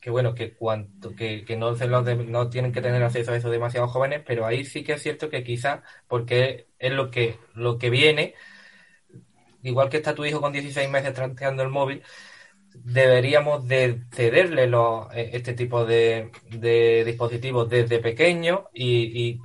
que 0.00 0.10
bueno, 0.10 0.34
que 0.34 0.54
cuanto, 0.54 1.14
que, 1.14 1.44
que 1.44 1.56
no, 1.56 1.74
se 1.76 1.86
los 1.86 2.04
de- 2.04 2.14
no 2.16 2.48
tienen 2.50 2.72
que 2.72 2.80
tener 2.82 3.02
acceso 3.02 3.32
a 3.32 3.36
eso 3.36 3.50
demasiado 3.50 3.88
jóvenes, 3.88 4.22
pero 4.26 4.46
ahí 4.46 4.64
sí 4.64 4.84
que 4.84 4.92
es 4.94 5.02
cierto 5.02 5.28
que 5.30 5.42
quizás, 5.42 5.80
porque 6.08 6.66
es 6.78 6.92
lo 6.92 7.10
que, 7.10 7.38
lo 7.54 7.78
que 7.78 7.90
viene, 7.90 8.34
igual 9.62 9.88
que 9.88 9.98
está 9.98 10.14
tu 10.14 10.24
hijo 10.24 10.40
con 10.40 10.52
16 10.52 10.88
meses 10.88 11.14
tranteando 11.14 11.62
el 11.62 11.68
móvil, 11.68 12.02
deberíamos 12.74 13.66
de 13.66 14.02
cederle 14.12 14.64
eh, 15.14 15.30
este 15.32 15.54
tipo 15.54 15.84
de, 15.84 16.30
dispositivos 17.04 17.68
desde 17.68 17.98
pequeño 17.98 18.68
y, 18.72 19.20
y 19.28 19.40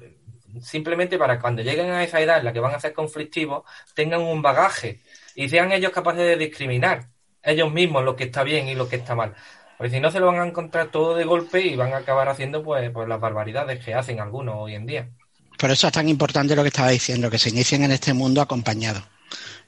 simplemente 0.62 1.18
para 1.18 1.40
cuando 1.40 1.62
lleguen 1.62 1.90
a 1.92 2.04
esa 2.04 2.22
edad 2.22 2.40
en 2.40 2.46
la 2.46 2.54
que 2.54 2.60
van 2.60 2.76
a 2.76 2.80
ser 2.80 2.94
conflictivos, 2.94 3.64
tengan 3.94 4.22
un 4.22 4.42
bagaje 4.42 5.02
y 5.36 5.50
sean 5.50 5.72
ellos 5.72 5.92
capaces 5.92 6.22
de 6.22 6.38
discriminar 6.38 7.10
ellos 7.46 7.72
mismos 7.72 8.04
lo 8.04 8.16
que 8.16 8.26
está 8.26 8.44
bien 8.44 8.68
y 8.68 8.76
lo 8.76 8.90
que 8.90 8.98
está 8.98 9.16
mal. 9.16 9.34
Porque 9.78 9.92
si 9.92 10.00
no 10.00 10.10
se 10.10 10.20
lo 10.20 10.28
van 10.28 10.40
a 10.40 10.48
encontrar 10.48 10.88
todo 10.88 11.16
de 11.16 11.26
golpe 11.26 11.62
y 11.62 11.76
van 11.76 11.94
a 11.94 11.98
acabar 11.98 12.30
haciendo 12.30 12.64
pues, 12.64 12.90
pues 12.92 13.08
las 13.08 13.20
barbaridades 13.20 13.84
que 13.84 13.94
hacen 13.94 14.20
algunos 14.20 14.56
hoy 14.58 14.76
en 14.76 14.86
día. 14.86 15.10
Por 15.58 15.72
eso 15.72 15.88
es 15.88 15.94
tan 15.94 16.10
importante 16.10 16.56
lo 16.56 16.64
que 16.64 16.70
estaba 16.70 16.90
diciendo, 16.90 17.30
que 17.30 17.38
se 17.38 17.50
inicien 17.50 17.84
en 17.84 17.92
este 17.92 18.14
mundo 18.14 18.42
acompañados. 18.42 19.04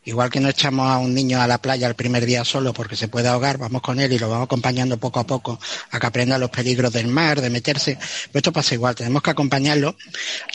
Igual 0.08 0.30
que 0.30 0.40
no 0.40 0.48
echamos 0.48 0.90
a 0.90 1.00
un 1.00 1.14
niño 1.14 1.42
a 1.42 1.48
la 1.48 1.62
playa 1.62 1.86
el 1.86 1.96
primer 1.96 2.26
día 2.26 2.46
solo 2.46 2.72
porque 2.72 2.96
se 2.96 3.10
puede 3.10 3.28
ahogar, 3.28 3.58
vamos 3.58 3.82
con 3.82 4.00
él 4.00 4.14
y 4.14 4.18
lo 4.18 4.30
vamos 4.30 4.46
acompañando 4.46 4.98
poco 4.98 5.20
a 5.20 5.28
poco 5.28 5.60
a 5.92 6.00
que 6.00 6.08
aprenda 6.08 6.38
los 6.38 6.50
peligros 6.50 6.94
del 6.94 7.08
mar, 7.08 7.42
de 7.42 7.50
meterse. 7.50 7.96
Pues 7.96 8.36
esto 8.36 8.54
pasa 8.54 8.74
igual, 8.74 8.96
tenemos 8.96 9.22
que 9.22 9.32
acompañarlo 9.32 9.98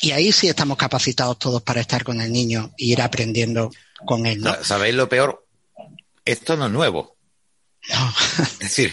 y 0.00 0.12
ahí 0.12 0.32
sí 0.32 0.48
estamos 0.48 0.78
capacitados 0.78 1.38
todos 1.38 1.60
para 1.60 1.82
estar 1.82 2.02
con 2.02 2.22
el 2.22 2.32
niño 2.32 2.72
e 2.78 2.86
ir 2.86 3.02
aprendiendo 3.02 3.70
con 4.06 4.24
él, 4.24 4.40
¿no? 4.40 4.56
¿Sabéis 4.64 4.94
lo 4.94 5.08
peor? 5.10 5.46
Esto 6.24 6.56
no 6.56 6.66
es 6.66 6.72
nuevo. 6.72 7.16
No. 7.90 8.14
Es 8.38 8.58
decir, 8.58 8.92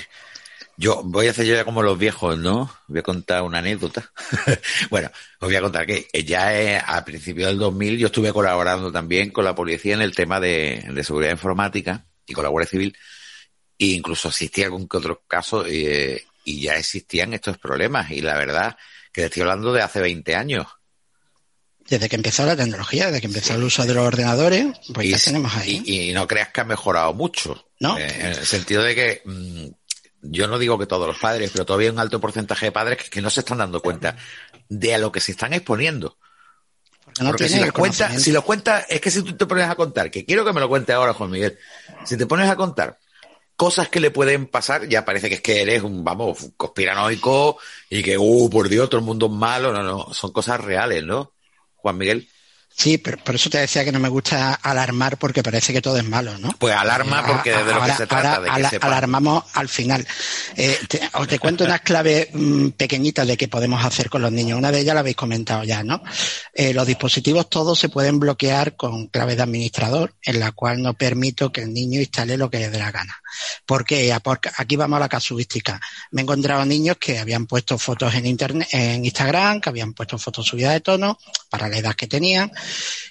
yo 0.79 1.01
voy 1.03 1.27
a 1.27 1.31
hacer 1.31 1.45
yo 1.45 1.55
ya 1.55 1.65
como 1.65 1.83
los 1.83 1.99
viejos, 1.99 2.37
¿no? 2.37 2.73
Voy 2.87 2.99
a 2.99 3.03
contar 3.03 3.41
una 3.41 3.57
anécdota. 3.59 4.09
bueno, 4.89 5.11
os 5.41 5.47
voy 5.49 5.55
a 5.57 5.61
contar 5.61 5.85
que 5.85 6.07
ya 6.25 6.57
eh, 6.57 6.81
a 6.83 7.03
principios 7.03 7.49
del 7.49 7.57
2000 7.59 7.97
yo 7.97 8.07
estuve 8.07 8.31
colaborando 8.31 8.89
también 8.89 9.31
con 9.31 9.43
la 9.43 9.53
policía 9.53 9.93
en 9.93 10.01
el 10.01 10.15
tema 10.15 10.39
de, 10.39 10.85
de 10.89 11.03
seguridad 11.03 11.31
informática 11.31 12.05
y 12.25 12.33
con 12.33 12.45
la 12.45 12.49
Guardia 12.49 12.69
Civil. 12.69 12.97
E 13.77 13.87
incluso 13.87 14.29
asistí 14.29 14.61
a 14.61 14.65
algún 14.67 14.87
que 14.87 14.95
otro 14.97 15.23
caso 15.27 15.65
eh, 15.67 16.23
y 16.45 16.61
ya 16.61 16.77
existían 16.77 17.33
estos 17.33 17.57
problemas. 17.57 18.09
Y 18.11 18.21
la 18.21 18.37
verdad 18.37 18.77
que 19.11 19.25
estoy 19.25 19.41
hablando 19.41 19.73
de 19.73 19.81
hace 19.81 19.99
20 19.99 20.33
años. 20.33 20.65
Desde 21.89 22.07
que 22.07 22.15
empezó 22.15 22.45
la 22.45 22.55
tecnología, 22.55 23.07
desde 23.07 23.19
que 23.19 23.27
empezó 23.27 23.55
el 23.55 23.63
uso 23.63 23.85
de 23.85 23.93
los 23.95 24.05
ordenadores, 24.07 24.67
pues 24.93 25.07
y, 25.07 25.11
ya 25.11 25.17
tenemos 25.17 25.53
ahí. 25.55 25.81
y- 25.85 26.09
y 26.09 26.13
no 26.13 26.25
creas 26.25 26.49
que 26.49 26.61
ha 26.61 26.65
mejorado 26.65 27.13
mucho. 27.13 27.65
¿No? 27.81 27.97
Eh, 27.97 28.07
en 28.19 28.25
el 28.27 28.45
sentido 28.45 28.83
de 28.83 28.95
que 28.95 29.21
mm, 29.25 29.67
yo 30.21 30.47
no 30.47 30.57
digo 30.59 30.77
que 30.77 30.85
todos 30.85 31.07
los 31.07 31.17
padres, 31.17 31.51
pero 31.51 31.65
todavía 31.65 31.89
hay 31.89 31.93
un 31.93 31.99
alto 31.99 32.19
porcentaje 32.19 32.67
de 32.67 32.71
padres 32.71 32.97
que, 33.03 33.09
que 33.09 33.21
no 33.21 33.29
se 33.29 33.41
están 33.41 33.59
dando 33.59 33.81
cuenta 33.81 34.15
de 34.67 34.95
a 34.95 34.97
lo 34.97 35.11
que 35.11 35.19
se 35.19 35.31
están 35.31 35.53
exponiendo. 35.53 36.17
porque 37.05 37.23
no 37.23 37.29
Porque 37.29 37.49
si 37.49 37.59
cuentas, 37.71 38.09
conocimiento. 38.09 38.41
si 38.41 38.45
cuentas, 38.45 38.85
es 38.89 39.01
que 39.01 39.11
si 39.11 39.23
tú 39.23 39.35
te 39.35 39.45
pones 39.45 39.69
a 39.69 39.75
contar, 39.75 40.11
que 40.11 40.25
quiero 40.25 40.45
que 40.45 40.53
me 40.53 40.59
lo 40.59 40.69
cuentes 40.69 40.95
ahora, 40.95 41.13
Juan 41.13 41.31
Miguel, 41.31 41.57
si 42.05 42.17
te 42.17 42.25
pones 42.25 42.49
a 42.49 42.55
contar 42.55 42.97
cosas 43.59 43.89
que 43.89 43.99
le 43.99 44.09
pueden 44.09 44.47
pasar, 44.47 44.87
ya 44.87 45.03
parece 45.03 45.27
que 45.27 45.35
es 45.35 45.41
que 45.41 45.61
eres 45.61 45.83
un, 45.83 46.01
vamos, 46.01 46.41
un 46.43 46.51
conspiranoico 46.51 47.57
y 47.89 48.01
que, 48.01 48.17
uh, 48.17 48.49
por 48.49 48.69
Dios, 48.69 48.89
todo 48.89 48.99
el 48.99 49.05
mundo 49.05 49.25
es 49.25 49.33
malo. 49.33 49.73
No, 49.73 49.83
no, 49.83 50.13
son 50.13 50.31
cosas 50.31 50.61
reales, 50.61 51.03
¿no? 51.03 51.33
Juan 51.75 51.97
Miguel. 51.97 52.29
Sí, 52.81 52.97
pero 52.97 53.17
por 53.17 53.35
eso 53.35 53.49
te 53.49 53.57
decía 53.57 53.83
que 53.83 53.91
no 53.91 53.99
me 53.99 54.07
gusta 54.07 54.53
alarmar 54.53 55.17
porque 55.17 55.43
parece 55.43 55.73
que 55.73 55.81
todo 55.81 55.97
es 55.97 56.05
malo, 56.05 56.37
¿no? 56.37 56.49
Pues 56.57 56.73
alarma 56.73 57.25
porque 57.25 57.51
de 57.51 57.73
lo 57.73 57.83
que 57.83 57.91
se 57.91 58.07
trata, 58.07 58.39
de 58.39 58.45
que 58.45 58.51
ala- 58.55 58.71
alarmamos 58.79 59.43
al 59.53 59.67
final. 59.67 60.07
Eh, 60.55 60.79
te, 60.87 61.01
os 61.15 61.27
te 61.27 61.39
cuento 61.39 61.65
unas 61.65 61.81
claves 61.81 62.29
mm, 62.31 62.69
pequeñitas 62.69 63.27
de 63.27 63.35
qué 63.35 63.49
podemos 63.49 63.83
hacer 63.83 64.09
con 64.09 64.21
los 64.21 64.31
niños. 64.31 64.57
Una 64.57 64.71
de 64.71 64.79
ellas 64.79 64.93
la 64.93 65.01
habéis 65.01 65.17
comentado 65.17 65.65
ya, 65.65 65.83
¿no? 65.83 66.01
Eh, 66.53 66.73
los 66.73 66.87
dispositivos 66.87 67.49
todos 67.49 67.77
se 67.77 67.89
pueden 67.89 68.17
bloquear 68.17 68.77
con 68.77 69.07
clave 69.07 69.35
de 69.35 69.41
administrador, 69.43 70.13
en 70.23 70.39
la 70.39 70.53
cual 70.53 70.81
no 70.81 70.93
permito 70.93 71.51
que 71.51 71.63
el 71.63 71.73
niño 71.73 71.99
instale 71.99 72.37
lo 72.37 72.49
que 72.49 72.59
le 72.59 72.69
dé 72.69 72.79
la 72.79 72.91
gana. 72.93 73.13
¿Por 73.65 73.83
qué? 73.83 74.17
Porque 74.23 74.49
aquí 74.55 74.77
vamos 74.77 74.95
a 74.97 75.01
la 75.01 75.09
casuística. 75.09 75.81
Me 76.11 76.21
he 76.21 76.23
encontrado 76.23 76.65
niños 76.65 76.95
que 76.97 77.19
habían 77.19 77.45
puesto 77.45 77.77
fotos 77.77 78.15
en 78.15 78.25
internet, 78.25 78.69
en 78.71 79.03
Instagram, 79.03 79.59
que 79.59 79.67
habían 79.69 79.93
puesto 79.93 80.17
fotos 80.17 80.45
subidas 80.47 80.71
de 80.73 80.79
tono 80.79 81.19
para 81.49 81.67
la 81.67 81.77
edad 81.77 81.93
que 81.93 82.07
tenían, 82.07 82.49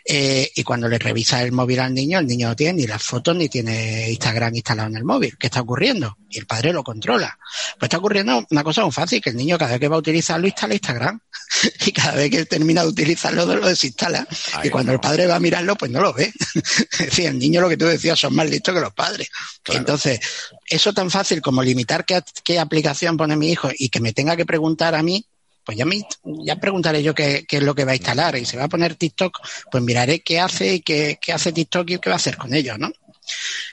eh, 0.04 0.50
y 0.54 0.62
cuando 0.62 0.88
le 0.88 0.98
revisa 0.98 1.42
el 1.42 1.52
móvil 1.52 1.80
al 1.80 1.92
niño, 1.92 2.18
el 2.18 2.26
niño 2.26 2.48
no 2.48 2.56
tiene 2.56 2.80
ni 2.80 2.86
las 2.86 3.02
fotos 3.02 3.36
ni 3.36 3.48
tiene 3.48 4.10
Instagram 4.10 4.54
instalado 4.54 4.88
en 4.88 4.96
el 4.96 5.04
móvil. 5.04 5.36
¿Qué 5.38 5.48
está 5.48 5.60
ocurriendo? 5.60 6.16
Y 6.30 6.38
el 6.38 6.46
padre 6.46 6.72
lo 6.72 6.82
controla. 6.82 7.38
Pues 7.78 7.88
está 7.88 7.98
ocurriendo 7.98 8.46
una 8.50 8.64
cosa 8.64 8.82
muy 8.82 8.92
fácil, 8.92 9.20
que 9.20 9.30
el 9.30 9.36
niño 9.36 9.58
cada 9.58 9.72
vez 9.72 9.80
que 9.80 9.88
va 9.88 9.96
a 9.96 9.98
utilizarlo 9.98 10.46
instala 10.46 10.74
Instagram 10.74 11.20
y 11.86 11.92
cada 11.92 12.14
vez 12.14 12.30
que 12.30 12.46
termina 12.46 12.82
de 12.82 12.88
utilizarlo 12.88 13.44
lo 13.44 13.66
desinstala. 13.66 14.26
Ay, 14.54 14.68
y 14.68 14.70
cuando 14.70 14.92
no. 14.92 14.94
el 14.94 15.00
padre 15.00 15.26
va 15.26 15.36
a 15.36 15.40
mirarlo, 15.40 15.76
pues 15.76 15.90
no 15.90 16.00
lo 16.00 16.12
ve. 16.12 16.32
es 16.54 16.98
decir, 16.98 17.26
el 17.26 17.38
niño 17.38 17.60
lo 17.60 17.68
que 17.68 17.76
tú 17.76 17.86
decías 17.86 18.18
son 18.18 18.34
más 18.34 18.48
listos 18.48 18.74
que 18.74 18.80
los 18.80 18.94
padres. 18.94 19.28
Claro. 19.62 19.80
Entonces, 19.80 20.20
eso 20.66 20.92
tan 20.92 21.10
fácil 21.10 21.42
como 21.42 21.62
limitar 21.62 22.04
qué, 22.04 22.22
qué 22.44 22.58
aplicación 22.58 23.16
pone 23.16 23.36
mi 23.36 23.50
hijo 23.50 23.68
y 23.76 23.88
que 23.88 24.00
me 24.00 24.12
tenga 24.12 24.36
que 24.36 24.46
preguntar 24.46 24.94
a 24.94 25.02
mí, 25.02 25.26
pues 25.68 25.76
ya, 25.76 25.84
me, 25.84 26.00
ya 26.46 26.56
preguntaré 26.56 27.02
yo 27.02 27.14
qué, 27.14 27.44
qué 27.46 27.58
es 27.58 27.62
lo 27.62 27.74
que 27.74 27.84
va 27.84 27.92
a 27.92 27.96
instalar. 27.96 28.34
Y 28.38 28.46
si 28.46 28.56
va 28.56 28.64
a 28.64 28.68
poner 28.68 28.94
TikTok, 28.94 29.38
pues 29.70 29.84
miraré 29.84 30.20
qué 30.20 30.40
hace 30.40 30.76
y 30.76 30.80
qué, 30.80 31.18
qué 31.20 31.34
hace 31.34 31.52
TikTok 31.52 31.90
y 31.90 31.98
qué 31.98 32.08
va 32.08 32.14
a 32.14 32.16
hacer 32.16 32.38
con 32.38 32.54
ellos, 32.54 32.78
¿no? 32.78 32.90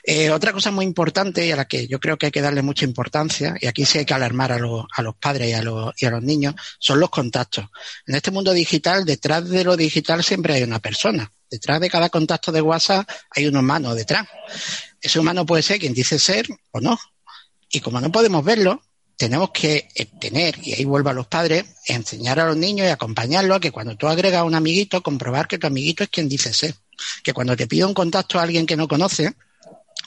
Eh, 0.04 0.30
otra 0.30 0.52
cosa 0.52 0.70
muy 0.70 0.84
importante 0.84 1.46
y 1.46 1.52
a 1.52 1.56
la 1.56 1.64
que 1.64 1.86
yo 1.88 1.98
creo 1.98 2.18
que 2.18 2.26
hay 2.26 2.32
que 2.32 2.42
darle 2.42 2.60
mucha 2.60 2.84
importancia, 2.84 3.56
y 3.58 3.66
aquí 3.66 3.86
sí 3.86 3.96
hay 3.96 4.04
que 4.04 4.12
alarmar 4.12 4.52
a, 4.52 4.58
los- 4.58 4.84
a 4.94 5.00
los 5.00 5.16
padres 5.16 5.48
y 5.48 5.54
a 5.54 5.62
y 5.96 6.04
a 6.04 6.10
los 6.10 6.22
niños, 6.22 6.54
son 6.78 7.00
los 7.00 7.08
contactos. 7.08 7.64
En 8.06 8.14
este 8.14 8.30
mundo 8.30 8.52
digital, 8.52 9.06
detrás 9.06 9.48
de 9.48 9.64
lo 9.64 9.74
digital 9.74 10.22
siempre 10.22 10.52
hay 10.52 10.64
una 10.64 10.80
persona. 10.80 11.32
Detrás 11.50 11.80
de 11.80 11.88
cada 11.88 12.10
contacto 12.10 12.52
de 12.52 12.60
WhatsApp 12.60 13.08
hay 13.30 13.46
un 13.46 13.56
humano 13.56 13.94
detrás. 13.94 14.26
Ese 15.00 15.18
humano 15.18 15.46
puede 15.46 15.62
ser 15.62 15.78
quien 15.78 15.94
dice 15.94 16.18
ser 16.18 16.46
o 16.72 16.80
no. 16.82 16.98
Y 17.70 17.80
como 17.80 18.02
no 18.02 18.12
podemos 18.12 18.44
verlo, 18.44 18.82
tenemos 19.16 19.50
que 19.50 19.88
eh, 19.94 20.06
tener, 20.20 20.56
y 20.62 20.74
ahí 20.74 20.84
vuelvo 20.84 21.10
a 21.10 21.14
los 21.14 21.26
padres, 21.26 21.64
enseñar 21.86 22.38
a 22.38 22.46
los 22.46 22.56
niños 22.56 22.86
y 22.86 22.90
acompañarlos 22.90 23.56
a 23.56 23.60
que 23.60 23.70
cuando 23.70 23.96
tú 23.96 24.06
agregas 24.06 24.40
a 24.40 24.44
un 24.44 24.54
amiguito, 24.54 25.02
comprobar 25.02 25.48
que 25.48 25.58
tu 25.58 25.66
amiguito 25.66 26.04
es 26.04 26.10
quien 26.10 26.28
dice 26.28 26.52
ser. 26.52 26.74
Que 27.22 27.32
cuando 27.32 27.56
te 27.56 27.66
pide 27.66 27.84
un 27.84 27.94
contacto 27.94 28.38
a 28.38 28.42
alguien 28.42 28.66
que 28.66 28.76
no 28.76 28.88
conoce, 28.88 29.34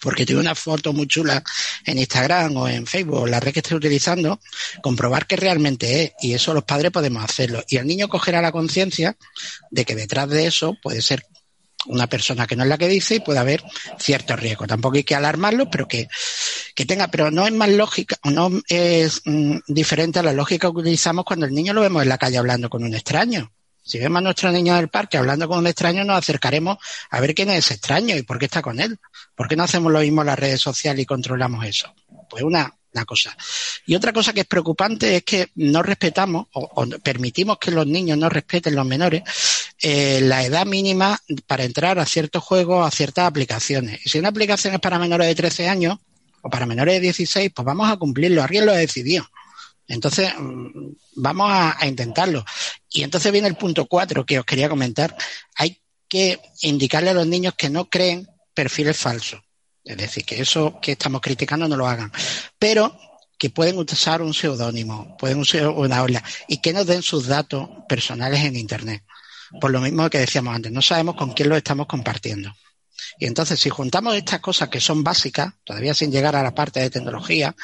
porque 0.02 0.26
tiene 0.26 0.42
una 0.42 0.56
foto 0.56 0.94
muy 0.94 1.08
chula 1.08 1.44
en 1.86 1.98
Instagram 1.98 2.56
o 2.56 2.68
en 2.68 2.86
Facebook, 2.86 3.28
la 3.28 3.40
red 3.40 3.52
que 3.52 3.60
estés 3.60 3.74
utilizando, 3.74 4.40
comprobar 4.82 5.28
que 5.28 5.36
realmente 5.36 6.04
es. 6.04 6.12
Y 6.22 6.34
eso 6.34 6.54
los 6.54 6.64
padres 6.64 6.92
podemos 6.92 7.24
hacerlo. 7.24 7.64
Y 7.68 7.78
el 7.78 7.88
niño 7.88 8.08
cogerá 8.08 8.42
la 8.42 8.52
conciencia 8.52 9.18
de 9.72 9.86
que 9.86 9.96
detrás 9.96 10.30
de 10.30 10.46
eso 10.46 10.78
puede 10.82 11.02
ser 11.02 11.26
una 11.88 12.08
persona 12.08 12.46
que 12.46 12.56
no 12.56 12.64
es 12.64 12.70
la 12.70 12.78
que 12.78 12.88
dice 12.88 13.16
y 13.16 13.20
puede 13.20 13.40
haber 13.40 13.64
cierto 13.98 14.36
riesgo. 14.36 14.68
Tampoco 14.68 14.98
hay 14.98 15.04
que 15.04 15.16
alarmarlo, 15.16 15.70
pero 15.70 15.88
que, 15.88 16.08
que 16.76 16.86
tenga, 16.86 17.08
pero 17.08 17.32
no 17.32 17.48
es 17.48 17.54
más 17.54 17.70
lógica, 17.70 18.18
no 18.24 18.52
es 18.68 19.22
mm, 19.26 19.60
diferente 19.68 20.20
a 20.20 20.24
la 20.24 20.34
lógica 20.34 20.70
que 20.72 20.78
utilizamos 20.78 21.26
cuando 21.26 21.46
el 21.46 21.54
niño 21.54 21.74
lo 21.74 21.82
vemos 21.82 22.04
en 22.04 22.10
la 22.10 22.18
calle 22.18 22.38
hablando 22.38 22.70
con 22.70 22.84
un 22.84 22.94
extraño. 22.94 23.52
Si 23.82 23.98
vemos 23.98 24.20
a 24.20 24.22
nuestro 24.22 24.52
niño 24.52 24.76
del 24.76 24.90
parque 24.90 25.18
hablando 25.18 25.48
con 25.48 25.58
un 25.58 25.68
extraño, 25.68 26.04
nos 26.04 26.18
acercaremos 26.18 26.78
a 27.10 27.20
ver 27.20 27.34
quién 27.34 27.50
es 27.50 27.66
ese 27.66 27.76
extraño 27.76 28.16
y 28.16 28.22
por 28.22 28.38
qué 28.38 28.46
está 28.46 28.62
con 28.62 28.80
él. 28.80 29.00
¿Por 29.34 29.48
qué 29.48 29.56
no 29.56 29.64
hacemos 29.64 29.92
lo 29.92 30.02
mismo 30.02 30.22
en 30.22 30.28
las 30.28 30.38
redes 30.38 30.62
sociales 30.62 31.02
y 31.02 31.06
controlamos 31.08 31.66
eso? 31.66 31.92
Pues 32.30 32.44
una, 32.44 32.76
una 32.94 33.06
cosa. 33.06 33.36
Y 33.86 33.96
otra 33.96 34.14
cosa 34.14 34.34
que 34.34 34.42
es 34.42 34.48
preocupante 34.48 35.18
es 35.18 35.24
que 35.24 35.50
no 35.56 35.84
respetamos 35.84 36.48
o, 36.54 36.88
permitimos 37.04 37.58
que 37.58 37.72
los 37.72 37.86
niños 37.86 38.18
no 38.18 38.30
respeten 38.30 38.76
los 38.76 38.86
menores 38.86 39.24
eh, 39.82 40.20
la 40.22 40.44
edad 40.44 40.66
mínima 40.66 41.20
para 41.48 41.64
entrar 41.64 42.00
a 42.00 42.06
ciertos 42.06 42.44
juegos, 42.44 42.86
a 42.86 42.96
ciertas 42.96 43.26
aplicaciones. 43.26 44.06
Y 44.06 44.10
si 44.10 44.20
una 44.20 44.30
aplicación 44.30 44.74
es 44.74 44.80
para 44.80 45.00
menores 45.00 45.28
de 45.28 45.36
13 45.36 45.70
años 45.70 45.98
o 46.42 46.50
para 46.50 46.66
menores 46.66 46.96
de 46.96 47.02
16, 47.02 47.52
pues 47.56 47.66
vamos 47.66 47.90
a 47.90 47.98
cumplirlo. 47.98 48.44
Alguien 48.44 48.66
lo 48.66 48.74
ha 48.74 48.78
decidido. 48.78 49.30
Entonces, 49.88 50.32
mm, 50.38 50.92
vamos 51.16 51.50
a, 51.50 51.82
a 51.82 51.88
intentarlo. 51.88 52.44
Y 52.90 53.04
entonces 53.04 53.32
viene 53.32 53.48
el 53.48 53.56
punto 53.56 53.86
cuatro 53.86 54.26
que 54.26 54.40
os 54.40 54.46
quería 54.46 54.70
comentar. 54.70 55.16
Hay 55.56 55.82
que 56.08 56.40
indicarle 56.62 57.12
a 57.12 57.14
los 57.14 57.28
niños 57.28 57.54
que 57.56 57.70
no 57.70 57.90
creen 57.90 58.28
perfiles 58.54 58.98
falsos. 58.98 59.40
Es 59.90 59.98
decir, 59.98 60.24
que 60.24 60.40
eso 60.40 60.78
que 60.80 60.92
estamos 60.92 61.20
criticando 61.20 61.68
no 61.68 61.76
lo 61.76 61.88
hagan. 61.88 62.12
Pero 62.60 62.96
que 63.40 63.50
pueden 63.50 63.80
usar 63.80 64.22
un 64.22 64.36
seudónimo, 64.36 65.18
pueden 65.18 65.40
usar 65.40 65.70
una 65.70 66.04
ola 66.04 66.24
y 66.48 66.58
que 66.58 66.74
nos 66.74 66.86
den 66.86 67.02
sus 67.02 67.26
datos 67.26 67.68
personales 67.88 68.44
en 68.44 68.56
Internet. 68.56 69.04
Por 69.60 69.72
lo 69.72 69.82
mismo 69.82 70.08
que 70.12 70.20
decíamos 70.20 70.56
antes, 70.56 70.72
no 70.72 70.84
sabemos 70.84 71.16
con 71.16 71.34
quién 71.34 71.50
lo 71.50 71.56
estamos 71.56 71.88
compartiendo. 71.88 72.54
Y 73.18 73.26
entonces, 73.26 73.60
si 73.60 73.70
juntamos 73.70 74.14
estas 74.16 74.42
cosas 74.42 74.70
que 74.70 74.80
son 74.80 75.04
básicas, 75.04 75.54
todavía 75.64 75.96
sin 75.96 76.12
llegar 76.12 76.36
a 76.36 76.44
la 76.44 76.54
parte 76.54 76.82
de 76.82 76.92
tecnología, 76.92 77.56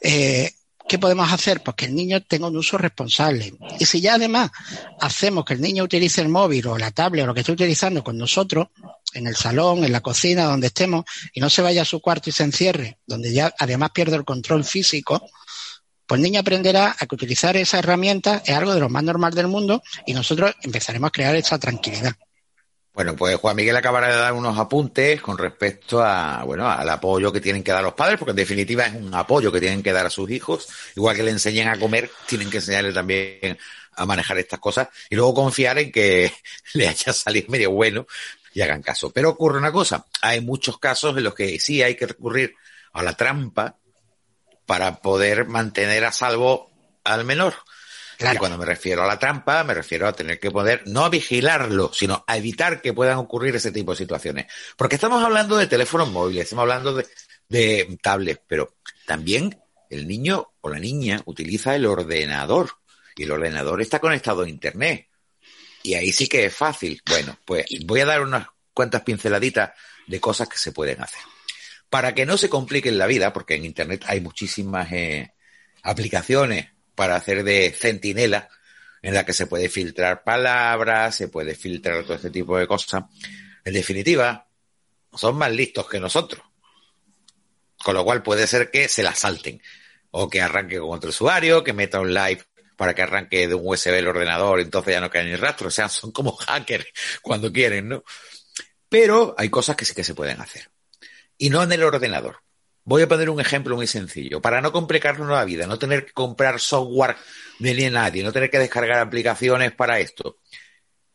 eh, 0.00 0.52
¿qué 0.88 0.98
podemos 0.98 1.30
hacer? 1.30 1.62
Pues 1.62 1.76
que 1.76 1.84
el 1.84 1.94
niño 1.94 2.22
tenga 2.22 2.46
un 2.46 2.56
uso 2.56 2.78
responsable. 2.78 3.52
Y 3.78 3.84
si 3.84 4.00
ya 4.00 4.14
además 4.14 4.50
hacemos 4.98 5.44
que 5.44 5.54
el 5.54 5.60
niño 5.60 5.84
utilice 5.84 6.22
el 6.22 6.30
móvil 6.30 6.68
o 6.68 6.78
la 6.78 6.90
tablet 6.90 7.24
o 7.24 7.26
lo 7.26 7.34
que 7.34 7.40
esté 7.40 7.52
utilizando 7.52 8.02
con 8.02 8.16
nosotros, 8.16 8.68
en 9.16 9.26
el 9.26 9.36
salón, 9.36 9.84
en 9.84 9.92
la 9.92 10.00
cocina, 10.00 10.44
donde 10.44 10.68
estemos, 10.68 11.04
y 11.32 11.40
no 11.40 11.50
se 11.50 11.62
vaya 11.62 11.82
a 11.82 11.86
su 11.86 12.00
cuarto 12.00 12.30
y 12.30 12.32
se 12.32 12.44
encierre, 12.44 12.98
donde 13.06 13.32
ya 13.32 13.54
además 13.58 13.90
pierde 13.90 14.16
el 14.16 14.24
control 14.24 14.64
físico, 14.64 15.28
pues 16.06 16.18
el 16.18 16.22
niño 16.22 16.40
aprenderá 16.40 16.94
a 16.98 17.06
que 17.06 17.14
utilizar 17.14 17.56
esa 17.56 17.78
herramienta 17.78 18.42
es 18.44 18.54
algo 18.54 18.72
de 18.72 18.80
lo 18.80 18.88
más 18.88 19.02
normal 19.02 19.34
del 19.34 19.48
mundo 19.48 19.82
y 20.06 20.14
nosotros 20.14 20.54
empezaremos 20.62 21.08
a 21.08 21.10
crear 21.10 21.34
esa 21.34 21.58
tranquilidad. 21.58 22.14
Bueno, 22.96 23.14
pues 23.14 23.36
Juan 23.36 23.56
Miguel 23.56 23.76
acabará 23.76 24.08
de 24.08 24.16
dar 24.16 24.32
unos 24.32 24.58
apuntes 24.58 25.20
con 25.20 25.36
respecto 25.36 26.02
a, 26.02 26.44
bueno, 26.44 26.70
al 26.70 26.88
apoyo 26.88 27.30
que 27.30 27.42
tienen 27.42 27.62
que 27.62 27.70
dar 27.70 27.82
los 27.82 27.92
padres, 27.92 28.18
porque 28.18 28.30
en 28.30 28.36
definitiva 28.36 28.86
es 28.86 28.94
un 28.94 29.14
apoyo 29.14 29.52
que 29.52 29.60
tienen 29.60 29.82
que 29.82 29.92
dar 29.92 30.06
a 30.06 30.10
sus 30.10 30.30
hijos. 30.30 30.66
Igual 30.94 31.14
que 31.14 31.22
le 31.22 31.32
enseñen 31.32 31.68
a 31.68 31.78
comer, 31.78 32.10
tienen 32.26 32.48
que 32.48 32.56
enseñarle 32.56 32.94
también 32.94 33.58
a 33.96 34.06
manejar 34.06 34.38
estas 34.38 34.60
cosas 34.60 34.88
y 35.10 35.14
luego 35.16 35.34
confiar 35.34 35.78
en 35.78 35.92
que 35.92 36.32
le 36.74 36.88
haya 36.88 37.12
salido 37.12 37.48
medio 37.48 37.70
bueno 37.70 38.06
y 38.56 38.62
hagan 38.62 38.80
caso. 38.80 39.10
Pero 39.12 39.28
ocurre 39.28 39.58
una 39.58 39.70
cosa, 39.70 40.06
hay 40.22 40.40
muchos 40.40 40.78
casos 40.78 41.14
en 41.14 41.24
los 41.24 41.34
que 41.34 41.60
sí 41.60 41.82
hay 41.82 41.94
que 41.94 42.06
recurrir 42.06 42.54
a 42.94 43.02
la 43.02 43.12
trampa 43.12 43.76
para 44.64 45.02
poder 45.02 45.46
mantener 45.46 46.06
a 46.06 46.10
salvo 46.10 46.70
al 47.04 47.26
menor. 47.26 47.52
Claro. 48.16 48.36
Y 48.36 48.38
cuando 48.38 48.56
me 48.56 48.64
refiero 48.64 49.02
a 49.02 49.06
la 49.06 49.18
trampa, 49.18 49.62
me 49.62 49.74
refiero 49.74 50.08
a 50.08 50.14
tener 50.14 50.40
que 50.40 50.50
poder, 50.50 50.84
no 50.86 51.04
a 51.04 51.10
vigilarlo, 51.10 51.92
sino 51.92 52.24
a 52.26 52.38
evitar 52.38 52.80
que 52.80 52.94
puedan 52.94 53.18
ocurrir 53.18 53.54
ese 53.54 53.72
tipo 53.72 53.90
de 53.90 53.98
situaciones. 53.98 54.46
Porque 54.74 54.94
estamos 54.94 55.22
hablando 55.22 55.58
de 55.58 55.66
teléfonos 55.66 56.10
móviles, 56.10 56.44
estamos 56.44 56.62
hablando 56.62 56.94
de, 56.94 57.06
de 57.50 57.98
tablets, 58.00 58.40
pero 58.48 58.76
también 59.04 59.60
el 59.90 60.08
niño 60.08 60.54
o 60.62 60.70
la 60.70 60.78
niña 60.78 61.20
utiliza 61.26 61.76
el 61.76 61.84
ordenador 61.84 62.70
y 63.16 63.24
el 63.24 63.32
ordenador 63.32 63.82
está 63.82 63.98
conectado 63.98 64.44
a 64.44 64.48
Internet. 64.48 65.08
Y 65.86 65.94
ahí 65.94 66.12
sí 66.12 66.26
que 66.26 66.46
es 66.46 66.54
fácil. 66.54 67.00
Bueno, 67.08 67.38
pues 67.44 67.64
voy 67.84 68.00
a 68.00 68.06
dar 68.06 68.20
unas 68.20 68.48
cuantas 68.74 69.02
pinceladitas 69.02 69.70
de 70.08 70.18
cosas 70.18 70.48
que 70.48 70.58
se 70.58 70.72
pueden 70.72 71.00
hacer. 71.00 71.20
Para 71.88 72.12
que 72.12 72.26
no 72.26 72.36
se 72.36 72.48
compliquen 72.48 72.98
la 72.98 73.06
vida, 73.06 73.32
porque 73.32 73.54
en 73.54 73.64
Internet 73.64 74.02
hay 74.08 74.20
muchísimas 74.20 74.90
eh, 74.90 75.32
aplicaciones 75.84 76.70
para 76.96 77.14
hacer 77.14 77.44
de 77.44 77.70
centinela, 77.70 78.48
en 79.00 79.14
la 79.14 79.24
que 79.24 79.32
se 79.32 79.46
puede 79.46 79.68
filtrar 79.68 80.24
palabras, 80.24 81.14
se 81.14 81.28
puede 81.28 81.54
filtrar 81.54 82.02
todo 82.02 82.14
este 82.14 82.30
tipo 82.30 82.58
de 82.58 82.66
cosas. 82.66 83.04
En 83.64 83.72
definitiva, 83.72 84.48
son 85.14 85.36
más 85.36 85.52
listos 85.52 85.88
que 85.88 86.00
nosotros. 86.00 86.42
Con 87.78 87.94
lo 87.94 88.04
cual 88.04 88.24
puede 88.24 88.48
ser 88.48 88.72
que 88.72 88.88
se 88.88 89.04
la 89.04 89.14
salten. 89.14 89.62
O 90.10 90.28
que 90.28 90.42
arranque 90.42 90.80
con 90.80 90.96
otro 90.96 91.10
usuario, 91.10 91.62
que 91.62 91.72
meta 91.72 92.00
un 92.00 92.12
live 92.12 92.42
para 92.76 92.94
que 92.94 93.02
arranque 93.02 93.48
de 93.48 93.54
un 93.54 93.66
USB 93.66 93.94
el 93.94 94.08
ordenador, 94.08 94.60
entonces 94.60 94.94
ya 94.94 95.00
no 95.00 95.10
cae 95.10 95.24
ni 95.24 95.34
rastro. 95.34 95.68
O 95.68 95.70
sea, 95.70 95.88
son 95.88 96.12
como 96.12 96.32
hackers 96.32 96.86
cuando 97.22 97.52
quieren, 97.52 97.88
¿no? 97.88 98.04
Pero 98.88 99.34
hay 99.36 99.48
cosas 99.48 99.76
que 99.76 99.84
sí 99.84 99.94
que 99.94 100.04
se 100.04 100.14
pueden 100.14 100.40
hacer. 100.40 100.70
Y 101.38 101.50
no 101.50 101.62
en 101.62 101.72
el 101.72 101.82
ordenador. 101.82 102.42
Voy 102.84 103.02
a 103.02 103.08
poner 103.08 103.30
un 103.30 103.40
ejemplo 103.40 103.74
muy 103.74 103.88
sencillo. 103.88 104.40
Para 104.40 104.60
no 104.60 104.70
complicarnos 104.70 105.28
la 105.28 105.44
vida, 105.44 105.66
no 105.66 105.78
tener 105.78 106.06
que 106.06 106.12
comprar 106.12 106.60
software 106.60 107.16
de 107.58 107.74
ni 107.74 107.90
nadie, 107.90 108.22
no 108.22 108.32
tener 108.32 108.48
que 108.48 108.60
descargar 108.60 109.00
aplicaciones 109.00 109.72
para 109.72 109.98
esto. 109.98 110.38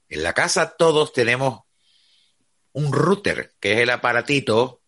En 0.09 0.23
la 0.23 0.33
casa 0.33 0.75
todos 0.77 1.13
tenemos 1.13 1.61
un 2.73 2.91
router, 2.91 3.53
que 3.59 3.73
es 3.73 3.79
el 3.79 3.89
aparatito 3.89 4.81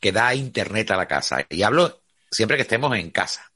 que 0.00 0.10
da 0.10 0.34
internet 0.34 0.90
a 0.90 0.96
la 0.96 1.06
casa. 1.06 1.46
Y 1.48 1.62
hablo 1.62 2.02
siempre 2.30 2.56
que 2.56 2.62
estemos 2.62 2.96
en 2.96 3.10
casa 3.10 3.48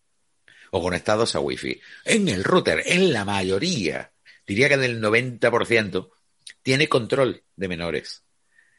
o 0.74 0.80
conectados 0.80 1.34
a 1.34 1.40
Wi-Fi. 1.40 1.80
En 2.06 2.28
el 2.28 2.42
router, 2.42 2.82
en 2.86 3.12
la 3.12 3.26
mayoría, 3.26 4.10
diría 4.46 4.70
que 4.70 4.78
del 4.78 5.02
90%, 5.02 6.10
tiene 6.62 6.88
control 6.88 7.44
de 7.56 7.68
menores. 7.68 8.24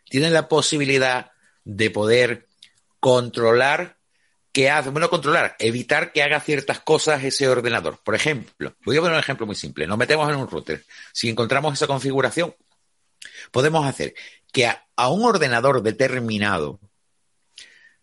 Tienen 0.10 0.34
la 0.34 0.50
posibilidad 0.50 1.32
de 1.64 1.92
poder 1.92 2.48
controlar 3.00 4.00
que 4.52 4.72
hace, 4.72 4.90
bueno, 4.90 5.10
controlar, 5.10 5.56
evitar 5.60 6.12
que 6.12 6.24
haga 6.24 6.40
ciertas 6.40 6.80
cosas 6.80 7.24
ese 7.24 7.48
ordenador. 7.48 8.00
Por 8.04 8.16
ejemplo, 8.16 8.76
voy 8.84 8.98
a 8.98 9.02
poner 9.02 9.14
un 9.14 9.20
ejemplo 9.20 9.46
muy 9.46 9.56
simple. 9.56 9.86
Nos 9.86 9.98
metemos 9.98 10.28
en 10.30 10.36
un 10.36 10.48
router. 10.48 10.84
Si 11.12 11.30
encontramos 11.30 11.74
esa 11.74 11.86
configuración, 11.86 12.56
podemos 13.52 13.86
hacer 13.86 14.16
que 14.52 14.66
a, 14.66 14.88
a 14.96 15.10
un 15.10 15.26
ordenador 15.26 15.84
determinado 15.84 16.80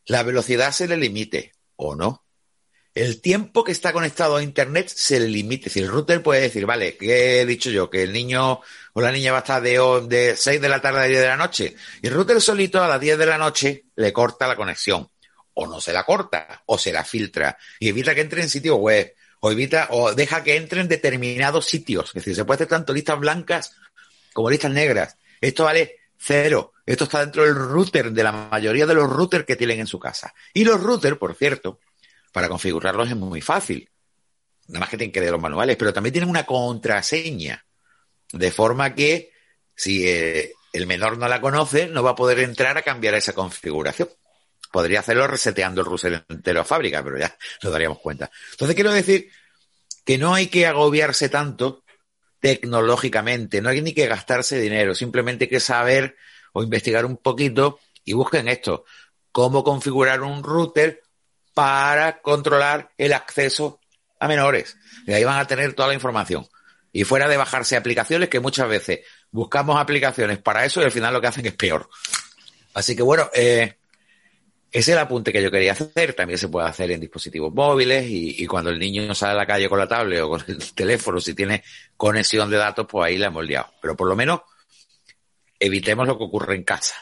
la 0.06 0.22
velocidad 0.22 0.70
se 0.70 0.86
le 0.86 0.96
limite 0.96 1.52
o 1.74 1.96
no. 1.96 2.24
El 2.94 3.20
tiempo 3.20 3.62
que 3.62 3.70
está 3.70 3.92
conectado 3.92 4.36
a 4.36 4.42
Internet 4.42 4.88
se 4.88 5.20
le 5.20 5.28
limite. 5.28 5.70
Si 5.70 5.78
el 5.78 5.88
router 5.88 6.22
puede 6.22 6.42
decir, 6.42 6.66
vale, 6.66 6.96
¿qué 6.96 7.40
he 7.40 7.46
dicho 7.46 7.70
yo? 7.70 7.88
Que 7.88 8.02
el 8.02 8.12
niño 8.12 8.60
o 8.92 9.00
la 9.00 9.12
niña 9.12 9.30
va 9.30 9.38
a 9.38 9.40
estar 9.42 9.62
de, 9.62 9.78
de 10.08 10.36
6 10.36 10.60
de 10.60 10.68
la 10.68 10.80
tarde 10.80 11.00
a 11.00 11.04
10 11.04 11.20
de 11.20 11.26
la 11.26 11.36
noche. 11.36 11.76
Y 12.02 12.08
el 12.08 12.14
router 12.14 12.40
solito 12.40 12.82
a 12.82 12.88
las 12.88 13.00
10 13.00 13.16
de 13.16 13.26
la 13.26 13.38
noche 13.38 13.84
le 13.94 14.12
corta 14.12 14.48
la 14.48 14.56
conexión. 14.56 15.08
O 15.54 15.68
no 15.68 15.80
se 15.80 15.92
la 15.92 16.04
corta, 16.04 16.62
o 16.66 16.78
se 16.78 16.92
la 16.92 17.04
filtra. 17.04 17.56
Y 17.78 17.88
evita 17.88 18.14
que 18.14 18.22
entre 18.22 18.42
en 18.42 18.48
sitios 18.48 18.78
web. 18.78 19.14
O 19.40 19.52
evita, 19.52 19.86
o 19.90 20.12
deja 20.12 20.42
que 20.42 20.56
entre 20.56 20.80
en 20.80 20.88
determinados 20.88 21.66
sitios. 21.66 22.08
Es 22.08 22.14
decir, 22.14 22.34
se 22.34 22.44
puede 22.44 22.56
hacer 22.56 22.68
tanto 22.68 22.92
listas 22.92 23.20
blancas 23.20 23.72
como 24.32 24.50
listas 24.50 24.72
negras. 24.72 25.16
Esto 25.40 25.64
vale 25.64 25.96
cero. 26.18 26.72
Esto 26.84 27.04
está 27.04 27.20
dentro 27.20 27.44
del 27.44 27.54
router, 27.54 28.10
de 28.10 28.22
la 28.24 28.32
mayoría 28.32 28.84
de 28.84 28.94
los 28.94 29.08
routers 29.08 29.44
que 29.44 29.56
tienen 29.56 29.80
en 29.80 29.86
su 29.86 29.98
casa. 30.00 30.34
Y 30.52 30.64
los 30.64 30.80
routers, 30.80 31.16
por 31.16 31.34
cierto, 31.34 31.78
para 32.32 32.48
configurarlos 32.48 33.08
es 33.08 33.16
muy 33.16 33.40
fácil. 33.40 33.90
Nada 34.68 34.80
más 34.80 34.88
que 34.88 34.96
tienen 34.96 35.12
que 35.12 35.20
leer 35.20 35.32
los 35.32 35.40
manuales, 35.40 35.76
pero 35.76 35.92
también 35.92 36.12
tienen 36.12 36.30
una 36.30 36.46
contraseña. 36.46 37.64
De 38.32 38.52
forma 38.52 38.94
que 38.94 39.32
si 39.74 40.08
eh, 40.08 40.52
el 40.72 40.86
menor 40.86 41.18
no 41.18 41.26
la 41.26 41.40
conoce, 41.40 41.88
no 41.88 42.02
va 42.02 42.10
a 42.10 42.14
poder 42.14 42.40
entrar 42.40 42.76
a 42.78 42.82
cambiar 42.82 43.14
esa 43.14 43.32
configuración. 43.32 44.08
Podría 44.70 45.00
hacerlo 45.00 45.26
reseteando 45.26 45.80
el 45.80 45.86
router 45.86 46.24
entero 46.28 46.60
a 46.60 46.64
fábrica, 46.64 47.02
pero 47.02 47.18
ya 47.18 47.36
nos 47.62 47.72
daríamos 47.72 47.98
cuenta. 47.98 48.30
Entonces 48.52 48.74
quiero 48.74 48.92
decir 48.92 49.30
que 50.04 50.18
no 50.18 50.34
hay 50.34 50.46
que 50.46 50.66
agobiarse 50.66 51.28
tanto 51.28 51.82
tecnológicamente, 52.38 53.60
no 53.60 53.68
hay 53.68 53.82
ni 53.82 53.92
que 53.92 54.06
gastarse 54.06 54.58
dinero, 54.58 54.94
simplemente 54.94 55.44
hay 55.44 55.50
que 55.50 55.60
saber 55.60 56.16
o 56.52 56.62
investigar 56.62 57.04
un 57.04 57.18
poquito 57.18 57.80
y 58.04 58.14
busquen 58.14 58.48
esto, 58.48 58.84
cómo 59.30 59.62
configurar 59.62 60.22
un 60.22 60.42
router 60.42 61.02
para 61.54 62.20
controlar 62.20 62.90
el 62.98 63.12
acceso 63.12 63.80
a 64.18 64.28
menores. 64.28 64.76
Y 65.06 65.12
ahí 65.12 65.24
van 65.24 65.38
a 65.38 65.46
tener 65.46 65.74
toda 65.74 65.88
la 65.88 65.94
información. 65.94 66.46
Y 66.92 67.04
fuera 67.04 67.28
de 67.28 67.36
bajarse 67.36 67.76
aplicaciones, 67.76 68.28
que 68.28 68.40
muchas 68.40 68.68
veces 68.68 69.00
buscamos 69.30 69.80
aplicaciones 69.80 70.38
para 70.38 70.64
eso 70.64 70.80
y 70.80 70.84
al 70.84 70.90
final 70.90 71.12
lo 71.12 71.20
que 71.20 71.28
hacen 71.28 71.46
es 71.46 71.54
peor. 71.54 71.88
Así 72.74 72.96
que 72.96 73.02
bueno, 73.02 73.30
eh, 73.32 73.76
ese 74.72 74.92
es 74.92 74.96
el 74.96 74.98
apunte 74.98 75.32
que 75.32 75.42
yo 75.42 75.50
quería 75.50 75.72
hacer. 75.72 76.14
También 76.14 76.38
se 76.38 76.48
puede 76.48 76.68
hacer 76.68 76.90
en 76.90 77.00
dispositivos 77.00 77.52
móviles 77.52 78.04
y, 78.06 78.42
y, 78.42 78.46
cuando 78.46 78.70
el 78.70 78.78
niño 78.78 79.14
sale 79.14 79.32
a 79.32 79.36
la 79.36 79.46
calle 79.46 79.68
con 79.68 79.78
la 79.78 79.88
tablet 79.88 80.20
o 80.20 80.30
con 80.30 80.44
el 80.46 80.72
teléfono, 80.74 81.20
si 81.20 81.34
tiene 81.34 81.62
conexión 81.96 82.50
de 82.50 82.56
datos, 82.56 82.86
pues 82.88 83.06
ahí 83.06 83.18
la 83.18 83.26
hemos 83.26 83.44
liado. 83.44 83.72
Pero 83.80 83.96
por 83.96 84.08
lo 84.08 84.16
menos 84.16 84.40
evitemos 85.58 86.06
lo 86.06 86.16
que 86.16 86.24
ocurre 86.24 86.56
en 86.56 86.64
casa. 86.64 86.94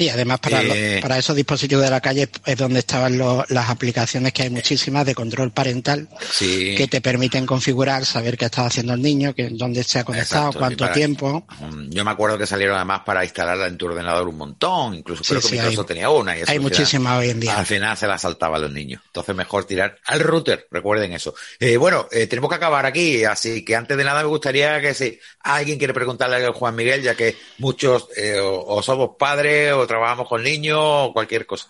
Sí, 0.00 0.08
además 0.08 0.40
para, 0.40 0.62
eh, 0.62 0.98
para 1.02 1.18
esos 1.18 1.36
dispositivos 1.36 1.84
de 1.84 1.90
la 1.90 2.00
calle 2.00 2.26
es 2.46 2.56
donde 2.56 2.78
estaban 2.78 3.18
lo, 3.18 3.44
las 3.50 3.68
aplicaciones 3.68 4.32
que 4.32 4.44
hay 4.44 4.48
muchísimas 4.48 5.04
de 5.04 5.14
control 5.14 5.50
parental 5.50 6.08
sí. 6.32 6.74
que 6.74 6.88
te 6.88 7.02
permiten 7.02 7.44
configurar, 7.44 8.06
saber 8.06 8.38
qué 8.38 8.46
está 8.46 8.64
haciendo 8.64 8.94
el 8.94 9.02
niño, 9.02 9.34
que, 9.34 9.50
dónde 9.50 9.84
se 9.84 9.98
ha 9.98 10.04
conectado, 10.04 10.46
Exacto, 10.46 10.58
cuánto 10.58 10.84
para, 10.84 10.94
tiempo. 10.94 11.46
Yo 11.90 12.02
me 12.02 12.12
acuerdo 12.12 12.38
que 12.38 12.46
salieron 12.46 12.76
además 12.76 13.02
para 13.04 13.24
instalarla 13.24 13.66
en 13.66 13.76
tu 13.76 13.88
ordenador 13.88 14.26
un 14.26 14.38
montón, 14.38 14.94
incluso 14.94 15.22
creo 15.22 15.42
sí, 15.42 15.50
que 15.50 15.56
Microsoft 15.56 15.90
hay, 15.90 15.94
tenía 15.94 16.08
una. 16.08 16.38
Y 16.38 16.40
eso 16.40 16.50
hay 16.50 16.58
muchísimas 16.60 17.18
hoy 17.18 17.28
en 17.28 17.40
día. 17.40 17.58
Al 17.58 17.66
final 17.66 17.94
se 17.94 18.06
la 18.06 18.16
saltaba 18.16 18.56
a 18.56 18.60
los 18.60 18.72
niños. 18.72 19.02
Entonces 19.04 19.36
mejor 19.36 19.66
tirar 19.66 19.98
al 20.06 20.20
router, 20.20 20.66
recuerden 20.70 21.12
eso. 21.12 21.34
Eh, 21.58 21.76
bueno, 21.76 22.08
eh, 22.10 22.26
tenemos 22.26 22.48
que 22.48 22.56
acabar 22.56 22.86
aquí, 22.86 23.22
así 23.24 23.66
que 23.66 23.76
antes 23.76 23.98
de 23.98 24.04
nada 24.04 24.22
me 24.22 24.28
gustaría 24.28 24.80
que 24.80 24.94
si 24.94 25.20
alguien 25.40 25.76
quiere 25.76 25.92
preguntarle 25.92 26.46
a 26.46 26.52
Juan 26.54 26.74
Miguel, 26.74 27.02
ya 27.02 27.14
que 27.14 27.36
muchos 27.58 28.08
eh, 28.16 28.40
o, 28.40 28.64
o 28.64 28.82
somos 28.82 29.10
padres 29.18 29.74
o 29.74 29.89
trabajamos 29.90 30.28
con 30.28 30.44
niños 30.44 30.78
o 30.80 31.12
cualquier 31.12 31.46
cosa. 31.46 31.66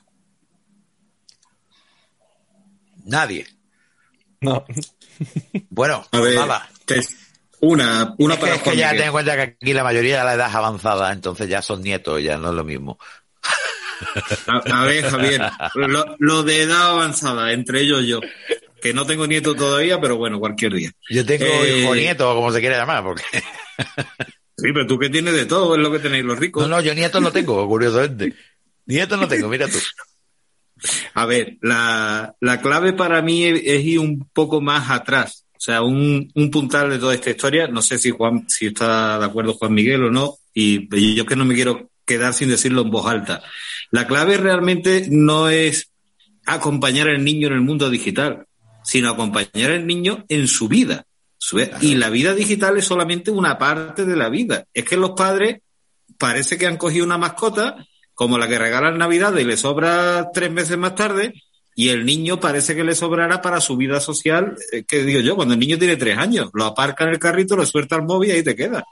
Nadie. 3.07 3.47
No. 4.43 4.63
Bueno, 5.71 6.05
a 6.13 6.21
ver, 6.21 6.35
nada. 6.35 6.71
Una, 7.61 8.15
una 8.19 8.35
es 8.35 8.41
que, 8.41 8.51
es 8.51 8.63
que 8.63 8.77
ya 8.77 8.91
ten 8.91 9.03
en 9.03 9.13
cuenta 9.13 9.37
que 9.37 9.43
aquí 9.43 9.73
la 9.73 9.85
mayoría 9.85 10.19
de 10.19 10.25
la 10.25 10.35
edad 10.35 10.49
es 10.49 10.55
avanzada, 10.55 11.13
entonces 11.13 11.49
ya 11.49 11.61
son 11.61 11.83
nietos, 11.83 12.23
ya 12.23 12.39
no 12.39 12.49
es 12.49 12.55
lo 12.55 12.65
mismo. 12.65 12.99
A, 14.47 14.81
a 14.81 14.85
ver, 14.85 15.05
Javier, 15.05 15.43
lo, 15.75 16.17
lo, 16.19 16.43
de 16.43 16.63
edad 16.63 16.91
avanzada, 16.93 17.53
entre 17.53 17.83
ellos 17.83 18.07
yo, 18.07 18.21
que 18.81 18.95
no 18.95 19.07
tengo 19.07 19.27
nieto 19.27 19.55
todavía, 19.55 20.01
pero 20.01 20.17
bueno, 20.17 20.39
cualquier 20.41 20.73
día. 20.73 20.91
Yo 21.11 21.25
tengo 21.25 21.45
eh, 21.45 21.81
hijo 21.81 21.95
nieto, 21.95 22.35
como 22.35 22.51
se 22.51 22.61
quiera 22.61 22.79
llamar, 22.79 23.03
porque. 23.03 23.25
Sí, 24.61 24.73
pero 24.73 24.87
tú 24.87 24.99
que 24.99 25.09
tienes 25.09 25.35
de 25.35 25.47
todo, 25.47 25.75
es 25.75 25.81
lo 25.81 25.91
que 25.91 25.99
tenéis 25.99 26.25
los 26.25 26.39
ricos. 26.39 26.63
No, 26.63 26.77
no, 26.77 26.83
yo 26.83 26.95
nietos 26.95 27.23
no 27.23 27.33
tengo, 27.33 27.67
curiosamente. 27.67 28.35
Nietos 28.87 29.19
no 29.19 29.29
tengo, 29.29 29.49
mira 29.49 29.69
tú. 29.69 29.79
A 31.15 31.27
ver, 31.27 31.59
la, 31.63 32.35
la 32.41 32.61
clave 32.61 32.93
para 32.93 33.23
mí 33.23 33.45
es, 33.45 33.61
es, 33.65 33.85
ir 33.85 33.99
un 33.99 34.29
poco 34.33 34.61
más 34.61 34.91
atrás. 34.91 35.47
O 35.53 35.61
sea, 35.61 35.83
un, 35.83 36.31
un, 36.35 36.51
puntal 36.51 36.91
de 36.91 36.99
toda 36.99 37.15
esta 37.15 37.31
historia. 37.31 37.69
No 37.69 37.83
sé 37.83 37.99
si 37.99 38.11
Juan, 38.11 38.47
si 38.49 38.67
está 38.67 39.19
de 39.19 39.25
acuerdo 39.25 39.55
Juan 39.55 39.75
Miguel 39.75 40.05
o 40.05 40.11
no. 40.11 40.37
Y 40.55 41.15
yo 41.15 41.27
que 41.27 41.37
no 41.37 41.45
me 41.45 41.55
quiero 41.55 41.91
quedar 42.07 42.33
sin 42.33 42.49
decirlo 42.49 42.83
en 42.83 42.91
voz 42.91 43.07
alta. 43.07 43.43
La 43.91 44.07
clave 44.07 44.37
realmente 44.37 45.07
no 45.11 45.49
es 45.49 45.91
acompañar 46.47 47.09
al 47.09 47.23
niño 47.23 47.49
en 47.49 47.55
el 47.55 47.61
mundo 47.61 47.91
digital, 47.91 48.47
sino 48.83 49.11
acompañar 49.11 49.71
al 49.71 49.87
niño 49.87 50.25
en 50.29 50.49
su 50.49 50.69
vida. 50.69 51.05
Y 51.81 51.95
la 51.95 52.11
vida 52.11 52.35
digital 52.35 52.77
es 52.77 52.85
solamente 52.85 53.31
una 53.31 53.59
parte 53.59 54.05
de 54.05 54.17
la 54.17 54.29
vida. 54.29 54.67
Es 54.75 54.85
que 54.85 54.97
los 54.97 55.13
padres 55.13 55.61
parece 56.19 56.59
que 56.59 56.67
han 56.67 56.77
cogido 56.77 57.05
una 57.05 57.19
mascota 57.19 57.87
como 58.15 58.37
la 58.37 58.47
que 58.47 58.59
regalan 58.59 58.99
Navidad 58.99 59.35
y 59.39 59.45
le 59.45 59.57
sobra 59.57 60.31
tres 60.35 60.53
meses 60.53 60.77
más 60.77 60.95
tarde, 60.95 61.33
y 61.75 61.89
el 61.89 62.05
niño 62.05 62.39
parece 62.39 62.77
que 62.77 62.85
le 62.85 62.95
sobrará 62.95 63.41
para 63.41 63.63
su 63.63 63.79
vida 63.79 63.99
social, 63.99 64.57
eh, 64.73 64.85
que 64.87 65.03
digo 65.05 65.21
yo, 65.21 65.37
cuando 65.37 65.55
el 65.55 65.61
niño 65.61 65.79
tiene 65.79 65.97
tres 65.97 66.19
años, 66.19 66.51
lo 66.53 66.67
aparca 66.67 67.05
en 67.05 67.11
el 67.11 67.19
carrito, 67.19 67.57
lo 67.57 67.65
suelta 67.65 67.97
al 67.97 68.03
móvil 68.03 68.29
y 68.29 68.33
ahí 68.33 68.43
te 68.43 68.55
queda. 68.55 68.85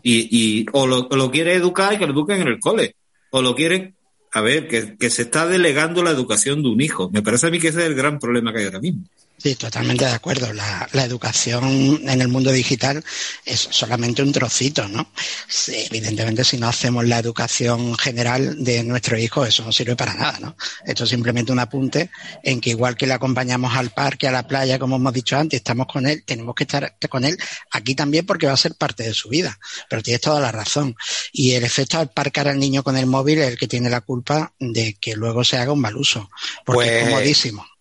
Y, 0.00 0.28
y 0.30 0.66
o, 0.72 0.86
lo, 0.86 1.08
lo 1.10 1.30
quiere 1.32 1.54
educar 1.54 1.94
y 1.94 1.98
que 1.98 2.06
lo 2.06 2.12
eduquen 2.12 2.42
en 2.42 2.46
el 2.46 2.60
cole, 2.60 2.94
o 3.30 3.42
lo 3.42 3.56
quieren, 3.56 3.96
a 4.32 4.40
ver, 4.42 4.68
que, 4.68 4.96
que 4.96 5.10
se 5.10 5.22
está 5.22 5.48
delegando 5.48 6.04
la 6.04 6.10
educación 6.10 6.62
de 6.62 6.68
un 6.68 6.80
hijo. 6.80 7.10
Me 7.10 7.22
parece 7.22 7.48
a 7.48 7.50
mí 7.50 7.58
que 7.58 7.68
ese 7.68 7.80
es 7.80 7.86
el 7.86 7.96
gran 7.96 8.20
problema 8.20 8.52
que 8.52 8.60
hay 8.60 8.66
ahora 8.66 8.78
mismo. 8.78 9.02
Sí, 9.40 9.54
totalmente 9.54 10.04
de 10.04 10.10
acuerdo. 10.10 10.52
La, 10.52 10.88
la, 10.92 11.04
educación 11.04 12.00
en 12.08 12.20
el 12.20 12.26
mundo 12.26 12.50
digital 12.50 13.04
es 13.44 13.68
solamente 13.70 14.20
un 14.20 14.32
trocito, 14.32 14.88
¿no? 14.88 15.12
Sí, 15.46 15.86
evidentemente, 15.88 16.42
si 16.42 16.58
no 16.58 16.66
hacemos 16.68 17.04
la 17.06 17.20
educación 17.20 17.96
general 17.96 18.64
de 18.64 18.82
nuestro 18.82 19.16
hijo, 19.16 19.44
eso 19.44 19.64
no 19.64 19.70
sirve 19.70 19.94
para 19.94 20.14
nada, 20.14 20.38
¿no? 20.40 20.56
Esto 20.84 21.04
es 21.04 21.10
simplemente 21.10 21.52
un 21.52 21.60
apunte 21.60 22.10
en 22.42 22.60
que 22.60 22.70
igual 22.70 22.96
que 22.96 23.06
le 23.06 23.14
acompañamos 23.14 23.76
al 23.76 23.90
parque, 23.90 24.26
a 24.26 24.32
la 24.32 24.46
playa, 24.46 24.76
como 24.76 24.96
hemos 24.96 25.12
dicho 25.12 25.36
antes, 25.36 25.58
estamos 25.58 25.86
con 25.86 26.08
él, 26.08 26.24
tenemos 26.24 26.56
que 26.56 26.64
estar 26.64 26.96
con 27.08 27.24
él 27.24 27.38
aquí 27.70 27.94
también 27.94 28.26
porque 28.26 28.48
va 28.48 28.54
a 28.54 28.56
ser 28.56 28.74
parte 28.74 29.04
de 29.04 29.14
su 29.14 29.28
vida. 29.28 29.60
Pero 29.88 30.02
tienes 30.02 30.20
toda 30.20 30.40
la 30.40 30.50
razón. 30.50 30.96
Y 31.32 31.52
el 31.52 31.62
efecto 31.62 31.98
al 31.98 32.10
parcar 32.10 32.48
al 32.48 32.58
niño 32.58 32.82
con 32.82 32.96
el 32.96 33.06
móvil 33.06 33.38
es 33.38 33.48
el 33.48 33.58
que 33.58 33.68
tiene 33.68 33.88
la 33.88 34.00
culpa 34.00 34.52
de 34.58 34.94
que 35.00 35.14
luego 35.14 35.44
se 35.44 35.58
haga 35.58 35.72
un 35.72 35.80
mal 35.80 35.96
uso. 35.96 36.28
Porque 36.64 36.90
pues... 36.90 37.02
es 37.02 37.04
comodísimo. 37.04 37.77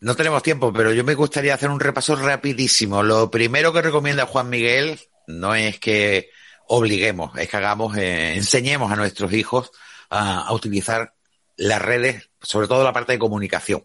No 0.00 0.16
tenemos 0.16 0.42
tiempo, 0.42 0.72
pero 0.72 0.94
yo 0.94 1.04
me 1.04 1.14
gustaría 1.14 1.52
hacer 1.52 1.68
un 1.68 1.78
repaso 1.78 2.16
rapidísimo. 2.16 3.02
Lo 3.02 3.30
primero 3.30 3.70
que 3.72 3.82
recomienda 3.82 4.24
Juan 4.24 4.48
Miguel 4.48 4.98
no 5.26 5.54
es 5.54 5.78
que 5.78 6.30
obliguemos, 6.68 7.36
es 7.36 7.50
que 7.50 7.56
hagamos, 7.58 7.96
eh, 7.98 8.34
enseñemos 8.34 8.90
a 8.90 8.96
nuestros 8.96 9.30
hijos 9.34 9.72
a, 10.08 10.50
utilizar 10.54 11.12
las 11.56 11.82
redes, 11.82 12.30
sobre 12.40 12.66
todo 12.66 12.82
la 12.82 12.94
parte 12.94 13.12
de 13.12 13.18
comunicación. 13.18 13.84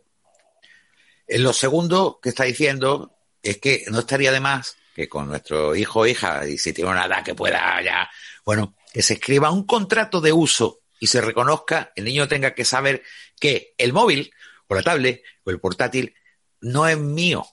En 1.28 1.44
lo 1.44 1.52
segundo 1.52 2.20
que 2.22 2.30
está 2.30 2.46
diciendo 2.46 3.18
es 3.44 3.58
que 3.58 3.84
no 3.90 4.00
estaría 4.00 4.32
de 4.32 4.40
más 4.40 4.78
que 4.96 5.10
con 5.10 5.28
nuestro 5.28 5.76
hijo 5.76 6.02
o 6.02 6.06
hija, 6.06 6.48
y 6.48 6.58
si 6.58 6.72
tiene 6.72 6.92
una 6.92 7.08
edad 7.08 7.26
que 7.26 7.36
pueda 7.36 7.82
ya, 7.84 8.10
bueno, 8.46 8.76
que 8.94 9.02
se 9.02 9.16
escriba 9.16 9.52
un 9.52 9.66
contrato 9.66 10.22
de 10.22 10.32
uso 10.32 10.80
y 10.98 11.08
se 11.08 11.20
reconozca, 11.20 11.92
el 11.96 12.06
niño 12.06 12.30
tenga 12.30 12.54
que 12.54 12.64
saber 12.64 13.04
que 13.38 13.74
el 13.78 13.92
móvil 13.92 14.32
o 14.68 14.76
la 14.76 14.82
tablet 14.84 15.22
o 15.44 15.50
el 15.52 15.60
portátil 15.60 16.14
no 16.62 16.88
es 16.88 16.98
mío, 16.98 17.46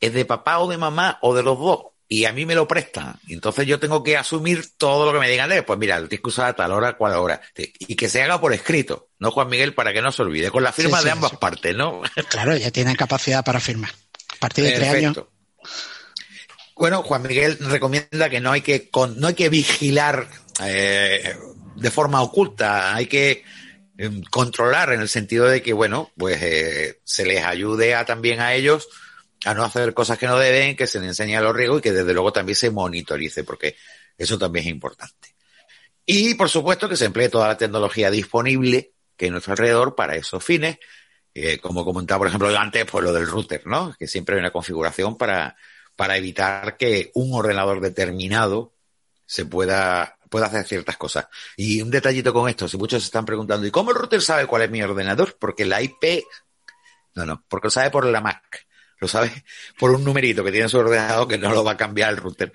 es 0.00 0.12
de 0.12 0.24
papá 0.24 0.58
o 0.58 0.68
de 0.68 0.76
mamá 0.78 1.18
o 1.22 1.34
de 1.34 1.42
los 1.42 1.58
dos. 1.58 1.80
y 2.10 2.24
a 2.24 2.32
mí 2.32 2.46
me 2.46 2.54
lo 2.54 2.66
prestan. 2.66 3.20
Entonces 3.28 3.66
yo 3.66 3.78
tengo 3.78 4.02
que 4.02 4.16
asumir 4.16 4.64
todo 4.78 5.04
lo 5.04 5.12
que 5.12 5.18
me 5.20 5.28
digan 5.30 5.50
de, 5.50 5.62
pues 5.62 5.78
mira, 5.78 5.98
tienes 5.98 6.20
que 6.22 6.28
usar 6.30 6.46
a 6.46 6.56
tal 6.56 6.72
hora, 6.72 6.96
cual 6.96 7.12
hora. 7.16 7.40
Y 7.80 7.96
que 7.96 8.08
se 8.08 8.22
haga 8.22 8.40
por 8.40 8.54
escrito, 8.54 9.10
¿no, 9.18 9.30
Juan 9.30 9.48
Miguel? 9.50 9.74
Para 9.74 9.92
que 9.92 10.00
no 10.00 10.10
se 10.10 10.22
olvide, 10.22 10.50
con 10.50 10.62
la 10.62 10.72
firma 10.72 10.96
Sí, 10.96 11.02
sí, 11.02 11.04
de 11.04 11.10
ambas 11.12 11.30
sí. 11.32 11.36
partes, 11.38 11.76
¿no? 11.76 12.00
Claro, 12.30 12.56
ya 12.56 12.70
tienen 12.70 12.96
capacidad 12.96 13.44
para 13.44 13.60
firmar. 13.60 13.90
A 13.90 14.36
partir 14.40 14.64
de 14.64 14.72
tres 14.72 14.88
años. 14.88 15.18
Bueno, 16.76 17.02
Juan 17.02 17.22
Miguel 17.22 17.58
recomienda 17.60 18.30
que 18.30 18.40
no 18.40 18.52
hay 18.52 18.60
que 18.62 18.88
con- 18.88 19.18
no 19.18 19.26
hay 19.26 19.34
que 19.34 19.48
vigilar 19.48 20.28
eh, 20.64 21.36
de 21.76 21.90
forma 21.90 22.22
oculta, 22.22 22.94
hay 22.94 23.06
que 23.06 23.42
controlar 24.30 24.92
en 24.92 25.00
el 25.00 25.08
sentido 25.08 25.46
de 25.46 25.62
que 25.62 25.72
bueno, 25.72 26.12
pues 26.16 26.40
eh, 26.42 27.00
se 27.04 27.26
les 27.26 27.44
ayude 27.44 27.94
a 27.94 28.04
también 28.04 28.40
a 28.40 28.54
ellos 28.54 28.88
a 29.44 29.54
no 29.54 29.64
hacer 29.64 29.94
cosas 29.94 30.18
que 30.18 30.26
no 30.26 30.38
deben, 30.38 30.76
que 30.76 30.86
se 30.86 30.98
les 30.98 31.08
enseñe 31.08 31.40
los 31.40 31.54
riesgos 31.54 31.78
y 31.78 31.82
que 31.82 31.92
desde 31.92 32.12
luego 32.12 32.32
también 32.32 32.56
se 32.56 32.70
monitorice, 32.70 33.44
porque 33.44 33.76
eso 34.16 34.38
también 34.38 34.66
es 34.66 34.70
importante. 34.72 35.34
Y 36.04 36.34
por 36.34 36.48
supuesto 36.48 36.88
que 36.88 36.96
se 36.96 37.04
emplee 37.04 37.28
toda 37.28 37.48
la 37.48 37.56
tecnología 37.56 38.10
disponible 38.10 38.92
que 39.16 39.26
hay 39.26 39.28
a 39.28 39.32
nuestro 39.32 39.52
alrededor 39.52 39.94
para 39.94 40.16
esos 40.16 40.42
fines, 40.42 40.78
eh, 41.34 41.58
como 41.58 41.84
comentaba, 41.84 42.18
por 42.18 42.28
ejemplo, 42.28 42.56
antes, 42.56 42.84
pues 42.90 43.04
lo 43.04 43.12
del 43.12 43.26
router, 43.26 43.66
¿no? 43.66 43.94
Que 43.98 44.06
siempre 44.06 44.34
hay 44.34 44.40
una 44.40 44.50
configuración 44.50 45.16
para, 45.16 45.56
para 45.96 46.16
evitar 46.16 46.76
que 46.76 47.10
un 47.14 47.34
ordenador 47.34 47.80
determinado 47.80 48.72
se 49.26 49.44
pueda, 49.44 50.17
pueda 50.28 50.46
hacer 50.46 50.64
ciertas 50.66 50.96
cosas. 50.96 51.26
Y 51.56 51.80
un 51.82 51.90
detallito 51.90 52.32
con 52.32 52.48
esto, 52.48 52.68
si 52.68 52.76
muchos 52.76 53.02
se 53.02 53.06
están 53.06 53.24
preguntando, 53.24 53.66
¿y 53.66 53.70
cómo 53.70 53.90
el 53.90 53.96
router 53.96 54.22
sabe 54.22 54.46
cuál 54.46 54.62
es 54.62 54.70
mi 54.70 54.82
ordenador? 54.82 55.36
Porque 55.38 55.64
la 55.64 55.80
IP, 55.82 56.24
no, 57.14 57.26
no, 57.26 57.44
porque 57.48 57.66
lo 57.66 57.70
sabe 57.70 57.90
por 57.90 58.04
la 58.06 58.20
Mac, 58.20 58.66
lo 59.00 59.08
sabe 59.08 59.44
por 59.78 59.90
un 59.90 60.04
numerito 60.04 60.44
que 60.44 60.50
tiene 60.50 60.64
en 60.64 60.70
su 60.70 60.78
ordenador 60.78 61.26
que 61.28 61.38
no 61.38 61.52
lo 61.52 61.64
va 61.64 61.72
a 61.72 61.76
cambiar 61.76 62.10
el 62.10 62.16
router. 62.18 62.52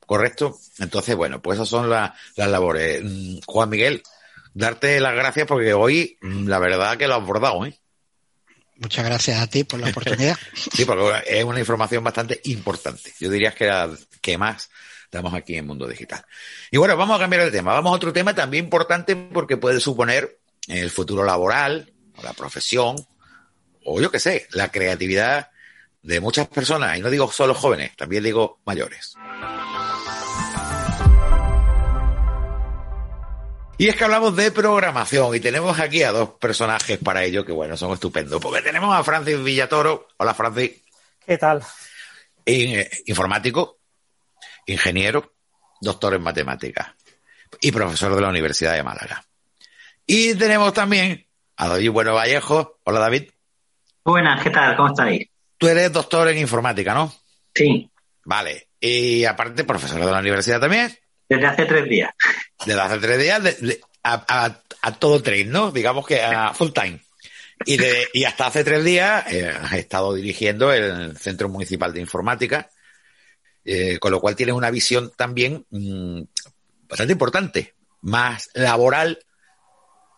¿Correcto? 0.00 0.56
Entonces, 0.78 1.16
bueno, 1.16 1.42
pues 1.42 1.56
esas 1.56 1.68
son 1.68 1.90
la- 1.90 2.14
las 2.36 2.48
labores. 2.48 3.02
Mm, 3.04 3.38
Juan 3.44 3.68
Miguel, 3.68 4.02
darte 4.54 5.00
las 5.00 5.14
gracias 5.14 5.46
porque 5.48 5.74
hoy, 5.74 6.16
mm, 6.20 6.46
la 6.46 6.58
verdad 6.60 6.96
que 6.96 7.08
lo 7.08 7.16
has 7.16 7.24
bordado, 7.26 7.66
¿eh? 7.66 7.76
Muchas 8.76 9.04
gracias 9.06 9.40
a 9.40 9.46
ti 9.48 9.64
por 9.64 9.80
la 9.80 9.88
oportunidad. 9.88 10.36
Sí, 10.72 10.84
porque 10.84 11.22
es 11.26 11.44
una 11.44 11.58
información 11.58 12.04
bastante 12.04 12.40
importante. 12.44 13.12
Yo 13.18 13.30
diría 13.30 13.52
que 13.52 13.72
que 14.20 14.36
más 14.38 14.70
damos 15.10 15.34
aquí 15.34 15.56
en 15.56 15.66
Mundo 15.66 15.86
Digital. 15.86 16.24
Y 16.70 16.76
bueno, 16.76 16.96
vamos 16.96 17.16
a 17.16 17.20
cambiar 17.20 17.42
el 17.42 17.52
tema. 17.52 17.72
Vamos 17.72 17.92
a 17.92 17.96
otro 17.96 18.12
tema 18.12 18.34
también 18.34 18.64
importante 18.64 19.16
porque 19.16 19.56
puede 19.56 19.80
suponer 19.80 20.38
el 20.68 20.90
futuro 20.90 21.24
laboral, 21.24 21.92
o 22.16 22.22
la 22.22 22.32
profesión, 22.32 22.96
o 23.84 24.00
yo 24.00 24.10
qué 24.10 24.18
sé, 24.18 24.46
la 24.50 24.70
creatividad 24.70 25.50
de 26.02 26.20
muchas 26.20 26.48
personas. 26.48 26.98
Y 26.98 27.00
no 27.00 27.10
digo 27.10 27.30
solo 27.30 27.54
jóvenes, 27.54 27.96
también 27.96 28.22
digo 28.22 28.60
mayores. 28.64 29.14
Y 33.78 33.88
es 33.88 33.96
que 33.96 34.04
hablamos 34.04 34.34
de 34.34 34.50
programación 34.50 35.34
y 35.34 35.40
tenemos 35.40 35.78
aquí 35.78 36.02
a 36.02 36.10
dos 36.10 36.30
personajes 36.40 36.98
para 36.98 37.24
ello 37.24 37.44
que, 37.44 37.52
bueno, 37.52 37.76
son 37.76 37.92
estupendos. 37.92 38.40
Porque 38.40 38.62
tenemos 38.62 38.94
a 38.94 39.04
Francis 39.04 39.42
Villatoro. 39.42 40.08
Hola, 40.16 40.32
Francis. 40.32 40.70
¿Qué 41.26 41.36
tal? 41.36 41.62
Eh, 42.46 42.88
informático, 43.04 43.75
ingeniero, 44.66 45.32
doctor 45.80 46.14
en 46.14 46.22
matemáticas 46.22 46.88
y 47.60 47.72
profesor 47.72 48.14
de 48.14 48.20
la 48.20 48.28
Universidad 48.28 48.74
de 48.74 48.82
Málaga. 48.82 49.24
Y 50.06 50.34
tenemos 50.34 50.72
también 50.72 51.26
a 51.56 51.68
David 51.68 51.90
Bueno 51.90 52.14
Vallejo. 52.14 52.78
Hola, 52.84 53.00
David. 53.00 53.30
Buenas, 54.04 54.42
¿qué 54.42 54.50
tal? 54.50 54.76
¿Cómo 54.76 54.88
estáis? 54.88 55.28
Tú 55.58 55.68
eres 55.68 55.92
doctor 55.92 56.28
en 56.28 56.38
informática, 56.38 56.94
¿no? 56.94 57.12
Sí, 57.54 57.90
Vale. 58.24 58.68
Y 58.80 59.24
aparte, 59.24 59.64
profesor 59.64 60.04
de 60.04 60.10
la 60.10 60.18
universidad 60.18 60.60
también. 60.60 60.96
desde 61.28 61.46
hace 61.46 61.64
tres 61.64 61.88
días. 61.88 62.10
Desde 62.66 62.80
hace 62.80 62.98
tres 62.98 63.18
días 63.18 63.42
de- 63.42 63.52
de- 63.54 63.80
a, 64.02 64.24
a- 64.44 64.60
a 64.82 64.92
todo 64.98 65.22
tren, 65.22 65.50
¿no? 65.50 65.70
Digamos 65.72 66.06
que 66.06 66.20
a 66.22 66.52
full 66.52 66.70
time. 66.72 67.00
Y, 67.64 67.76
de- 67.78 68.06
y 68.12 68.24
hasta 68.24 68.46
hace 68.48 68.62
tres 68.64 68.84
días 68.84 69.24
eh, 69.32 69.48
has 69.48 69.72
estado 69.74 70.12
dirigiendo 70.14 70.72
el 70.72 71.16
Centro 71.16 71.48
Municipal 71.48 71.92
de 71.92 72.00
Informática, 72.00 72.68
eh, 73.66 73.98
con 73.98 74.12
lo 74.12 74.20
cual 74.20 74.36
tienes 74.36 74.54
una 74.54 74.70
visión 74.70 75.12
también 75.16 75.66
mm, 75.70 76.22
bastante 76.88 77.12
importante, 77.12 77.74
más 78.00 78.48
laboral 78.54 79.18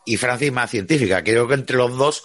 y 0.05 0.17
Francis 0.19 0.53
más 0.53 0.71
científica. 0.71 1.25
Creo 1.25 1.49
que 1.49 1.55
entre 1.55 1.77
los 1.77 1.97
dos, 1.97 2.25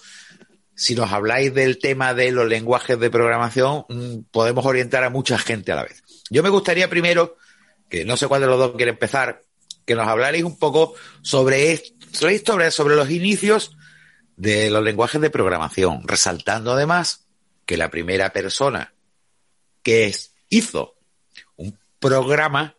si 0.76 0.96
nos 0.96 1.12
habláis 1.12 1.54
del 1.54 1.80
tema 1.80 2.14
de 2.14 2.32
los 2.32 2.48
lenguajes 2.48 3.00
de 3.00 3.10
programación, 3.10 3.86
mm, 3.90 4.18
podemos 4.32 4.66
orientar 4.66 5.04
a 5.04 5.10
mucha 5.10 5.38
gente 5.38 5.72
a 5.72 5.76
la 5.76 5.84
vez. 5.84 6.04
Yo 6.30 6.44
me 6.44 6.50
gustaría 6.50 6.90
primero, 6.90 7.38
que 7.90 8.06
no 8.06 8.18
sé 8.18 8.28
cuál 8.28 8.42
de 8.42 8.48
los 8.48 8.60
dos 8.60 8.76
quiere 8.76 8.92
empezar, 8.92 9.42
que 9.86 9.96
nos 9.96 10.08
hablarais 10.08 10.44
un 10.44 10.58
poco 10.58 10.94
sobre, 11.22 11.72
est- 11.74 11.94
sobre, 12.14 12.72
sobre, 12.72 12.96
los 12.96 13.10
inicios 13.10 13.76
de 14.36 14.70
los 14.70 14.84
lenguajes 14.84 15.22
de 15.22 15.30
programación, 15.30 16.02
resaltando 16.08 16.72
además 16.74 17.28
que 17.66 17.78
la 17.78 17.90
primera 17.92 18.32
persona 18.34 18.94
que 19.84 20.14
hizo 20.50 20.96
programa 22.04 22.76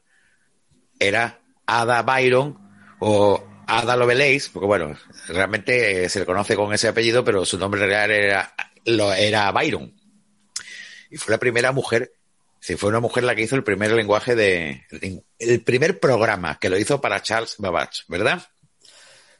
era 0.99 1.41
Ada 1.67 2.03
Byron 2.03 2.59
o 3.01 3.43
Ada 3.67 3.97
Lovelace, 3.97 4.51
porque 4.53 4.67
bueno, 4.67 4.97
realmente 5.29 6.05
eh, 6.05 6.09
se 6.09 6.21
le 6.21 6.27
conoce 6.27 6.55
con 6.55 6.73
ese 6.75 6.89
apellido, 6.89 7.25
pero 7.25 7.45
su 7.47 7.59
nombre 7.59 7.87
real 7.87 8.11
era, 8.11 8.55
lo, 8.85 9.13
era 9.13 9.51
Byron. 9.51 9.95
Y 11.11 11.17
fue 11.17 11.33
la 11.33 11.39
primera 11.39 11.73
mujer, 11.73 12.13
sí, 12.61 12.77
fue 12.77 12.91
una 12.91 13.01
mujer 13.01 13.25
la 13.25 13.35
que 13.35 13.43
hizo 13.43 13.57
el 13.57 13.65
primer 13.65 13.93
lenguaje 13.93 14.35
de, 14.35 14.85
el 15.39 15.63
primer 15.63 15.99
programa 16.01 16.59
que 16.59 16.69
lo 16.69 16.79
hizo 16.79 17.01
para 17.01 17.23
Charles 17.23 17.57
Babbage, 17.59 18.03
¿verdad? 18.09 18.43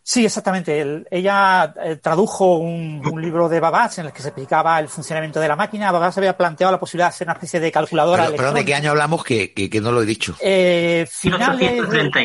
Sí, 0.07 0.27
exactamente. 0.27 0.79
El- 0.83 1.09
ella 1.11 1.73
eh, 1.83 1.97
tradujo 1.97 2.59
un, 2.59 3.01
un 3.11 3.23
libro 3.23 3.49
de 3.49 3.59
Babbage 3.59 4.03
en 4.03 4.09
el 4.09 4.13
que 4.13 4.21
se 4.21 4.29
explicaba 4.29 4.79
el 4.79 4.89
funcionamiento 4.89 5.41
de 5.41 5.49
la 5.49 5.57
máquina. 5.57 5.91
Babbage 5.91 6.21
había 6.21 6.37
planteado 6.37 6.71
la 6.73 6.79
posibilidad 6.79 7.07
de 7.07 7.15
hacer 7.15 7.27
una 7.27 7.33
especie 7.33 7.59
de 7.59 7.73
calculadora 7.73 8.25
Pero, 8.27 8.37
perdón, 8.37 8.55
¿de 8.57 8.65
qué 8.67 8.75
año 8.75 8.91
hablamos? 8.91 9.25
Que, 9.25 9.55
que, 9.55 9.71
que 9.71 9.81
no 9.81 9.93
lo 9.93 10.03
he 10.03 10.07
dicho. 10.07 10.37
Eh, 10.41 11.07
finales 11.11 11.59
de- 11.59 11.71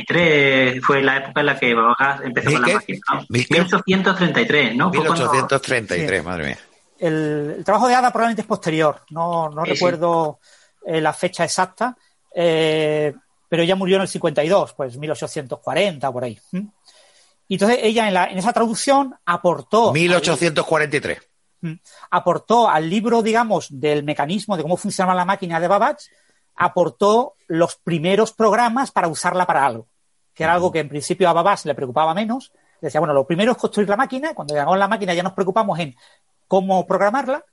1833 0.03 0.83
fue 0.83 1.01
la 1.01 1.17
época 1.17 1.39
en 1.39 1.45
la 1.45 1.57
que 1.57 1.73
Babajas 1.73 2.21
empezó 2.25 2.51
con 2.51 2.61
la 2.63 2.67
máquina. 2.75 2.99
¿no? 3.13 3.25
¿Mil 3.29 3.47
qué? 3.47 3.53
1833, 3.55 4.75
¿no? 4.75 4.91
Fue 4.93 5.05
cuando- 5.05 5.31
1833, 5.31 6.23
madre 6.23 6.45
mía. 6.47 6.57
el, 6.99 7.55
el 7.59 7.63
trabajo 7.63 7.87
de 7.87 7.95
Ada 7.95 8.11
probablemente 8.11 8.41
es 8.41 8.47
posterior. 8.47 9.03
No, 9.11 9.49
no 9.49 9.63
Sí, 9.63 9.69
sí. 9.69 9.73
recuerdo 9.75 10.39
eh, 10.85 10.99
la 10.99 11.13
fecha 11.13 11.45
exacta, 11.45 11.95
eh, 12.35 13.13
pero 13.47 13.63
ella 13.63 13.75
murió 13.75 13.95
en 13.95 14.01
el 14.03 14.07
52, 14.09 14.73
pues 14.73 14.97
1840 14.97 16.11
por 16.11 16.23
ahí. 16.25 16.37
¿Mm? 16.51 16.67
Y 17.49 17.55
entonces 17.55 17.79
ella 17.81 18.07
en, 18.07 18.13
la, 18.13 18.27
en 18.27 18.37
esa 18.37 18.53
traducción 18.53 19.15
aportó 19.25 19.91
1843. 19.91 21.19
Mm. 21.61 21.73
aportó 22.11 22.69
al 22.69 22.89
libro, 22.89 23.21
digamos, 23.21 23.67
del 23.69 24.03
mecanismo 24.03 24.55
de 24.55 24.63
cómo 24.63 24.77
funcionaba 24.77 25.15
la 25.15 25.25
máquina 25.25 25.59
de 25.59 25.67
Babbage, 25.67 26.09
aportó 26.55 27.33
los 27.47 27.75
primeros 27.75 28.31
programas 28.33 28.91
para 28.91 29.07
usarla 29.07 29.47
para 29.47 29.65
algo, 29.65 29.87
que 30.33 30.43
era 30.43 30.53
algo 30.53 30.71
que 30.71 30.79
en 30.79 30.89
principio 30.89 31.27
a 31.27 31.33
Babbage 31.33 31.67
le 31.67 31.75
preocupaba 31.75 32.13
menos. 32.13 32.53
Decía, 32.79 33.01
bueno, 33.01 33.15
lo 33.15 33.25
primero 33.25 33.51
es 33.51 33.57
construir 33.57 33.89
la 33.89 33.97
máquina, 33.97 34.33
cuando 34.35 34.53
llegamos 34.53 34.75
a 34.75 34.77
la 34.77 34.87
máquina 34.87 35.13
ya 35.15 35.23
nos 35.23 35.33
preocupamos 35.33 35.77
en 35.79 35.95
cómo 36.47 36.85
programarla, 36.85 37.43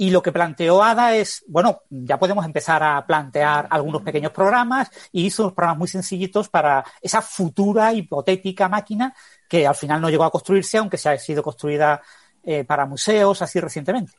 y 0.00 0.10
lo 0.10 0.22
que 0.22 0.30
planteó 0.30 0.82
Ada 0.82 1.16
es, 1.16 1.44
bueno, 1.48 1.82
ya 1.90 2.20
podemos 2.20 2.46
empezar 2.46 2.82
a 2.84 3.04
plantear 3.04 3.66
algunos 3.68 4.02
pequeños 4.02 4.30
programas 4.30 4.88
y 5.10 5.26
hizo 5.26 5.42
unos 5.42 5.54
programas 5.54 5.78
muy 5.78 5.88
sencillitos 5.88 6.48
para 6.48 6.84
esa 7.02 7.20
futura 7.20 7.92
hipotética 7.92 8.68
máquina 8.68 9.12
que 9.48 9.66
al 9.66 9.74
final 9.74 10.00
no 10.00 10.08
llegó 10.08 10.22
a 10.22 10.30
construirse, 10.30 10.78
aunque 10.78 10.98
se 10.98 11.08
ha 11.08 11.18
sido 11.18 11.42
construida 11.42 12.00
eh, 12.44 12.62
para 12.62 12.86
museos 12.86 13.42
así 13.42 13.58
recientemente. 13.58 14.12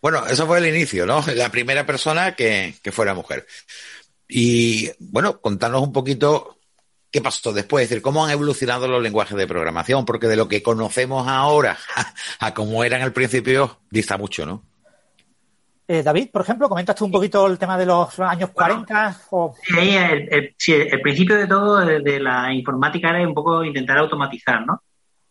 Bueno, 0.00 0.26
eso 0.26 0.46
fue 0.46 0.58
el 0.58 0.66
inicio, 0.66 1.04
¿no? 1.04 1.22
La 1.34 1.50
primera 1.50 1.84
persona 1.84 2.34
que, 2.34 2.76
que 2.82 2.92
fue 2.92 3.04
la 3.04 3.14
mujer. 3.14 3.46
Y 4.28 4.90
bueno, 4.98 5.40
contanos 5.40 5.82
un 5.82 5.92
poquito 5.92 6.57
qué 7.10 7.20
pasó 7.20 7.52
después, 7.52 7.84
es 7.84 7.90
decir, 7.90 8.02
cómo 8.02 8.24
han 8.24 8.30
evolucionado 8.32 8.86
los 8.88 9.02
lenguajes 9.02 9.36
de 9.36 9.46
programación, 9.46 10.04
porque 10.04 10.26
de 10.26 10.36
lo 10.36 10.48
que 10.48 10.62
conocemos 10.62 11.26
ahora 11.28 11.76
a, 12.40 12.46
a 12.46 12.54
cómo 12.54 12.84
eran 12.84 13.02
al 13.02 13.12
principio 13.12 13.78
dista 13.90 14.16
mucho, 14.18 14.44
¿no? 14.46 14.62
Eh, 15.90 16.02
David, 16.02 16.28
por 16.30 16.42
ejemplo, 16.42 16.68
comentas 16.68 16.94
tú 16.96 17.06
un 17.06 17.10
poquito 17.10 17.46
el 17.46 17.58
tema 17.58 17.78
de 17.78 17.86
los 17.86 18.18
años 18.20 18.50
40 18.50 19.16
o... 19.30 19.54
Sí, 19.62 19.78
el, 19.96 20.28
el- 20.30 20.54
sí, 20.58 20.74
el 20.74 21.00
principio 21.00 21.34
de 21.36 21.46
todo 21.46 21.78
de, 21.80 22.00
de 22.00 22.20
la 22.20 22.52
informática 22.52 23.08
era 23.08 23.26
un 23.26 23.32
poco 23.32 23.64
intentar 23.64 23.96
automatizar, 23.96 24.66
¿no? 24.66 24.82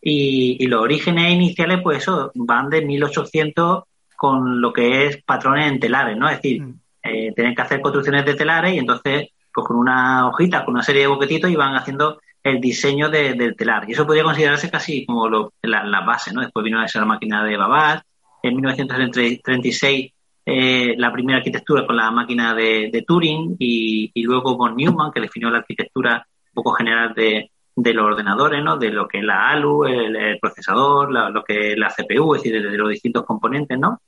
Y, 0.02 0.56
y 0.58 0.66
los 0.66 0.82
orígenes 0.82 1.32
iniciales, 1.32 1.78
pues 1.80 1.98
eso, 1.98 2.32
van 2.34 2.70
de 2.70 2.82
1800 2.84 3.84
con 4.16 4.60
lo 4.60 4.72
que 4.72 5.06
es 5.06 5.22
patrones 5.22 5.70
en 5.70 5.78
telares, 5.78 6.16
¿no? 6.16 6.28
Es 6.28 6.36
decir, 6.42 6.60
Mm. 6.62 6.80
eh, 7.04 7.32
tienen 7.36 7.54
que 7.54 7.62
hacer 7.62 7.80
construcciones 7.80 8.24
de 8.26 8.34
telares 8.34 8.74
y 8.74 8.78
entonces, 8.78 9.28
pues 9.58 9.66
con 9.68 9.76
una 9.76 10.28
hojita, 10.28 10.64
con 10.64 10.74
una 10.74 10.82
serie 10.84 11.02
de 11.02 11.08
boquetitos, 11.08 11.50
iban 11.50 11.74
haciendo 11.74 12.20
el 12.44 12.60
diseño 12.60 13.08
de- 13.10 13.34
del 13.34 13.56
telar. 13.56 13.88
Y 13.88 13.92
eso 13.92 14.06
podría 14.06 14.22
considerarse 14.22 14.70
casi 14.70 15.04
como 15.04 15.28
lo- 15.28 15.52
la, 15.62 15.82
la 15.84 16.00
base, 16.02 16.32
¿no? 16.32 16.40
Después 16.40 16.62
vino 16.64 16.80
a 16.80 16.86
ser 16.88 17.00
la 17.02 17.06
máquina 17.06 17.44
de 17.44 17.56
Babbage. 17.56 18.02
En 18.42 18.54
1936 18.54 20.12
eh, 20.46 20.94
la 20.96 21.12
primera 21.12 21.38
arquitectura 21.38 21.84
con 21.86 21.96
la 21.96 22.10
máquina 22.10 22.54
de, 22.54 23.04
Turing 23.06 23.56
y, 23.58 24.10
y, 24.14 24.22
luego 24.22 24.56
von 24.56 24.76
Neumann, 24.76 25.10
que 25.12 25.20
definió 25.20 25.50
la 25.50 25.58
arquitectura 25.58 26.26
un 26.26 26.54
poco 26.54 26.72
general 26.72 27.12
de, 27.14 27.50
los 27.76 28.04
ordenadores, 28.06 28.64
¿no? 28.64 28.76
De 28.78 28.90
lo 28.90 29.06
que 29.06 29.18
es 29.18 29.24
la 29.24 29.48
ALU, 29.50 29.84
el, 29.84 30.16
el 30.16 30.38
procesador, 30.38 31.12
la, 31.12 31.28
lo 31.30 31.42
que 31.44 31.72
es 31.72 31.78
la 31.78 31.90
CPU, 31.90 32.34
es 32.34 32.42
decir, 32.42 32.62
de, 32.62 32.70
de 32.70 32.78
los 32.78 32.88
distintos 32.88 33.24
componentes, 33.26 33.78
¿no? 33.78 34.00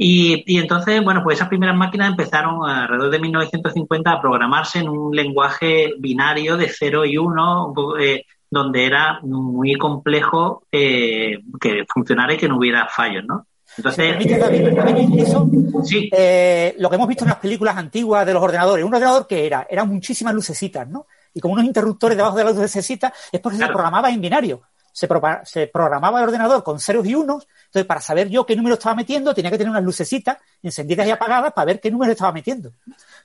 Y, 0.00 0.44
y, 0.46 0.58
entonces, 0.58 1.02
bueno, 1.02 1.24
pues 1.24 1.38
esas 1.38 1.48
primeras 1.48 1.74
máquinas 1.74 2.10
empezaron 2.10 2.64
alrededor 2.64 3.10
de 3.10 3.18
1950 3.18 4.12
a 4.12 4.20
programarse 4.20 4.78
en 4.78 4.88
un 4.88 5.14
lenguaje 5.14 5.92
binario 5.98 6.56
de 6.56 6.68
0 6.68 7.04
y 7.04 7.18
1, 7.18 7.74
eh, 7.98 8.24
donde 8.48 8.86
era 8.86 9.18
muy 9.22 9.74
complejo 9.74 10.62
eh, 10.70 11.38
que 11.60 11.84
funcionara 11.92 12.32
y 12.32 12.36
que 12.36 12.48
no 12.48 12.58
hubiera 12.58 12.86
fallos, 12.86 13.24
¿no? 13.26 13.48
Entonces, 13.76 14.14
David, 14.14 15.20
eso, 15.20 15.50
sí. 15.82 16.08
eh, 16.12 16.76
lo 16.78 16.88
que 16.88 16.94
hemos 16.94 17.08
visto 17.08 17.24
en 17.24 17.30
las 17.30 17.38
películas 17.38 17.76
antiguas 17.76 18.24
de 18.24 18.34
los 18.34 18.42
ordenadores, 18.42 18.84
un 18.84 18.94
ordenador 18.94 19.26
que 19.26 19.46
era, 19.46 19.66
eran 19.68 19.88
muchísimas 19.88 20.32
lucecitas, 20.32 20.88
¿no? 20.88 21.06
Y 21.34 21.40
como 21.40 21.54
unos 21.54 21.66
interruptores 21.66 22.16
debajo 22.16 22.36
de 22.36 22.44
las 22.44 22.56
lucecitas, 22.56 23.12
es 23.32 23.40
porque 23.40 23.58
claro. 23.58 23.72
se 23.72 23.74
programaba 23.74 24.10
en 24.10 24.20
binario. 24.20 24.62
Se, 24.92 25.06
pro 25.06 25.20
se, 25.44 25.66
programaba 25.68 26.18
el 26.18 26.28
ordenador 26.28 26.64
con 26.64 26.80
ceros 26.80 27.06
y 27.06 27.14
unos, 27.14 27.46
entonces 27.68 27.86
para 27.86 28.00
saber 28.00 28.30
yo 28.30 28.46
qué 28.46 28.56
número 28.56 28.74
estaba 28.74 28.96
metiendo 28.96 29.34
tenía 29.34 29.50
que 29.50 29.58
tener 29.58 29.70
unas 29.70 29.84
lucecitas 29.84 30.38
encendidas 30.62 31.06
y 31.06 31.10
apagadas 31.10 31.52
para 31.52 31.66
ver 31.66 31.80
qué 31.80 31.90
número 31.90 32.12
estaba 32.12 32.32
metiendo. 32.32 32.72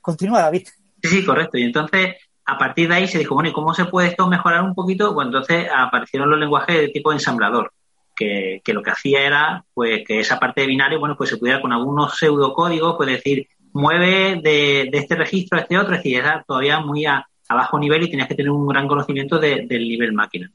Continúa, 0.02 0.40
David. 0.40 0.68
Sí, 1.02 1.08
sí, 1.08 1.24
correcto. 1.24 1.56
Y 1.56 1.62
entonces, 1.62 2.16
a 2.44 2.58
partir 2.58 2.88
de 2.88 2.94
ahí 2.94 3.08
se 3.08 3.18
dijo, 3.18 3.34
bueno, 3.34 3.48
¿y 3.48 3.52
cómo 3.52 3.72
se 3.74 3.86
puede 3.86 4.08
esto 4.08 4.26
mejorar 4.26 4.62
un 4.62 4.74
poquito? 4.74 5.14
Pues 5.14 5.26
entonces 5.26 5.66
aparecieron 5.74 6.30
los 6.30 6.38
lenguajes 6.38 6.76
de 6.76 6.88
tipo 6.88 7.12
ensamblador 7.12 7.72
que, 8.14 8.62
lo 8.66 8.82
que 8.82 8.90
hacía 8.90 9.26
era 9.26 9.64
pues 9.72 10.04
que 10.06 10.20
esa 10.20 10.38
parte 10.38 10.60
de 10.60 10.66
binario, 10.66 11.00
bueno, 11.00 11.16
pues 11.16 11.30
se 11.30 11.36
pudiera 11.36 11.60
con 11.60 11.72
algunos 11.72 12.16
pseudocódigos, 12.16 12.96
pues 12.96 13.08
decir, 13.08 13.48
mueve 13.72 14.40
de, 14.42 14.88
este 14.92 15.16
registro 15.16 15.58
a 15.58 15.62
este 15.62 15.78
otro, 15.78 15.94
es 15.94 16.02
decir, 16.02 16.18
era 16.18 16.44
todavía 16.46 16.80
muy 16.80 17.06
a, 17.06 17.26
bajo 17.48 17.78
nivel 17.78 18.02
y 18.04 18.10
tenías 18.10 18.28
que 18.28 18.34
tener 18.34 18.50
un 18.50 18.66
gran 18.66 18.88
conocimiento 18.88 19.38
de, 19.38 19.66
del 19.66 19.88
nivel 19.88 20.12
máquina. 20.12 20.50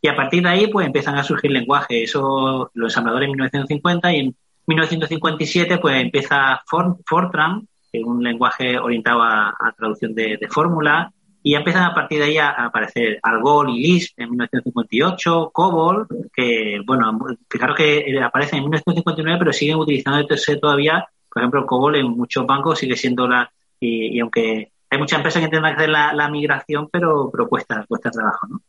Y 0.00 0.08
a 0.08 0.16
partir 0.16 0.42
de 0.42 0.48
ahí, 0.48 0.66
pues 0.68 0.86
empiezan 0.86 1.16
a 1.16 1.24
surgir 1.24 1.50
lenguajes, 1.50 2.10
eso 2.10 2.70
los 2.74 2.92
ensambladores 2.92 3.26
en 3.26 3.32
1950 3.32 4.12
y 4.12 4.18
en 4.20 4.36
1957 4.66 5.78
pues 5.78 6.00
empieza 6.00 6.60
Fortran, 7.06 7.66
que 7.90 8.00
es 8.00 8.04
un 8.04 8.22
lenguaje 8.22 8.78
orientado 8.78 9.22
a, 9.22 9.74
traducción 9.76 10.14
de, 10.14 10.36
de 10.36 10.48
fórmulas, 10.48 11.12
y 11.42 11.54
empiezan 11.54 11.84
a 11.84 11.94
partir 11.94 12.18
de 12.18 12.26
ahí 12.26 12.38
a, 12.38 12.50
aparecer 12.50 13.18
Algol 13.22 13.70
y 13.70 13.80
Lisp 13.80 14.18
en 14.18 14.30
1958, 14.30 15.50
COBOL, 15.52 16.06
que, 16.32 16.80
bueno, 16.86 17.18
fijaros 17.48 17.76
que 17.76 18.20
aparecen 18.22 18.58
en 18.58 18.64
1959, 18.64 19.38
pero 19.38 19.52
siguen 19.52 19.76
utilizándose 19.76 20.56
todavía, 20.56 21.06
por 21.32 21.42
ejemplo, 21.42 21.66
COBOL 21.66 21.96
en 21.96 22.06
muchos 22.10 22.46
bancos 22.46 22.78
sigue 22.78 22.96
siendo 22.96 23.26
la, 23.26 23.50
y, 23.80 24.16
y 24.16 24.20
aunque 24.20 24.72
hay 24.90 24.98
muchas 24.98 25.18
empresas 25.18 25.40
que 25.40 25.46
intentan 25.46 25.74
hacer 25.74 25.88
la, 25.88 26.12
la 26.12 26.28
migración, 26.28 26.88
pero, 26.90 27.30
pero 27.30 27.48
cuesta, 27.48 27.84
cuesta 27.88 28.10
trabajo, 28.10 28.46
¿no? 28.48 28.60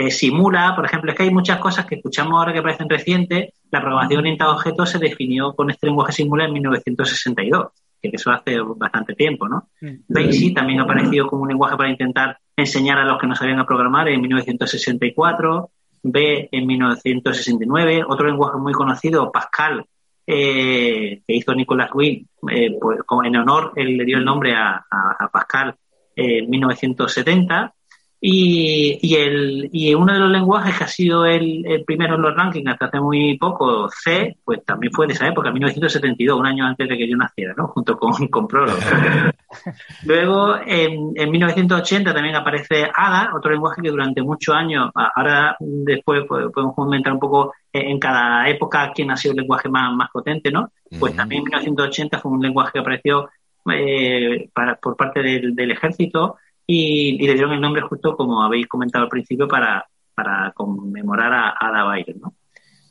Eh, 0.00 0.12
simula, 0.12 0.76
por 0.76 0.84
ejemplo, 0.84 1.10
es 1.10 1.16
que 1.16 1.24
hay 1.24 1.32
muchas 1.32 1.58
cosas 1.58 1.84
que 1.84 1.96
escuchamos 1.96 2.38
ahora 2.38 2.52
que 2.52 2.62
parecen 2.62 2.88
recientes. 2.88 3.52
La 3.68 3.80
programación 3.80 4.20
orientada 4.20 4.52
a 4.52 4.54
objetos 4.54 4.90
se 4.90 4.98
definió 5.00 5.54
con 5.54 5.70
este 5.70 5.88
lenguaje 5.88 6.12
Simula 6.12 6.44
en 6.44 6.52
1962 6.52 7.66
que 8.00 8.10
eso 8.12 8.30
hace 8.30 8.60
bastante 8.60 9.14
tiempo, 9.14 9.48
¿no? 9.48 9.70
Mm. 9.80 10.04
BASIC 10.06 10.54
también 10.54 10.78
ha 10.78 10.84
aparecido 10.84 11.26
como 11.26 11.42
un 11.42 11.48
lenguaje 11.48 11.76
para 11.76 11.90
intentar 11.90 12.38
enseñar 12.56 12.96
a 12.98 13.04
los 13.04 13.20
que 13.20 13.26
no 13.26 13.34
sabían 13.34 13.58
a 13.58 13.66
programar 13.66 14.08
en 14.08 14.20
1964, 14.20 15.68
B 16.04 16.48
en 16.52 16.64
1969, 16.64 18.04
otro 18.06 18.28
lenguaje 18.28 18.56
muy 18.56 18.72
conocido, 18.72 19.32
Pascal, 19.32 19.84
eh, 20.28 21.22
que 21.26 21.34
hizo 21.34 21.52
Nicolas 21.56 21.90
Will, 21.92 22.24
eh, 22.52 22.78
pues, 22.80 23.00
en 23.24 23.34
honor, 23.34 23.72
él 23.74 23.96
le 23.96 24.04
dio 24.04 24.18
el 24.18 24.24
nombre 24.24 24.54
a, 24.54 24.76
a, 24.88 25.16
a 25.18 25.28
Pascal 25.28 25.74
en 26.14 26.48
1970, 26.48 27.74
y, 28.20 28.98
y, 29.00 29.14
el, 29.14 29.68
y 29.72 29.94
uno 29.94 30.12
de 30.12 30.18
los 30.18 30.30
lenguajes 30.30 30.76
que 30.76 30.84
ha 30.84 30.88
sido 30.88 31.24
el, 31.24 31.64
el, 31.64 31.84
primero 31.84 32.16
en 32.16 32.22
los 32.22 32.34
rankings 32.34 32.68
hasta 32.68 32.86
hace 32.86 33.00
muy 33.00 33.38
poco, 33.38 33.88
C, 33.90 34.36
pues 34.44 34.64
también 34.64 34.92
fue 34.92 35.06
de 35.06 35.12
esa 35.12 35.28
época, 35.28 35.52
1972, 35.52 36.38
un 36.38 36.46
año 36.46 36.66
antes 36.66 36.88
de 36.88 36.98
que 36.98 37.08
yo 37.08 37.16
naciera, 37.16 37.54
¿no? 37.56 37.68
Junto 37.68 37.96
con, 37.96 38.26
con 38.28 38.48
Prolog. 38.48 38.76
Luego, 40.04 40.56
en, 40.66 41.12
en 41.14 41.30
1980 41.30 42.12
también 42.12 42.34
aparece 42.34 42.90
ADA, 42.92 43.30
otro 43.36 43.52
lenguaje 43.52 43.82
que 43.82 43.90
durante 43.90 44.20
muchos 44.22 44.54
años, 44.54 44.90
ahora 44.94 45.56
después 45.60 46.24
podemos 46.26 46.74
comentar 46.74 47.12
un 47.12 47.20
poco 47.20 47.54
en 47.72 48.00
cada 48.00 48.48
época 48.48 48.90
quién 48.92 49.12
ha 49.12 49.16
sido 49.16 49.32
el 49.32 49.42
lenguaje 49.42 49.68
más, 49.68 49.94
más 49.94 50.10
potente, 50.10 50.50
¿no? 50.50 50.72
Pues 50.98 51.14
también 51.14 51.40
en 51.40 51.44
1980 51.44 52.18
fue 52.18 52.32
un 52.32 52.42
lenguaje 52.42 52.72
que 52.72 52.78
apareció 52.80 53.28
eh, 53.70 54.48
para, 54.52 54.74
por 54.76 54.96
parte 54.96 55.22
del, 55.22 55.54
del 55.54 55.70
ejército 55.70 56.36
y, 56.70 57.16
y, 57.24 57.26
le 57.26 57.32
dieron 57.32 57.52
el 57.52 57.60
nombre 57.60 57.82
justo 57.82 58.14
como 58.14 58.42
habéis 58.42 58.68
comentado 58.68 59.04
al 59.04 59.10
principio 59.10 59.48
para, 59.48 59.86
para 60.14 60.52
conmemorar 60.52 61.32
a 61.32 61.54
Ada 61.58 61.84
Byron. 61.84 62.20
¿no? 62.20 62.34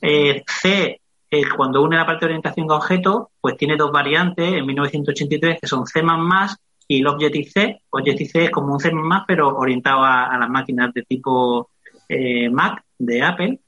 Eh, 0.02 0.44
C, 0.48 1.02
eh, 1.30 1.44
cuando 1.56 1.84
une 1.84 1.96
la 1.96 2.06
parte 2.06 2.22
de 2.22 2.32
orientación 2.32 2.72
a 2.72 2.76
objetos, 2.76 3.28
pues 3.40 3.56
tiene 3.58 3.76
dos 3.76 3.92
variantes 3.92 4.54
en 4.54 4.66
1983 4.66 5.60
que 5.62 5.68
son 5.68 5.86
C++ 5.86 6.02
y 6.88 7.02
el 7.02 7.08
Objective-C. 7.08 7.82
Objective-C 7.90 8.46
es 8.46 8.50
como 8.50 8.74
un 8.74 8.80
C++ 8.80 8.92
pero 9.28 9.56
orientado 9.58 10.04
a, 10.04 10.38
las 10.40 10.50
máquinas 10.50 10.94
de 10.94 11.04
tipo 11.04 11.70
eh, 12.10 12.50
Mac 12.50 12.84
de 12.98 13.22
Apple. 13.22 13.60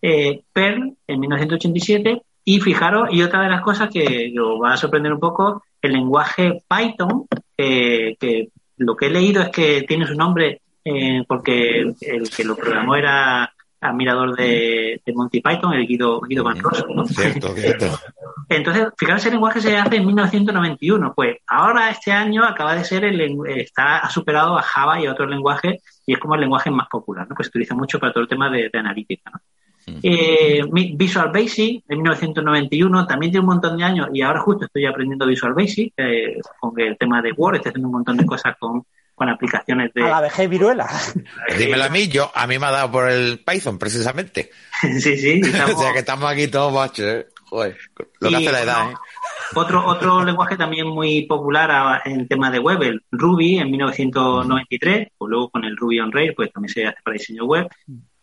Eh, 0.00 0.42
Perl 0.52 0.96
en 1.06 1.20
1987 1.20 2.22
y 2.44 2.60
fijaros, 2.60 3.08
y 3.10 3.22
otra 3.22 3.42
de 3.42 3.48
las 3.48 3.62
cosas 3.62 3.88
que 3.88 4.32
os 4.38 4.62
va 4.62 4.74
a 4.74 4.76
sorprender 4.76 5.12
un 5.12 5.18
poco, 5.18 5.64
el 5.82 5.92
lenguaje 5.92 6.62
Python, 6.68 7.26
que 7.56 8.50
lo 8.78 8.96
que 8.96 9.06
he 9.06 9.10
leído 9.10 9.42
es 9.42 9.50
que 9.50 9.82
tiene 9.82 10.06
su 10.06 10.14
nombre 10.14 10.60
eh, 10.84 11.24
porque 11.26 11.80
el 12.00 12.30
que 12.30 12.44
lo 12.44 12.56
programó 12.56 12.94
era 12.94 13.52
admirador 13.80 14.36
de, 14.36 15.00
de 15.04 15.12
Monty 15.12 15.40
Python, 15.40 15.74
el 15.74 15.86
Guido, 15.86 16.20
Guido 16.20 16.44
Van 16.44 16.58
Rossum, 16.58 16.94
¿no? 16.94 17.06
Cierto, 17.06 17.54
cierto. 17.54 17.86
Entonces, 18.48 18.88
fijaros, 18.96 19.20
ese 19.22 19.30
lenguaje 19.30 19.60
se 19.60 19.76
hace 19.76 19.96
en 19.96 20.06
1991. 20.06 21.12
Pues 21.14 21.38
ahora, 21.46 21.90
este 21.90 22.12
año, 22.12 22.44
acaba 22.44 22.74
de 22.74 22.84
ser, 22.84 23.04
el 23.04 23.38
está 23.48 23.98
ha 23.98 24.10
superado 24.10 24.56
a 24.56 24.62
Java 24.62 25.00
y 25.00 25.06
a 25.06 25.12
otros 25.12 25.28
lenguajes 25.28 25.82
y 26.06 26.14
es 26.14 26.18
como 26.18 26.34
el 26.34 26.42
lenguaje 26.42 26.70
más 26.70 26.88
popular, 26.88 27.28
¿no? 27.28 27.34
Pues 27.34 27.46
se 27.46 27.50
utiliza 27.50 27.74
mucho 27.74 27.98
para 27.98 28.12
todo 28.12 28.22
el 28.22 28.28
tema 28.28 28.48
de, 28.48 28.70
de 28.72 28.78
analítica, 28.78 29.30
¿no? 29.30 29.40
Eh, 29.86 30.62
Visual 30.94 31.30
Basic 31.32 31.84
en 31.88 31.98
1991 31.98 33.06
también 33.06 33.30
tiene 33.30 33.46
un 33.46 33.54
montón 33.54 33.76
de 33.76 33.84
años 33.84 34.08
y 34.12 34.20
ahora 34.20 34.40
justo 34.40 34.64
estoy 34.64 34.84
aprendiendo 34.84 35.26
Visual 35.26 35.54
Basic 35.54 35.92
eh, 35.96 36.40
con 36.58 36.78
el 36.80 36.98
tema 36.98 37.22
de 37.22 37.32
Word, 37.32 37.56
estoy 37.56 37.70
haciendo 37.70 37.88
un 37.88 37.94
montón 37.94 38.16
de 38.16 38.26
cosas 38.26 38.56
con, 38.58 38.84
con 39.14 39.28
aplicaciones 39.28 39.94
de... 39.94 40.02
A 40.02 40.08
la 40.08 40.20
vejez 40.22 40.50
viruela. 40.50 40.88
Dímelo 41.58 41.84
a 41.84 41.88
mí, 41.88 42.08
yo, 42.08 42.32
a 42.34 42.48
mí 42.48 42.58
me 42.58 42.66
ha 42.66 42.72
dado 42.72 42.90
por 42.90 43.08
el 43.08 43.38
Python 43.38 43.78
precisamente. 43.78 44.50
sí, 44.82 45.16
sí. 45.16 45.40
Estamos... 45.44 45.74
o 45.76 45.78
sea 45.78 45.92
que 45.92 46.00
estamos 46.00 46.30
aquí 46.30 46.48
todos 46.48 46.72
machos, 46.72 47.06
¿eh? 47.06 47.26
Joder, 47.48 47.76
lo 48.18 48.28
que 48.28 48.34
y, 48.34 48.34
hace 48.34 48.52
la 48.52 48.62
edad, 48.62 48.82
bueno, 48.82 48.98
¿eh? 48.98 49.54
Otro, 49.54 49.86
otro 49.86 50.24
lenguaje 50.24 50.56
también 50.56 50.88
muy 50.88 51.26
popular 51.26 52.02
en 52.04 52.26
tema 52.26 52.50
de 52.50 52.58
web, 52.58 52.82
el 52.82 53.00
Ruby 53.12 53.58
en 53.58 53.70
1993, 53.70 55.10
o 55.18 55.28
luego 55.28 55.50
con 55.50 55.64
el 55.64 55.76
Ruby 55.76 56.00
on 56.00 56.10
Rails, 56.10 56.34
pues 56.34 56.52
también 56.52 56.74
se 56.74 56.86
hace 56.86 56.98
para 57.04 57.12
diseño 57.12 57.44
web 57.44 57.68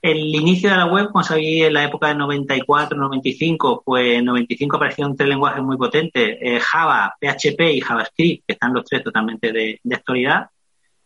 el 0.04 0.36
inicio 0.36 0.70
de 0.70 0.76
la 0.76 0.86
web, 0.86 1.08
como 1.12 1.24
sabéis, 1.24 1.64
en 1.64 1.74
la 1.74 1.86
época 1.86 2.10
de 2.10 2.16
94, 2.16 2.98
95, 2.98 3.84
pues 3.86 4.18
en 4.18 4.26
95 4.26 4.76
aparecieron 4.76 5.16
tres 5.16 5.30
lenguajes 5.30 5.64
muy 5.64 5.78
potentes, 5.78 6.38
eh, 6.42 6.60
Java, 6.60 7.16
PHP 7.22 7.62
y 7.74 7.80
JavaScript, 7.80 8.44
que 8.46 8.54
están 8.54 8.74
los 8.74 8.84
tres 8.84 9.02
totalmente 9.02 9.54
de, 9.54 9.80
de 9.82 9.96
actualidad. 9.96 10.50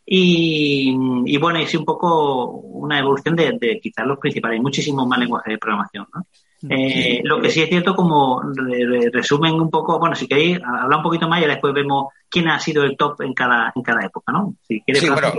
Y, 0.10 0.95
y, 1.26 1.38
bueno, 1.38 1.60
es 1.60 1.76
un 1.76 1.84
poco 1.84 2.45
una 2.45 2.97
evolución 2.97 3.36
de, 3.36 3.58
de 3.60 3.80
quizás 3.82 4.08
los 4.08 4.18
principales, 4.18 4.55
hay 4.55 4.64
muchísimos 4.64 5.05
más 5.05 5.20
lenguajes 5.20 5.51
de 5.51 5.58
programación, 5.58 6.08
¿no? 6.16 6.26
Eh, 6.70 7.22
lo 7.24 7.39
que 7.39 7.51
sí 7.51 7.62
es 7.62 7.70
cierto, 7.70 7.95
como 7.95 8.41
re, 8.41 9.12
resumen 9.12 9.53
un 9.53 9.70
poco, 9.70 9.99
bueno, 9.99 10.16
si 10.16 10.28
queréis, 10.28 10.60
hablar 10.64 10.97
un 10.97 11.03
poquito 11.03 11.28
más 11.28 11.43
y 11.43 11.45
después 11.45 11.74
vemos 11.74 12.08
quién 12.30 12.47
ha 12.47 12.60
sido 12.60 12.84
el 12.84 12.97
top 12.97 13.22
en 13.22 13.34
cada, 13.34 13.72
en 13.76 13.84
cada 13.84 14.03
época, 14.03 14.32
¿no? 14.32 14.55
Si 14.68 14.82
quieres, 14.82 15.03
sí, 15.03 15.10
bueno, 15.10 15.34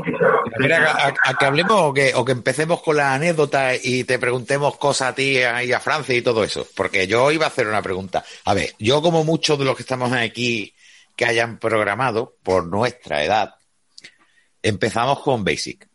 mira, 0.59 0.93
a, 0.93 1.31
a, 1.31 1.35
que 1.35 1.45
hablemos 1.45 1.73
o 1.73 1.93
que, 1.93 2.13
o 2.15 2.25
que 2.25 2.33
empecemos 2.33 2.81
con 2.83 2.97
la 2.97 3.15
anécdota 3.15 3.73
y 3.75 4.05
te 4.05 4.19
preguntemos 4.19 4.77
cosas 4.77 5.09
a 5.09 5.15
ti 5.15 5.39
y 5.39 5.73
a 5.73 5.81
Francia 5.81 6.15
y 6.15 6.23
todo 6.23 6.45
eso, 6.45 6.67
porque 6.77 7.07
yo 7.09 7.33
iba 7.33 7.47
a 7.47 7.49
hacer 7.49 7.67
una 7.67 7.83
pregunta. 7.83 8.23
A 8.45 8.55
ver, 8.55 8.75
yo 8.79 9.03
como 9.03 9.25
muchos 9.25 9.59
de 9.59 9.65
los 9.65 9.75
que 9.75 9.83
estamos 9.83 10.13
aquí 10.13 10.73
que 11.17 11.25
hayan 11.25 11.59
programado 11.59 12.35
por 12.45 12.65
nuestra 12.69 13.25
edad, 13.25 13.58
empezamos 14.63 15.21
con 15.21 15.45
Basic 15.45 15.89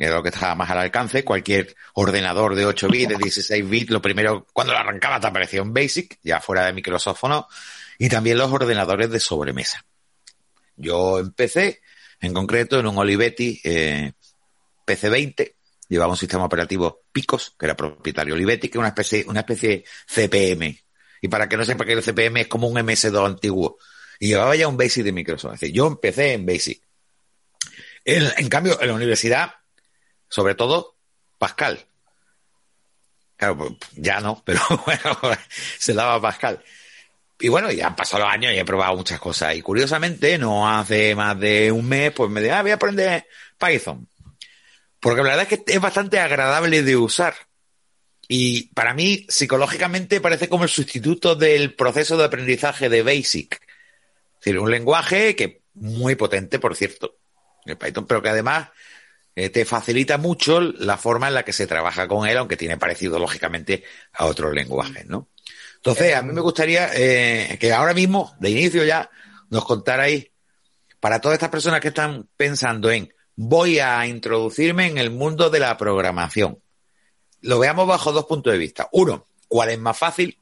era 0.00 0.16
lo 0.16 0.22
que 0.22 0.30
estaba 0.30 0.54
más 0.54 0.70
al 0.70 0.78
alcance. 0.78 1.24
Cualquier 1.24 1.76
ordenador 1.92 2.54
de 2.54 2.64
8 2.64 2.88
bits, 2.88 3.08
de 3.10 3.16
16 3.16 3.68
bits, 3.68 3.90
lo 3.90 4.00
primero, 4.00 4.46
cuando 4.52 4.72
lo 4.72 4.78
arrancaba 4.78 5.20
te 5.20 5.26
aparecía 5.26 5.62
un 5.62 5.74
BASIC, 5.74 6.18
ya 6.22 6.40
fuera 6.40 6.64
de 6.64 6.72
Microsoft 6.72 7.22
y 7.98 8.08
también 8.08 8.38
los 8.38 8.50
ordenadores 8.50 9.10
de 9.10 9.20
sobremesa. 9.20 9.84
Yo 10.74 11.18
empecé, 11.18 11.82
en 12.18 12.32
concreto, 12.32 12.80
en 12.80 12.86
un 12.86 12.96
Olivetti 12.96 13.60
eh, 13.62 14.12
PC20, 14.86 15.52
llevaba 15.88 16.12
un 16.12 16.16
sistema 16.16 16.46
operativo 16.46 17.02
Picos, 17.12 17.54
que 17.58 17.66
era 17.66 17.76
propietario 17.76 18.34
Olivetti, 18.34 18.70
que 18.70 18.78
es 18.78 18.80
una 18.80 18.88
especie, 18.88 19.26
una 19.28 19.40
especie 19.40 19.68
de 19.68 19.84
CPM. 20.06 20.78
Y 21.20 21.28
para 21.28 21.46
que 21.46 21.58
no 21.58 21.64
sepa 21.66 21.84
que 21.84 21.92
el 21.92 22.02
CPM 22.02 22.40
es 22.40 22.48
como 22.48 22.68
un 22.68 22.78
MS2 22.78 23.26
antiguo, 23.26 23.76
y 24.18 24.28
llevaba 24.28 24.56
ya 24.56 24.66
un 24.66 24.78
Basic 24.78 25.04
de 25.04 25.12
Microsoft. 25.12 25.54
Es 25.54 25.60
decir, 25.60 25.76
yo 25.76 25.86
empecé 25.86 26.32
en 26.32 26.46
Basic. 26.46 26.80
En, 28.04 28.48
cambio, 28.48 28.80
en 28.80 28.88
la 28.88 28.94
universidad, 28.94 29.54
sobre 30.28 30.54
todo, 30.54 30.96
Pascal. 31.38 31.86
Claro, 33.36 33.56
pues, 33.56 33.72
ya 33.96 34.20
no, 34.20 34.42
pero 34.44 34.60
bueno, 34.86 35.18
se 35.78 35.94
daba 35.94 36.20
Pascal. 36.20 36.62
Y 37.38 37.48
bueno, 37.48 37.70
ya 37.72 37.86
han 37.86 37.96
pasado 37.96 38.24
los 38.24 38.32
años 38.32 38.52
y 38.52 38.58
he 38.58 38.64
probado 38.64 38.96
muchas 38.96 39.18
cosas. 39.18 39.56
Y 39.56 39.62
curiosamente, 39.62 40.36
no 40.38 40.68
hace 40.68 41.14
más 41.14 41.38
de 41.40 41.72
un 41.72 41.88
mes, 41.88 42.12
pues 42.12 42.30
me 42.30 42.40
dije, 42.40 42.52
ah, 42.52 42.62
voy 42.62 42.70
a 42.70 42.74
aprender 42.74 43.26
Python. 43.58 44.06
Porque 45.00 45.22
la 45.22 45.30
verdad 45.30 45.46
es 45.50 45.58
que 45.58 45.72
es 45.72 45.80
bastante 45.80 46.20
agradable 46.20 46.82
de 46.82 46.96
usar. 46.96 47.34
Y 48.28 48.72
para 48.74 48.94
mí, 48.94 49.26
psicológicamente, 49.28 50.20
parece 50.20 50.48
como 50.48 50.64
el 50.64 50.70
sustituto 50.70 51.34
del 51.34 51.74
proceso 51.74 52.16
de 52.16 52.24
aprendizaje 52.24 52.88
de 52.88 53.02
Basic. 53.02 53.54
Es 53.54 54.44
decir, 54.44 54.58
un 54.58 54.70
lenguaje 54.70 55.34
que 55.34 55.62
muy 55.74 56.14
potente, 56.14 56.58
por 56.58 56.76
cierto, 56.76 57.16
el 57.64 57.76
Python, 57.76 58.06
pero 58.06 58.22
que 58.22 58.28
además 58.28 58.68
eh, 59.34 59.50
te 59.50 59.64
facilita 59.64 60.18
mucho 60.18 60.60
la 60.60 60.96
forma 60.96 61.28
en 61.28 61.34
la 61.34 61.44
que 61.44 61.52
se 61.52 61.66
trabaja 61.66 62.08
con 62.08 62.26
él, 62.26 62.36
aunque 62.36 62.56
tiene 62.56 62.76
parecido, 62.76 63.18
lógicamente, 63.18 63.84
a 64.12 64.26
otros 64.26 64.52
lenguajes, 64.52 65.06
¿no? 65.06 65.28
Entonces, 65.76 66.14
a 66.14 66.22
mí 66.22 66.32
me 66.32 66.42
gustaría 66.42 66.90
eh, 66.94 67.56
que 67.58 67.72
ahora 67.72 67.94
mismo, 67.94 68.34
de 68.38 68.50
inicio 68.50 68.84
ya, 68.84 69.10
nos 69.48 69.64
contarais, 69.64 70.26
para 71.00 71.20
todas 71.20 71.36
estas 71.36 71.48
personas 71.48 71.80
que 71.80 71.88
están 71.88 72.28
pensando 72.36 72.90
en 72.90 73.12
voy 73.34 73.78
a 73.78 74.06
introducirme 74.06 74.86
en 74.86 74.98
el 74.98 75.10
mundo 75.10 75.48
de 75.48 75.60
la 75.60 75.76
programación. 75.78 76.62
Lo 77.40 77.58
veamos 77.58 77.86
bajo 77.86 78.12
dos 78.12 78.26
puntos 78.26 78.52
de 78.52 78.58
vista. 78.58 78.90
Uno, 78.92 79.26
¿cuál 79.48 79.70
es 79.70 79.78
más 79.78 79.96
fácil? 79.96 80.38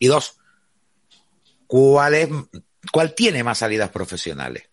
Y 0.00 0.08
dos, 0.08 0.40
¿cuál, 1.68 2.14
es, 2.14 2.28
cuál 2.90 3.14
tiene 3.14 3.44
más 3.44 3.58
salidas 3.58 3.90
profesionales? 3.90 4.67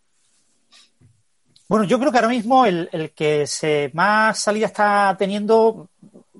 Bueno, 1.67 1.85
yo 1.85 1.99
creo 1.99 2.11
que 2.11 2.17
ahora 2.17 2.29
mismo 2.29 2.65
el, 2.65 2.89
el 2.91 3.11
que 3.11 3.47
se 3.47 3.89
más 3.93 4.39
salida 4.39 4.67
está 4.67 5.15
teniendo, 5.17 5.89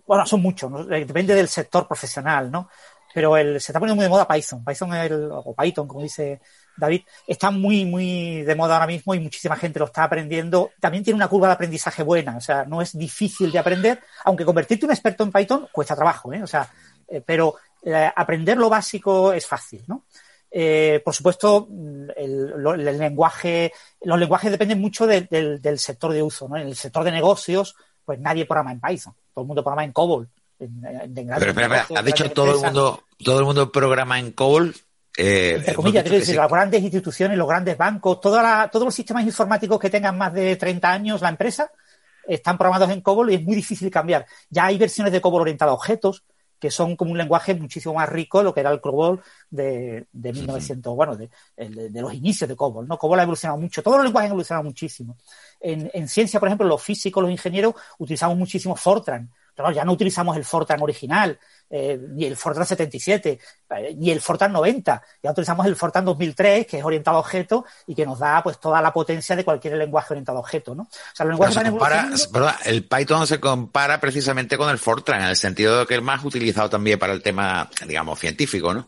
bueno, 0.06 0.26
son 0.26 0.42
muchos. 0.42 0.72
Eh, 0.92 1.06
depende 1.06 1.34
del 1.34 1.48
sector 1.48 1.88
profesional, 1.88 2.52
¿no? 2.52 2.70
Pero 3.14 3.36
el, 3.38 3.60
se 3.62 3.72
está 3.72 3.80
poniendo 3.80 3.96
muy 3.96 4.04
de 4.04 4.10
moda 4.10 4.28
Python. 4.28 4.64
Python 4.64 4.94
el, 4.94 5.30
o 5.32 5.56
Python, 5.56 5.88
como 5.88 6.04
dice 6.04 6.42
David, 6.78 7.02
está 7.26 7.50
muy, 7.50 7.86
muy 7.86 8.44
de 8.44 8.56
moda 8.56 8.76
ahora 8.76 8.88
mismo 8.88 9.16
y 9.16 9.20
muchísima 9.20 9.56
gente 9.56 9.80
lo 9.80 9.86
está 9.86 10.04
aprendiendo. 10.04 10.72
También 10.80 11.04
tiene 11.04 11.16
una 11.16 11.28
curva 11.28 11.48
de 11.48 11.54
aprendizaje 11.54 12.04
buena, 12.04 12.38
o 12.38 12.42
sea, 12.42 12.66
no 12.66 12.82
es 12.82 12.98
difícil 12.98 13.52
de 13.52 13.60
aprender, 13.60 14.02
aunque 14.26 14.46
convertirte 14.46 14.86
en 14.86 14.90
un 14.90 14.94
experto 14.94 15.24
en 15.24 15.32
Python 15.32 15.68
cuesta 15.72 15.96
trabajo, 15.96 16.34
¿eh? 16.34 16.44
O 16.44 16.48
sea, 16.48 16.70
eh, 17.08 17.22
pero 17.26 17.56
eh, 17.84 18.12
aprender 18.16 18.58
lo 18.58 18.70
básico 18.70 19.32
es 19.32 19.48
fácil, 19.48 19.84
¿no? 19.88 20.04
Eh, 20.58 21.02
por 21.04 21.14
supuesto, 21.14 21.68
el, 22.16 22.54
el, 22.56 22.98
lenguaje, 22.98 23.74
los 24.04 24.18
lenguajes 24.18 24.52
dependen 24.52 24.80
mucho 24.80 25.06
de, 25.06 25.24
de, 25.24 25.60
del 25.60 25.78
sector 25.80 26.14
de 26.14 26.24
uso, 26.24 26.48
¿no? 26.48 26.56
En 26.56 26.68
el 26.68 26.78
sector 26.78 27.04
de 27.04 27.12
negocios, 27.12 27.76
pues 28.06 28.20
nadie 28.20 28.46
programa 28.46 28.72
en 28.72 28.80
Python, 28.80 29.14
todo 29.34 29.42
el 29.44 29.48
mundo 29.48 29.62
programa 29.62 29.84
en 29.84 29.92
COBOL. 29.92 30.30
En, 30.58 30.82
pero, 31.38 31.52
espera, 31.52 31.86
has 31.94 32.06
dicho 32.06 32.32
todo 32.32 32.56
el 32.56 32.62
mundo, 32.62 33.04
todo 33.22 33.40
el 33.40 33.46
mundo 33.46 33.70
programa 33.70 34.18
en 34.18 34.32
COBOL. 34.32 34.74
Eh, 35.18 35.56
Entre 35.58 35.74
comillas, 35.74 36.04
quiero 36.04 36.20
decir, 36.20 36.38
las 36.38 36.50
grandes 36.50 36.82
instituciones, 36.82 37.38
los 37.38 37.50
grandes 37.50 37.78
bancos, 37.78 38.22
toda 38.22 38.42
la, 38.42 38.70
todos 38.72 38.86
los 38.86 38.96
sistemas 38.96 39.26
informáticos 39.26 39.78
que 39.78 39.90
tengan 39.90 40.18
más 40.18 40.34
de 40.34 40.56
30 40.56 40.90
años 40.90 41.22
la 41.22 41.28
empresa 41.28 41.70
están 42.26 42.58
programados 42.58 42.90
en 42.92 43.02
COBOL 43.02 43.30
y 43.30 43.36
es 43.36 43.44
muy 43.44 43.56
difícil 43.56 43.92
cambiar. 43.92 44.26
Ya 44.50 44.68
hay 44.68 44.78
versiones 44.78 45.12
de 45.12 45.20
COBOL 45.20 45.42
orientadas 45.42 45.72
a 45.72 45.76
objetos, 45.76 46.24
que 46.60 46.72
son 46.72 46.96
como 46.96 47.12
un 47.12 47.18
lenguaje 47.18 47.56
muchísimo 47.56 47.96
más 47.96 48.10
rico 48.10 48.44
lo 48.44 48.54
que 48.54 48.62
era 48.62 48.72
el 48.72 48.82
COBOL 48.82 49.22
de, 49.50 50.08
de 50.12 50.34
1900, 50.34 50.96
bueno, 50.96 51.16
de, 51.16 51.30
de, 51.58 51.90
de, 51.90 52.02
los 52.02 52.14
inicios 52.14 52.50
de 52.50 52.56
COBOL, 52.56 52.88
¿no? 52.88 52.98
COBOL 52.98 53.20
ha 53.20 53.24
evolucionado 53.24 53.60
mucho, 53.60 53.84
todos 53.84 53.98
los 53.98 54.06
lenguajes 54.06 54.28
han 54.28 54.32
evolucionado 54.32 54.64
muchísimo. 54.64 55.18
En, 55.60 55.90
en 55.94 56.08
ciencia, 56.08 56.40
por 56.40 56.50
ejemplo, 56.50 56.68
los 56.68 56.82
físicos, 56.82 57.22
los 57.22 57.32
ingenieros, 57.32 57.76
utilizamos 58.00 58.38
muchísimo 58.38 58.76
Fortran, 58.76 59.32
pero 59.56 59.72
ya 59.72 59.86
no 59.86 59.94
utilizamos 59.94 60.36
el 60.36 60.44
Fortran 60.44 60.82
original, 60.82 61.40
eh, 61.70 62.00
ni 62.10 62.26
el 62.26 62.36
Fortran 62.36 62.66
77, 62.66 63.40
eh, 63.70 63.96
ni 63.98 64.12
el 64.12 64.22
Fortran 64.22 64.52
90. 64.52 65.02
Ya 65.24 65.32
utilizamos 65.32 65.66
el 65.66 65.76
Fortran 65.76 66.06
2003, 66.06 66.68
que 66.68 66.80
es 66.80 66.84
orientado 66.84 67.18
a 67.18 67.20
objetos 67.22 67.64
y 67.88 67.96
que 67.96 68.06
nos 68.06 68.20
da 68.20 68.44
pues 68.44 68.60
toda 68.60 68.82
la 68.82 68.92
potencia 68.92 69.36
de 69.36 69.46
cualquier 69.46 69.78
lenguaje 69.78 70.14
orientado 70.14 70.38
a 70.40 70.42
objetos, 70.42 70.76
¿no? 70.76 70.84
O 70.84 71.16
sea, 71.16 71.26
los 71.26 71.40
lenguajes 71.40 71.70
compara, 71.70 72.10
perdón, 72.32 72.54
el 72.66 72.84
Python 72.86 73.26
se 73.26 73.40
compara 73.40 74.00
precisamente 74.00 74.58
con 74.58 74.70
el 74.70 74.78
Fortran, 74.78 75.22
en 75.22 75.30
el 75.30 75.38
sentido 75.38 75.80
de 75.80 75.86
que 75.86 75.96
es 75.96 76.02
más 76.02 76.24
utilizado 76.24 76.70
también 76.70 77.00
para 77.00 77.14
el 77.14 77.24
tema, 77.24 77.70
digamos, 77.88 78.20
científico, 78.20 78.74
¿no? 78.74 78.88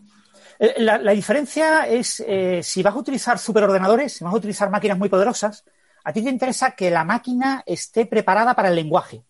Eh, 0.59 0.76
la, 0.80 0.97
la 0.97 1.11
diferencia 1.11 1.88
es 1.88 2.24
eh, 2.26 2.61
si 2.63 2.82
vas 2.82 2.93
a 2.93 2.97
utilizar 2.97 3.38
superordenadores, 3.38 4.13
si 4.13 4.24
vas 4.24 4.34
a 4.34 4.38
utilizar 4.38 4.70
máquinas 4.70 4.97
muy 4.97 5.09
poderosas, 5.09 5.63
a 6.03 6.13
ti 6.13 6.24
te 6.24 6.30
interesa 6.30 6.72
que 6.72 6.89
la 6.89 7.03
máquina 7.03 7.63
esté 7.65 8.05
preparada 8.05 8.55
para 8.55 8.70
el 8.70 8.76
lenguaje. 8.76 9.24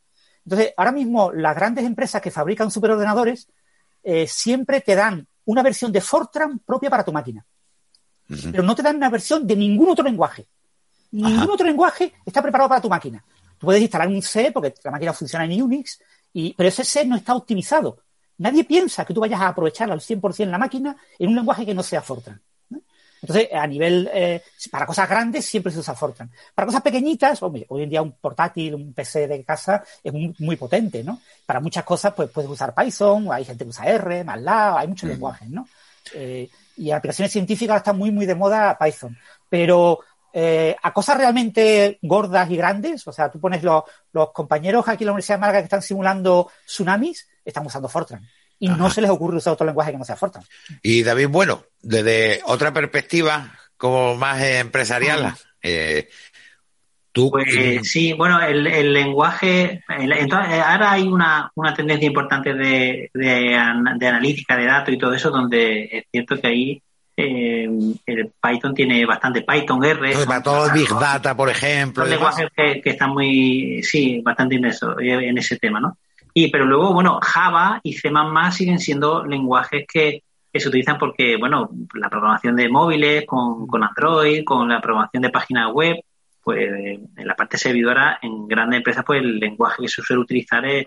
Entonces, 0.47 0.73
ahora 0.77 0.93
mismo 0.93 1.29
las 1.33 1.53
grandes 1.53 1.83
empresas 1.83 2.21
que 2.21 2.31
fabrican 2.31 2.71
superordenadores 2.71 3.49
eh, 4.01 4.25
siempre 4.27 4.79
te 4.79 4.95
dan 4.95 5.27
una 5.43 5.61
versión 5.61 5.91
de 5.91 5.99
Fortran 5.99 6.59
propia 6.59 6.89
para 6.89 7.03
tu 7.03 7.11
máquina. 7.11 7.45
Uh 8.29 8.33
-huh. 8.33 8.51
Pero 8.51 8.63
no 8.63 8.73
te 8.73 8.81
dan 8.81 8.95
una 8.95 9.09
versión 9.09 9.45
de 9.45 9.57
ningún 9.57 9.89
otro 9.89 10.05
lenguaje. 10.05 10.47
Ningún 11.11 11.33
Ajá. 11.33 11.51
otro 11.51 11.67
lenguaje 11.67 12.13
está 12.25 12.41
preparado 12.41 12.69
para 12.69 12.79
tu 12.79 12.87
máquina. 12.87 13.21
Tú 13.57 13.65
puedes 13.67 13.81
instalar 13.81 14.07
un 14.07 14.21
C 14.21 14.51
porque 14.53 14.73
la 14.85 14.91
máquina 14.91 15.11
funciona 15.11 15.43
en 15.43 15.61
Unix, 15.61 15.99
y, 16.31 16.53
pero 16.53 16.69
ese 16.69 16.85
C 16.85 17.03
no 17.03 17.17
está 17.17 17.35
optimizado. 17.35 17.97
Nadie 18.37 18.63
piensa 18.63 19.03
que 19.03 19.13
tú 19.13 19.19
vayas 19.19 19.41
a 19.41 19.49
aprovechar 19.49 19.91
al 19.91 19.99
100% 19.99 20.49
la 20.49 20.57
máquina 20.57 20.95
en 21.19 21.27
un 21.27 21.35
lenguaje 21.35 21.65
que 21.65 21.73
no 21.73 21.83
sea 21.83 22.01
Fortran. 22.01 22.39
Entonces, 23.21 23.49
a 23.51 23.65
nivel, 23.67 24.09
eh, 24.13 24.41
para 24.71 24.85
cosas 24.85 25.09
grandes 25.09 25.45
siempre 25.45 25.71
se 25.71 25.79
usa 25.79 25.95
Fortran. 25.95 26.29
Para 26.53 26.65
cosas 26.65 26.81
pequeñitas, 26.81 27.41
hombre, 27.41 27.65
hoy 27.69 27.83
en 27.83 27.89
día 27.89 28.01
un 28.01 28.13
portátil, 28.13 28.75
un 28.75 28.93
PC 28.93 29.27
de 29.27 29.43
casa 29.43 29.83
es 30.03 30.13
muy, 30.13 30.33
muy 30.39 30.55
potente, 30.55 31.03
¿no? 31.03 31.19
Para 31.45 31.59
muchas 31.59 31.83
cosas, 31.83 32.13
pues 32.13 32.29
puedes 32.29 32.49
usar 32.49 32.73
Python, 32.75 33.27
hay 33.31 33.45
gente 33.45 33.63
que 33.63 33.69
usa 33.69 33.85
R, 33.85 34.23
MATLAB, 34.23 34.77
hay 34.77 34.87
muchos 34.87 35.07
mm. 35.07 35.11
lenguajes, 35.11 35.49
¿no? 35.49 35.67
Eh, 36.13 36.49
y 36.77 36.89
en 36.89 36.95
aplicaciones 36.95 37.31
científicas 37.31 37.77
está 37.77 37.93
muy, 37.93 38.11
muy 38.11 38.25
de 38.25 38.35
moda 38.35 38.77
Python. 38.77 39.17
Pero 39.49 39.99
eh, 40.33 40.75
a 40.81 40.93
cosas 40.93 41.17
realmente 41.17 41.97
gordas 42.01 42.49
y 42.51 42.57
grandes, 42.57 43.07
o 43.07 43.11
sea, 43.11 43.31
tú 43.31 43.39
pones 43.39 43.63
los, 43.63 43.83
los 44.11 44.31
compañeros 44.31 44.87
aquí 44.87 45.03
en 45.03 45.07
la 45.07 45.13
Universidad 45.13 45.37
de 45.37 45.41
Málaga 45.41 45.59
que 45.59 45.65
están 45.65 45.81
simulando 45.81 46.51
tsunamis, 46.65 47.27
están 47.43 47.65
usando 47.65 47.89
Fortran 47.89 48.27
y 48.59 48.67
Ajá. 48.69 48.77
no 48.77 48.89
se 48.89 49.01
les 49.01 49.09
ocurre 49.09 49.37
usar 49.37 49.53
otro 49.53 49.65
lenguaje 49.65 49.91
que 49.91 49.97
no 49.97 50.05
sea 50.05 50.15
Fortran. 50.15 50.43
Y 50.81 51.03
David, 51.03 51.27
bueno, 51.29 51.63
desde 51.81 52.41
otra 52.45 52.73
perspectiva, 52.73 53.53
como 53.77 54.15
más 54.15 54.41
empresarial, 54.41 55.33
eh, 55.61 56.09
tú. 57.11 57.29
Pues 57.29 57.47
sí, 57.83 58.13
bueno, 58.13 58.41
el, 58.41 58.65
el 58.67 58.93
lenguaje. 58.93 59.83
El, 59.99 60.11
entonces, 60.13 60.59
ahora 60.59 60.93
hay 60.93 61.03
una, 61.03 61.51
una 61.55 61.73
tendencia 61.73 62.07
importante 62.07 62.53
de, 62.53 63.11
de, 63.13 63.57
de, 63.99 64.07
analítica 64.07 64.57
de 64.57 64.65
datos 64.65 64.93
y 64.93 64.97
todo 64.97 65.13
eso, 65.13 65.29
donde 65.29 65.83
es 65.91 66.05
cierto 66.11 66.39
que 66.39 66.47
ahí. 66.47 66.81
Eh, 67.19 67.67
el 68.05 68.31
Python 68.39 68.75
tiene 68.75 69.03
bastante 69.03 69.41
Python 69.41 69.83
R. 69.83 69.93
Entonces, 69.93 70.27
para 70.27 70.43
todo 70.43 70.71
Big 70.71 70.87
Data, 70.87 71.35
por 71.35 71.49
ejemplo. 71.49 72.03
Los 72.03 72.11
lenguajes 72.11 72.47
que, 72.55 72.79
que, 72.79 72.91
están 72.91 73.09
muy, 73.09 73.81
sí, 73.81 74.21
bastante 74.21 74.55
en 74.55 74.65
eso, 74.65 74.99
en 74.99 75.35
ese 75.35 75.57
tema, 75.57 75.79
¿no? 75.79 75.97
Y, 76.39 76.51
pero 76.51 76.65
luego, 76.65 76.93
bueno, 76.93 77.19
Java 77.19 77.79
y 77.81 77.93
C++ 77.93 78.11
siguen 78.51 78.77
siendo 78.77 79.25
lenguajes 79.25 79.87
que, 79.91 80.21
que 80.53 80.59
se 80.59 80.69
utilizan 80.69 80.99
porque, 80.99 81.35
bueno, 81.35 81.71
la 81.95 82.11
programación 82.11 82.55
de 82.55 82.69
móviles 82.69 83.25
con, 83.25 83.65
con 83.65 83.83
Android, 83.83 84.43
con 84.43 84.69
la 84.69 84.79
programación 84.79 85.23
de 85.23 85.31
páginas 85.31 85.71
web, 85.73 85.95
pues 86.43 86.59
en 86.59 87.27
la 87.27 87.33
parte 87.33 87.57
servidora, 87.57 88.19
en 88.21 88.47
grandes 88.47 88.77
empresas, 88.77 89.03
pues 89.03 89.19
el 89.23 89.39
lenguaje 89.39 89.81
que 89.81 89.87
se 89.87 90.03
suele 90.03 90.21
utilizar 90.21 90.63
es, 90.63 90.85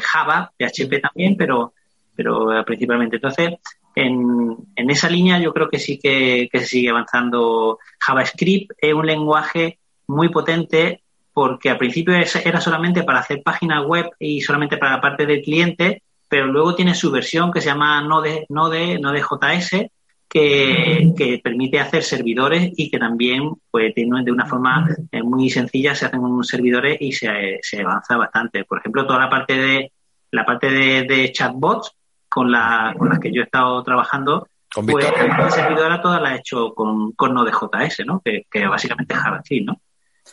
Java, 0.00 0.52
PHP 0.56 1.00
también, 1.02 1.36
pero, 1.36 1.74
pero 2.14 2.64
principalmente. 2.64 3.16
Entonces, 3.16 3.50
en, 3.96 4.56
en 4.76 4.90
esa 4.90 5.10
línea 5.10 5.40
yo 5.40 5.52
creo 5.52 5.68
que 5.68 5.80
sí 5.80 5.98
que, 5.98 6.48
que 6.52 6.60
se 6.60 6.66
sigue 6.66 6.90
avanzando. 6.90 7.80
JavaScript 7.98 8.70
es 8.78 8.94
un 8.94 9.06
lenguaje 9.06 9.80
muy 10.06 10.28
potente 10.28 11.02
porque 11.34 11.68
al 11.68 11.78
principio 11.78 12.14
era 12.14 12.60
solamente 12.60 13.02
para 13.02 13.18
hacer 13.18 13.42
páginas 13.42 13.84
web 13.84 14.08
y 14.20 14.40
solamente 14.40 14.76
para 14.76 14.92
la 14.92 15.00
parte 15.00 15.26
del 15.26 15.42
cliente, 15.42 16.02
pero 16.28 16.46
luego 16.46 16.76
tiene 16.76 16.94
su 16.94 17.10
versión 17.10 17.52
que 17.52 17.60
se 17.60 17.66
llama 17.66 18.00
Node, 18.02 18.46
Node, 18.48 19.00
Node.js, 19.00 19.90
que, 20.28 21.12
que, 21.16 21.40
permite 21.42 21.80
hacer 21.80 22.04
servidores 22.04 22.72
y 22.76 22.88
que 22.88 22.98
también 22.98 23.50
pues 23.70 23.92
tiene 23.94 24.22
de 24.22 24.32
una 24.32 24.46
forma 24.46 24.88
eh, 25.12 25.22
muy 25.22 25.50
sencilla 25.50 25.94
se 25.94 26.06
hacen 26.06 26.20
unos 26.20 26.48
servidores 26.48 26.96
y 27.00 27.12
se, 27.12 27.58
se, 27.62 27.82
avanza 27.82 28.16
bastante. 28.16 28.64
Por 28.64 28.78
ejemplo, 28.78 29.06
toda 29.06 29.20
la 29.20 29.30
parte 29.30 29.56
de 29.56 29.92
la 30.30 30.44
parte 30.44 30.70
de, 30.70 31.02
de 31.02 31.32
chatbots 31.32 31.92
con, 32.28 32.50
la, 32.50 32.94
con 32.96 33.08
las 33.08 33.18
que 33.18 33.32
yo 33.32 33.42
he 33.42 33.44
estado 33.44 33.82
trabajando, 33.82 34.48
¿Con 34.72 34.86
pues 34.86 35.04
la 35.04 35.50
servidora 35.50 36.00
toda 36.00 36.20
la 36.20 36.34
he 36.34 36.38
hecho 36.38 36.74
con, 36.74 37.12
con 37.12 37.32
Node.js, 37.32 38.02
¿no? 38.06 38.20
Que, 38.24 38.44
que 38.50 38.66
básicamente 38.66 39.14
es 39.14 39.20
JavaScript, 39.20 39.66
¿no? 39.66 39.80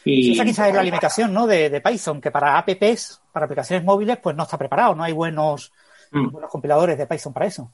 Y... 0.04 0.34
Esa 0.34 0.46
quizás 0.46 0.70
es 0.70 0.76
la 0.76 0.84
limitación 0.84 1.34
¿no? 1.34 1.48
de, 1.48 1.70
de, 1.70 1.82
Python, 1.82 2.22
que 2.22 2.32
para 2.32 2.58
apps, 2.58 3.22
para 3.32 3.46
aplicaciones 3.46 3.86
móviles, 3.86 4.18
pues 4.18 4.36
no 4.36 4.44
está 4.44 4.58
preparado, 4.58 4.96
no 4.96 5.04
hay 5.04 5.14
buenos, 5.14 5.72
mm. 6.12 6.30
buenos 6.30 6.50
compiladores 6.50 6.98
de 6.98 7.08
Python 7.08 7.34
para 7.34 7.46
eso. 7.46 7.72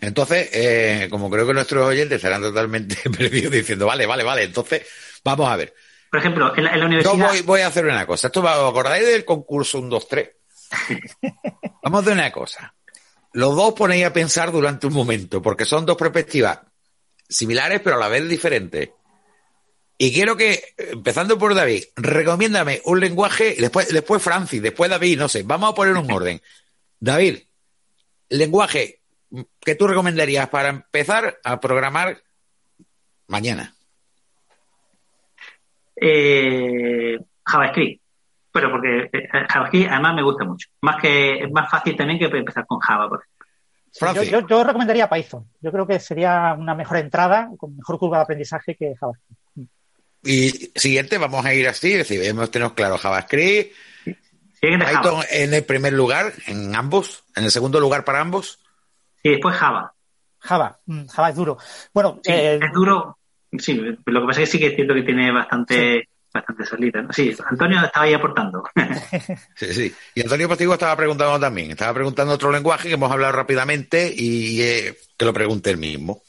Entonces, 0.00 0.50
eh, 0.52 1.08
como 1.10 1.30
creo 1.30 1.46
que 1.46 1.54
nuestros 1.54 1.86
oyentes 1.86 2.16
estarán 2.16 2.42
totalmente 2.42 2.96
perdidos 3.16 3.52
diciendo, 3.52 3.86
vale, 3.86 4.06
vale, 4.06 4.24
vale, 4.24 4.44
entonces, 4.44 4.86
vamos 5.24 5.48
a 5.48 5.56
ver. 5.56 5.74
Por 6.10 6.20
ejemplo, 6.20 6.56
en 6.56 6.64
la, 6.64 6.74
en 6.74 6.80
la 6.80 6.86
universidad. 6.86 7.16
Yo 7.16 7.26
voy, 7.26 7.40
voy 7.42 7.60
a 7.62 7.66
hacer 7.66 7.84
una 7.86 8.06
cosa. 8.06 8.28
Esto 8.28 8.42
va- 8.42 8.62
¿os 8.62 8.70
acordáis 8.70 9.04
del 9.04 9.24
concurso 9.24 9.78
1, 9.78 9.88
2, 9.88 10.08
3? 10.08 10.30
Vamos 11.82 11.98
a 11.98 12.02
hacer 12.02 12.12
una 12.12 12.32
cosa. 12.32 12.74
Los 13.32 13.56
dos 13.56 13.74
ponéis 13.74 14.06
a 14.06 14.12
pensar 14.12 14.52
durante 14.52 14.86
un 14.86 14.92
momento, 14.92 15.42
porque 15.42 15.64
son 15.64 15.84
dos 15.84 15.96
perspectivas 15.96 16.60
similares, 17.28 17.80
pero 17.82 17.96
a 17.96 17.98
la 17.98 18.08
vez 18.08 18.28
diferentes. 18.28 18.90
Y 19.96 20.12
quiero 20.12 20.36
que, 20.36 20.60
empezando 20.76 21.38
por 21.38 21.54
David, 21.54 21.84
recomiéndame 21.96 22.80
un 22.84 22.98
lenguaje, 23.00 23.54
y 23.56 23.60
después, 23.60 23.92
después 23.92 24.22
Francis, 24.22 24.60
después 24.60 24.90
David, 24.90 25.18
no 25.18 25.28
sé, 25.28 25.42
vamos 25.44 25.70
a 25.70 25.74
poner 25.74 25.96
un 25.96 26.10
orden. 26.12 26.40
David, 26.98 27.38
lenguaje 28.28 29.00
que 29.60 29.74
tú 29.74 29.86
recomendarías 29.86 30.48
para 30.48 30.68
empezar 30.68 31.38
a 31.44 31.60
programar 31.60 32.18
mañana. 33.28 33.74
Eh, 35.96 37.18
JavaScript. 37.44 38.02
Pero 38.52 38.70
porque 38.70 39.10
eh, 39.12 39.28
JavaScript 39.48 39.90
además 39.90 40.14
me 40.14 40.22
gusta 40.22 40.44
mucho. 40.44 40.68
Más 40.82 41.00
que 41.00 41.42
es 41.44 41.50
más 41.50 41.70
fácil 41.70 41.96
también 41.96 42.18
que 42.18 42.26
empezar 42.26 42.66
con 42.66 42.78
Java, 42.78 43.08
por 43.08 43.18
ejemplo. 43.20 43.42
Yo- 44.30 44.46
yo 44.46 44.64
recomendaría 44.64 45.08
Python. 45.08 45.48
Yo 45.60 45.72
creo 45.72 45.86
que 45.86 45.98
sería 46.00 46.54
una 46.58 46.74
mejor 46.74 46.98
entrada, 46.98 47.48
con 47.56 47.76
mejor 47.76 47.98
curva 47.98 48.18
de 48.18 48.22
aprendizaje 48.24 48.74
que 48.76 48.94
JavaScript. 48.98 49.40
Y 50.24 50.70
siguiente, 50.74 51.18
vamos 51.18 51.44
a 51.44 51.54
ir 51.54 51.68
así, 51.68 51.92
es 51.92 51.98
decir, 52.08 52.22
hemos 52.24 52.50
tenido 52.50 52.74
claro 52.74 52.98
JavaScript, 52.98 53.74
Python 54.60 54.80
Java. 54.80 55.24
en 55.30 55.54
el 55.54 55.64
primer 55.64 55.92
lugar, 55.92 56.32
en 56.46 56.74
ambos, 56.74 57.24
en 57.36 57.44
el 57.44 57.50
segundo 57.50 57.80
lugar 57.80 58.04
para 58.04 58.20
ambos. 58.20 58.58
Y 59.22 59.30
después 59.30 59.54
Java. 59.56 59.92
Java, 60.38 60.78
mm, 60.86 61.06
Java 61.06 61.30
es 61.30 61.36
duro. 61.36 61.58
Bueno, 61.92 62.20
Sí, 62.22 62.32
eh, 62.32 62.58
es 62.62 62.72
duro. 62.72 63.18
Sí, 63.58 63.74
lo 63.74 64.20
que 64.20 64.26
pasa 64.26 64.42
es 64.42 64.48
que 64.48 64.52
sí 64.52 64.58
que 64.58 64.66
es 64.68 64.74
cierto 64.74 64.94
que 64.94 65.02
tiene 65.02 65.30
bastante, 65.32 66.08
bastante 66.32 66.64
salida. 66.66 67.02
¿no? 67.02 67.12
Sí, 67.12 67.34
Antonio 67.48 67.84
estaba 67.84 68.06
ahí 68.06 68.14
aportando. 68.14 68.64
Sí, 69.54 69.72
sí. 69.72 69.94
Y 70.14 70.22
Antonio 70.22 70.48
Postigo 70.48 70.74
estaba 70.74 70.96
preguntando 70.96 71.38
también, 71.38 71.70
estaba 71.70 71.94
preguntando 71.94 72.34
otro 72.34 72.50
lenguaje 72.50 72.88
que 72.88 72.94
hemos 72.94 73.10
hablado 73.12 73.32
rápidamente 73.32 74.12
y 74.14 74.60
eh, 74.62 74.98
que 75.16 75.24
lo 75.24 75.32
pregunte 75.32 75.70
él 75.70 75.78
mismo. 75.78 76.22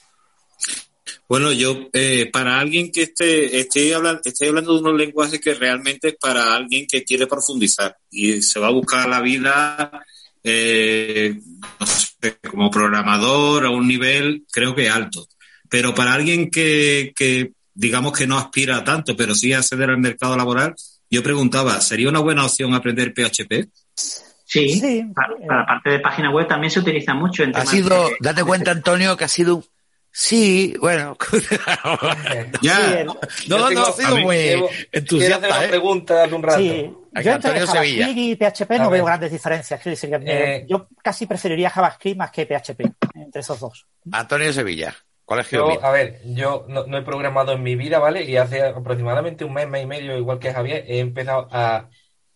Bueno, 1.28 1.52
yo, 1.52 1.90
eh, 1.92 2.30
para 2.32 2.60
alguien 2.60 2.92
que 2.92 3.04
esté, 3.04 3.60
estoy 3.60 3.92
hablando, 3.92 4.22
estoy 4.24 4.50
hablando 4.50 4.74
de 4.74 4.80
unos 4.82 4.94
lenguajes 4.96 5.40
que 5.42 5.56
realmente 5.56 6.10
es 6.10 6.16
para 6.22 6.54
alguien 6.56 6.86
que 6.90 7.04
quiere 7.04 7.26
profundizar 7.26 7.96
y 8.12 8.42
se 8.44 8.60
va 8.60 8.68
a 8.68 8.72
buscar 8.72 9.10
la 9.10 9.22
vida, 9.22 10.04
eh, 10.44 11.36
no 11.80 11.86
sé, 11.88 12.38
como 12.50 12.70
programador 12.70 13.66
a 13.66 13.72
un 13.72 13.88
nivel, 13.88 14.46
creo 14.52 14.76
que 14.76 14.88
alto. 14.88 15.28
Pero 15.68 15.96
para 15.96 16.14
alguien 16.14 16.52
que, 16.52 17.12
que, 17.16 17.54
digamos 17.74 18.16
que 18.16 18.28
no 18.28 18.38
aspira 18.38 18.78
a 18.78 18.84
tanto, 18.84 19.16
pero 19.16 19.34
sí 19.34 19.52
a 19.52 19.60
acceder 19.60 19.90
al 19.90 19.98
mercado 19.98 20.38
laboral, 20.38 20.76
yo 21.10 21.24
preguntaba, 21.24 21.82
¿sería 21.82 22.10
una 22.10 22.20
buena 22.20 22.46
opción 22.46 22.74
aprender 22.76 23.14
PHP? 23.14 23.68
Sí, 23.96 24.70
Sí, 24.80 25.04
para, 25.16 25.36
para 25.48 25.60
la 25.62 25.66
parte 25.66 25.90
de 25.90 26.00
página 26.00 26.30
web 26.32 26.48
también 26.48 26.70
se 26.70 26.80
utiliza 26.80 27.16
mucho. 27.16 27.42
En 27.44 27.56
Ha 27.56 27.66
sido, 27.66 28.10
de- 28.10 28.18
date 28.20 28.44
cuenta 28.44 28.70
Antonio, 28.72 29.18
que 29.18 29.24
ha 29.24 29.28
sido 29.28 29.56
un... 29.56 29.66
Sí, 30.18 30.74
bueno. 30.80 31.18
Ya, 32.62 32.76
sí, 32.78 32.94
el- 33.00 33.06
no, 33.08 33.20
Yo 33.48 33.58
no, 33.58 33.68
tengo- 33.68 33.82
no 33.82 33.88
ha 33.88 33.92
sido 33.92 34.18
muy 34.18 34.36
Quiero 34.38 34.66
hacer 34.68 34.88
entusiasta, 34.94 35.66
¿eh? 35.66 35.68
pregunta 35.68 36.24
hace 36.24 36.36
un 36.36 36.44
rato. 36.44 36.58
sí. 36.60 36.92
Yo 37.16 37.32
entre 37.32 37.32
Antonio 37.34 37.68
Sevilla. 37.68 38.06
JavaScript 38.06 38.18
y 38.18 38.36
PHP 38.36 38.72
no 38.80 38.90
veo 38.90 39.06
grandes 39.06 39.32
diferencias. 39.32 39.82
Quiero 39.82 39.94
decir, 39.96 40.10
que, 40.10 40.56
eh, 40.56 40.66
yo 40.70 40.88
casi 41.04 41.26
preferiría 41.26 41.70
JavaScript 41.70 42.18
más 42.18 42.32
que 42.32 42.46
PHP 42.46 42.82
entre 43.16 43.42
esos 43.42 43.60
dos. 43.60 43.86
Antonio 44.12 44.52
Sevilla, 44.54 44.94
colegio 45.26 45.60
Yo, 45.60 45.68
bien. 45.68 45.80
a 45.84 45.92
ver, 45.92 46.22
yo 46.26 46.66
no, 46.70 46.86
no 46.88 46.98
he 46.98 47.02
programado 47.04 47.52
en 47.54 47.64
mi 47.64 47.76
vida, 47.76 48.00
¿vale? 48.00 48.24
Y 48.24 48.36
hace 48.38 48.62
aproximadamente 48.64 49.44
un 49.46 49.54
mes, 49.54 49.68
mes 49.68 49.84
y 49.84 49.88
medio, 49.88 50.18
igual 50.18 50.40
que 50.40 50.54
Javier, 50.54 50.84
he 50.88 51.00
empezado 51.00 51.48
a 51.52 51.90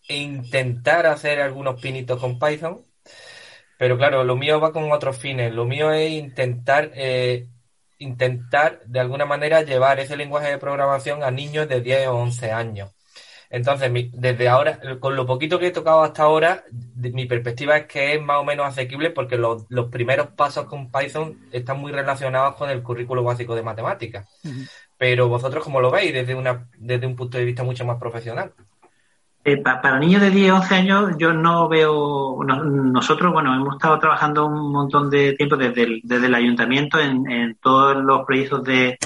intentar 0.08 1.06
hacer 1.06 1.40
algunos 1.40 1.80
pinitos 1.80 2.18
con 2.20 2.38
Python. 2.38 2.82
Pero 3.78 3.96
claro, 3.96 4.24
lo 4.24 4.36
mío 4.36 4.60
va 4.60 4.72
con 4.72 4.90
otros 4.92 5.16
fines. 5.18 5.52
Lo 5.52 5.64
mío 5.64 5.92
es 5.92 6.10
intentar, 6.10 6.90
eh, 6.94 7.46
intentar 8.00 8.80
de 8.86 8.98
alguna 8.98 9.26
manera 9.26 9.62
llevar 9.62 10.00
ese 10.00 10.16
lenguaje 10.16 10.48
de 10.50 10.58
programación 10.58 11.22
a 11.22 11.30
niños 11.30 11.68
de 11.68 11.80
10 11.80 12.08
o 12.08 12.16
11 12.16 12.50
años. 12.50 12.90
Entonces, 13.50 13.90
desde 14.12 14.48
ahora, 14.48 14.78
con 15.00 15.16
lo 15.16 15.26
poquito 15.26 15.58
que 15.58 15.68
he 15.68 15.70
tocado 15.72 16.02
hasta 16.02 16.22
ahora, 16.22 16.64
mi 16.94 17.26
perspectiva 17.26 17.76
es 17.76 17.86
que 17.86 18.14
es 18.14 18.22
más 18.22 18.38
o 18.38 18.44
menos 18.44 18.66
asequible 18.66 19.10
porque 19.10 19.36
los, 19.36 19.66
los 19.68 19.90
primeros 19.90 20.28
pasos 20.28 20.66
con 20.66 20.90
Python 20.90 21.36
están 21.50 21.80
muy 21.80 21.90
relacionados 21.90 22.54
con 22.54 22.70
el 22.70 22.82
currículo 22.82 23.24
básico 23.24 23.56
de 23.56 23.62
matemáticas. 23.62 24.28
Pero 24.96 25.28
vosotros, 25.28 25.64
¿cómo 25.64 25.80
lo 25.80 25.90
veis 25.90 26.12
desde, 26.12 26.34
una, 26.34 26.68
desde 26.78 27.06
un 27.06 27.16
punto 27.16 27.38
de 27.38 27.44
vista 27.44 27.64
mucho 27.64 27.84
más 27.84 27.98
profesional? 27.98 28.52
Eh, 29.42 29.56
pa- 29.56 29.80
para 29.80 29.98
niños 29.98 30.20
de 30.20 30.30
10, 30.30 30.52
11 30.52 30.74
años, 30.74 31.12
yo 31.18 31.32
no 31.32 31.68
veo. 31.68 32.38
no- 32.44 32.62
nosotros, 32.64 33.32
bueno, 33.32 33.54
hemos 33.54 33.74
estado 33.76 33.98
trabajando 33.98 34.46
un 34.46 34.70
montón 34.70 35.08
de 35.10 35.32
tiempo 35.34 35.56
desde 35.56 35.82
el, 35.84 36.00
desde 36.04 36.26
el 36.26 36.34
ayuntamiento 36.34 36.98
en, 37.00 37.28
en 37.30 37.56
todos 37.56 37.96
los 37.96 38.26
proyectos 38.26 38.62
de. 38.64 38.98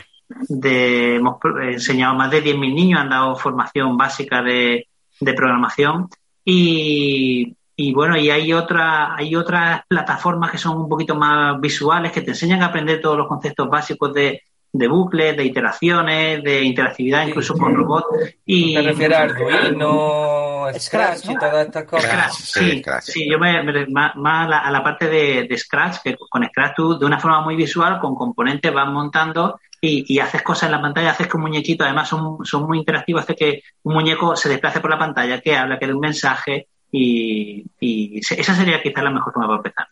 de 0.48 1.16
hemos 1.16 1.36
enseñado 1.62 2.14
más 2.14 2.30
de 2.30 2.40
10.000 2.42 2.74
niños, 2.74 3.00
han 3.00 3.10
dado 3.10 3.36
formación 3.36 3.96
básica 3.96 4.42
de, 4.42 4.88
de 5.20 5.34
programación. 5.34 6.08
Y, 6.44 7.56
y 7.76 7.94
bueno, 7.94 8.16
y 8.16 8.30
hay, 8.30 8.52
otra, 8.52 9.14
hay 9.14 9.34
otras 9.36 9.82
plataformas 9.88 10.50
que 10.50 10.58
son 10.58 10.76
un 10.78 10.88
poquito 10.88 11.14
más 11.14 11.60
visuales 11.60 12.12
que 12.12 12.22
te 12.22 12.30
enseñan 12.32 12.62
a 12.62 12.66
aprender 12.66 13.00
todos 13.00 13.16
los 13.18 13.28
conceptos 13.28 13.68
básicos 13.68 14.12
de, 14.12 14.42
de 14.76 14.88
bucles, 14.88 15.36
de 15.36 15.44
iteraciones, 15.44 16.42
de 16.42 16.62
interactividad, 16.64 17.26
incluso 17.28 17.54
con 17.56 17.74
robots. 17.76 18.06
Y, 18.44 18.74
¿Te 18.74 18.82
refieres 18.82 19.16
a 19.18 19.22
Arduino, 19.22 20.66
Scratch, 20.78 21.18
Scratch 21.18 21.24
y 21.26 21.34
¿no? 21.34 21.38
todas 21.40 21.66
estas 21.66 21.84
cosas? 21.84 22.10
Scratch, 22.10 22.32
sí, 22.32 22.70
sí, 22.70 22.78
Scratch. 22.80 23.04
sí, 23.04 23.30
yo 23.30 23.38
me, 23.38 23.62
me- 23.62 23.86
más, 23.86 24.16
más 24.16 24.46
a, 24.46 24.48
la, 24.50 24.58
a 24.58 24.70
la 24.72 24.82
parte 24.82 25.06
de, 25.08 25.44
de 25.48 25.58
Scratch, 25.58 25.98
que 26.02 26.16
con 26.16 26.44
Scratch 26.44 26.74
tú 26.76 26.98
de 26.98 27.06
una 27.06 27.20
forma 27.20 27.40
muy 27.42 27.54
visual, 27.54 28.00
con 28.00 28.16
componentes 28.16 28.74
vas 28.74 28.88
montando 28.88 29.60
y, 29.80 30.04
y 30.12 30.18
haces 30.18 30.42
cosas 30.42 30.64
en 30.64 30.72
la 30.72 30.80
pantalla, 30.82 31.10
haces 31.12 31.28
que 31.28 31.36
un 31.36 31.42
muñequito, 31.44 31.84
además 31.84 32.08
son, 32.08 32.38
son 32.44 32.66
muy 32.66 32.78
interactivos, 32.78 33.22
hace 33.22 33.36
que 33.36 33.62
un 33.84 33.94
muñeco 33.94 34.34
se 34.34 34.48
desplace 34.48 34.80
por 34.80 34.90
la 34.90 34.98
pantalla, 34.98 35.40
que 35.40 35.54
habla, 35.56 35.78
que 35.78 35.86
dé 35.86 35.94
un 35.94 36.00
mensaje 36.00 36.66
y, 36.90 37.64
y 37.78 38.18
esa 38.18 38.54
sería 38.56 38.82
quizás 38.82 39.04
la 39.04 39.10
mejor 39.10 39.32
forma 39.32 39.46
para 39.46 39.58
empezar. 39.58 39.88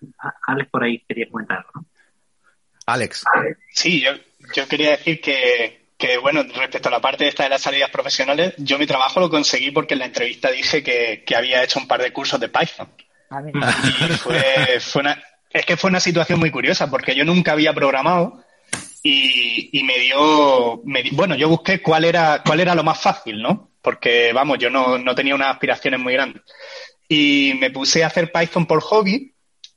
Alex 0.49 0.70
por 0.70 0.83
ahí 0.83 0.99
quería 1.07 1.28
comentarlo, 1.30 1.68
¿no? 1.74 1.85
Alex, 2.85 3.24
Sí, 3.70 4.01
yo, 4.03 4.11
yo 4.53 4.68
quería 4.68 4.90
decir 4.92 5.20
que, 5.20 5.86
que, 5.98 6.18
bueno, 6.18 6.42
respecto 6.42 6.88
a 6.88 6.92
la 6.92 7.00
parte 7.00 7.26
esta 7.28 7.44
de 7.44 7.48
las 7.50 7.62
salidas 7.62 7.90
profesionales, 7.90 8.55
yo 8.59 8.78
mi 8.78 8.86
trabajo 8.86 9.20
lo 9.20 9.30
conseguí 9.30 9.70
porque 9.70 9.94
en 9.94 10.00
la 10.00 10.07
entrevista 10.07 10.50
dije 10.50 10.82
que, 10.82 11.22
que 11.26 11.36
había 11.36 11.62
hecho 11.62 11.78
un 11.78 11.86
par 11.88 12.03
de 12.03 12.12
cursos 12.12 12.38
de 12.40 12.48
Python. 12.48 12.88
A 13.30 13.40
mí- 13.40 13.53
Y 13.55 14.12
fue, 14.14 14.80
fue 14.80 15.00
una, 15.03 15.22
es 15.50 15.64
que 15.64 15.76
fue 15.76 15.90
una 15.90 16.00
situación 16.00 16.38
muy 16.38 16.50
curiosa 16.50 16.90
porque 16.90 17.14
yo 17.14 17.24
nunca 17.24 17.53
había 17.53 17.72
programado 17.72 18.42
y, 19.03 19.70
y 19.78 19.82
me 19.84 19.98
dio, 19.98 20.80
me 20.84 21.03
di- 21.03 21.11
bueno, 21.12 21.34
yo 21.34 21.48
busqué 21.48 21.80
cuál 21.80 22.05
era, 22.05 22.42
cuál 22.44 22.61
era 22.61 22.74
lo 22.74 22.84
más 22.84 23.00
fácil, 23.00 23.40
¿no? 23.42 23.70
Porque, 23.80 24.32
vamos, 24.32 24.59
yo 24.59 24.70
no, 24.70 24.96
no 24.98 25.14
tenía 25.14 25.34
unas 25.34 25.48
aspiraciones 25.53 25.98
muy 25.98 26.12
grandes. 26.12 26.42
Y 27.09 27.55
me 27.59 27.70
puse 27.70 28.05
a 28.05 28.07
hacer 28.07 28.30
Python 28.30 28.64
por 28.66 28.80
hobby, 28.80 29.34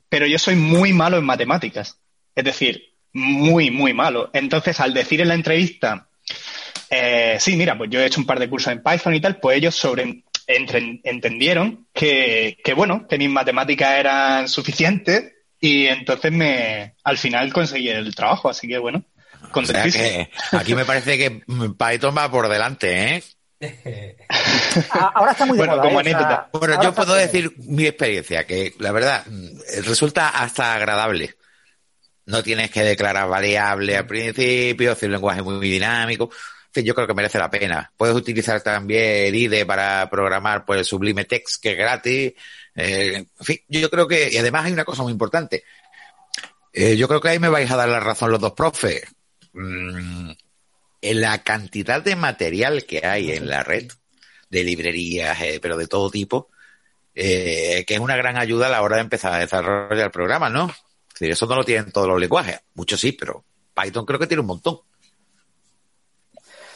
pero 0.09 0.27
yo 0.27 0.37
soy 0.37 0.55
muy 0.55 0.93
malo 0.93 1.17
en 1.17 1.25
matemáticas. 1.25 1.99
Es 2.35 2.43
decir, 2.43 2.93
muy, 3.15 3.71
muy 3.71 3.93
malo. 3.93 4.29
Entonces, 4.33 4.79
al 4.79 4.93
decir 4.93 5.21
en 5.21 5.29
la 5.29 5.33
entrevista, 5.35 6.07
eh, 6.89 7.37
sí, 7.39 7.55
mira, 7.55 7.77
pues 7.77 7.89
yo 7.89 7.99
he 7.99 8.05
hecho 8.05 8.19
un 8.19 8.27
par 8.27 8.39
de 8.39 8.49
cursos 8.49 8.71
en 8.71 8.83
Python 8.83 9.15
y 9.15 9.21
tal, 9.21 9.37
pues 9.39 9.57
ellos 9.57 9.73
sobre, 9.75 10.23
entre- 10.47 10.99
entendieron 11.03 11.87
que, 11.93 12.57
que, 12.63 12.73
bueno, 12.73 13.07
que 13.07 13.17
mis 13.17 13.29
matemáticas 13.29 13.97
eran 13.99 14.47
suficientes 14.49 15.31
y 15.59 15.87
entonces 15.87 16.31
me, 16.31 16.93
al 17.03 17.17
final 17.17 17.51
conseguí 17.53 17.89
el 17.89 18.13
trabajo, 18.13 18.49
así 18.49 18.67
que 18.67 18.77
bueno, 18.77 19.03
o 19.53 19.65
sea 19.65 19.83
que 19.83 20.29
aquí 20.51 20.75
me 20.75 20.85
parece 20.85 21.17
que 21.17 21.31
Python 21.77 22.15
va 22.17 22.29
por 22.29 22.49
delante, 22.49 23.15
¿eh? 23.15 23.23
Ahora 25.15 25.31
está 25.31 25.45
muy 25.45 25.57
de 25.57 25.65
Bueno, 25.65 25.77
moda. 25.77 25.83
como 25.83 25.99
¿eh? 26.01 26.03
Bueno, 26.03 26.17
anécdota. 26.19 26.49
ahora 26.53 26.83
yo 26.83 26.93
puedo 26.93 27.13
decir 27.15 27.53
mi 27.57 27.85
experiencia, 27.87 28.45
que 28.45 28.73
la 28.79 28.91
verdad 28.91 29.25
mm, 29.25 29.83
resulta 29.85 30.29
hasta 30.29 30.73
agradable. 30.75 31.35
No 32.25 32.41
tienes 32.41 32.71
que 32.71 32.83
declarar 32.83 33.29
variable 33.29 33.95
al 33.95 34.07
principio, 34.07 34.91
hacer 34.91 35.09
un 35.09 35.13
lenguaje 35.13 35.41
muy 35.43 35.59
dinámico. 35.69 36.29
En 36.31 36.73
fin, 36.73 36.85
yo 36.85 36.95
creo 36.95 37.07
que 37.07 37.13
merece 37.13 37.37
la 37.37 37.49
pena. 37.49 37.91
Puedes 37.95 38.15
utilizar 38.15 38.61
también 38.61 39.33
IDE 39.33 39.65
para 39.65 40.09
programar 40.09 40.65
pues 40.65 40.87
Sublime 40.87 41.25
Text, 41.25 41.61
que 41.61 41.71
es 41.71 41.77
gratis. 41.77 42.33
Eh, 42.75 43.15
en 43.15 43.45
fin, 43.45 43.59
yo 43.69 43.89
creo 43.89 44.07
que, 44.07 44.29
y 44.31 44.37
además 44.37 44.65
hay 44.65 44.73
una 44.73 44.85
cosa 44.85 45.03
muy 45.03 45.11
importante. 45.11 45.63
Eh, 46.73 46.97
yo 46.97 47.07
creo 47.07 47.21
que 47.21 47.29
ahí 47.29 47.39
me 47.39 47.49
vais 47.49 47.69
a 47.69 47.77
dar 47.77 47.87
la 47.87 47.99
razón 47.99 48.31
los 48.31 48.41
dos 48.41 48.53
profes. 48.53 49.03
Mm, 49.53 50.31
en 51.01 51.21
la 51.21 51.43
cantidad 51.43 52.01
de 52.01 52.15
material 52.15 52.85
que 52.85 53.05
hay 53.05 53.31
en 53.31 53.47
la 53.47 53.63
red, 53.63 53.87
de 54.49 54.63
librerías, 54.63 55.39
eh, 55.41 55.59
pero 55.61 55.77
de 55.77 55.87
todo 55.87 56.09
tipo, 56.09 56.49
que 57.13 57.85
es 57.87 57.99
una 57.99 58.17
gran 58.17 58.37
ayuda 58.37 58.67
a 58.67 58.71
la 58.71 58.81
hora 58.81 58.97
de 58.97 59.03
empezar 59.03 59.33
a 59.33 59.39
desarrollar 59.39 60.11
programas, 60.11 60.51
¿no? 60.51 60.73
Es 61.15 61.19
decir, 61.19 61.31
eso 61.31 61.45
no 61.45 61.55
lo 61.55 61.63
tienen 61.63 61.91
todos 61.93 62.09
los 62.09 62.19
lenguajes. 62.19 62.59
Muchos 62.73 62.99
sí, 62.99 63.13
pero 63.13 63.45
Python 63.73 64.05
creo 64.05 64.19
que 64.19 64.27
tiene 64.27 64.41
un 64.41 64.47
montón. 64.47 64.79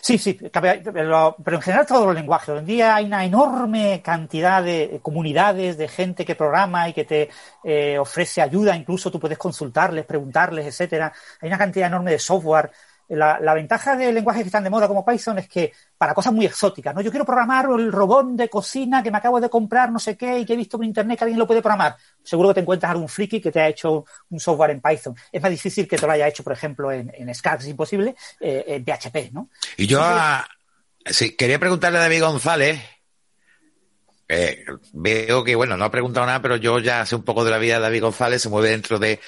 Sí, 0.02 0.18
sí, 0.18 0.40
pero 0.54 1.34
en 1.46 1.62
general 1.62 1.86
todos 1.86 2.06
los 2.06 2.16
lenguajes. 2.16 2.48
Hoy 2.48 2.60
en 2.60 2.66
día 2.66 2.96
hay 2.96 3.06
una 3.06 3.26
enorme 3.26 4.02
cantidad 4.02 4.64
de 4.64 5.02
comunidades, 5.02 5.78
de 5.78 5.90
gente 5.90 6.24
que 6.24 6.36
programa 6.36 6.88
y 6.88 6.94
que 6.94 7.04
te 7.04 7.30
eh, 7.66 8.00
ofrece 8.00 8.42
ayuda, 8.42 8.78
incluso 8.78 9.12
tú 9.12 9.20
puedes 9.20 9.38
consultarles, 9.38 10.06
preguntarles, 10.06 10.68
etcétera. 10.68 11.12
Hay 11.42 11.50
una 11.50 11.58
cantidad 11.58 11.88
enorme 11.88 12.12
de 12.12 12.20
software 12.20 12.72
la, 13.10 13.54
ventaja 13.54 13.96
de 13.96 14.12
lenguajes 14.12 14.44
que 14.44 14.48
están 14.48 14.64
de 14.64 14.70
moda 14.70 14.88
como 14.88 15.04
Python 15.04 15.40
es 15.40 15.50
que 15.50 15.74
para 15.98 16.14
cosas 16.14 16.32
muy 16.32 16.46
exóticas, 16.46 16.94
¿no? 16.94 17.02
Yo 17.02 17.10
quiero 17.10 17.26
programar 17.26 17.66
el 17.66 17.92
robot 17.92 18.28
de 18.34 18.50
cocina 18.50 19.02
que 19.02 19.10
me 19.10 19.18
acabo 19.18 19.42
de 19.42 19.50
comprar, 19.50 19.92
no 19.92 19.98
sé 19.98 20.16
qué, 20.16 20.40
y 20.40 20.46
que 20.46 20.54
he 20.54 20.56
visto 20.56 20.78
por 20.78 20.86
internet 20.86 21.18
que 21.18 21.24
alguien 21.24 21.40
lo 21.40 21.48
puede 21.48 21.62
programar. 21.62 21.98
Seguro 22.24 22.50
que 22.50 22.56
te 22.56 22.60
encuentras 22.62 22.92
algún 22.92 23.10
friki 23.10 23.42
que 23.42 23.52
te 23.52 23.60
ha 23.62 23.68
hecho 23.68 24.06
un 24.30 24.40
software 24.40 24.72
en 24.72 24.82
Python. 24.82 25.16
Es 25.32 25.42
más 25.42 25.50
difícil 25.50 25.88
que 25.88 25.98
te 25.98 26.06
lo 26.06 26.12
haya 26.12 26.28
hecho, 26.28 26.44
por 26.44 26.54
ejemplo, 26.54 26.92
en, 26.92 27.12
en 27.16 27.30
es 27.30 27.68
imposible, 27.68 28.16
eh, 28.40 28.64
en 28.68 28.86
PHP, 28.86 29.34
¿no? 29.34 29.50
Y 29.78 29.88
yo 29.88 30.02
sí, 31.06 31.36
quería 31.36 31.60
preguntarle 31.60 31.98
a 31.98 32.02
David 32.02 32.22
González, 32.22 32.80
veo 34.94 35.44
que, 35.44 35.56
bueno, 35.56 35.78
no 35.78 35.86
ha 35.86 35.92
preguntado 35.92 36.28
nada, 36.28 36.42
pero 36.44 36.58
yo 36.58 36.78
ya 36.78 37.04
sé 37.08 37.16
un 37.16 37.24
poco 37.24 37.44
de 37.44 37.50
la 37.50 37.58
vida 37.58 37.76
de 37.76 37.82
David 37.82 38.04
González, 38.04 38.42
se 38.42 38.50
mueve 38.50 38.70
dentro 38.70 39.00
de, 39.00 39.20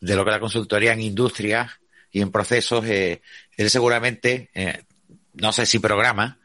de 0.00 0.16
lo 0.16 0.24
que 0.24 0.30
es 0.30 0.36
la 0.36 0.40
consultoría 0.40 0.92
en 0.92 1.00
industria 1.00 1.78
y 2.18 2.22
en 2.22 2.32
procesos, 2.32 2.84
eh, 2.84 3.22
él 3.56 3.70
seguramente, 3.70 4.50
eh, 4.54 4.82
no 5.34 5.52
sé 5.52 5.66
si 5.66 5.78
programa, 5.78 6.38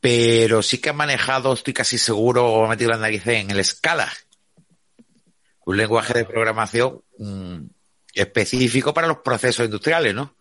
pero 0.00 0.62
sí 0.62 0.78
que 0.78 0.90
ha 0.90 0.94
manejado, 0.94 1.52
estoy 1.52 1.74
casi 1.74 1.98
seguro, 1.98 2.46
o 2.50 2.64
ha 2.64 2.68
metido 2.68 2.90
la 2.90 2.96
nariz 2.96 3.26
en 3.26 3.50
el 3.50 3.64
Scala, 3.64 4.10
un 5.66 5.76
lenguaje 5.76 6.14
de 6.14 6.24
programación 6.24 7.02
mm, 7.18 7.58
específico 8.14 8.94
para 8.94 9.06
los 9.06 9.18
procesos 9.18 9.66
industriales, 9.66 10.14
¿no? 10.14 10.34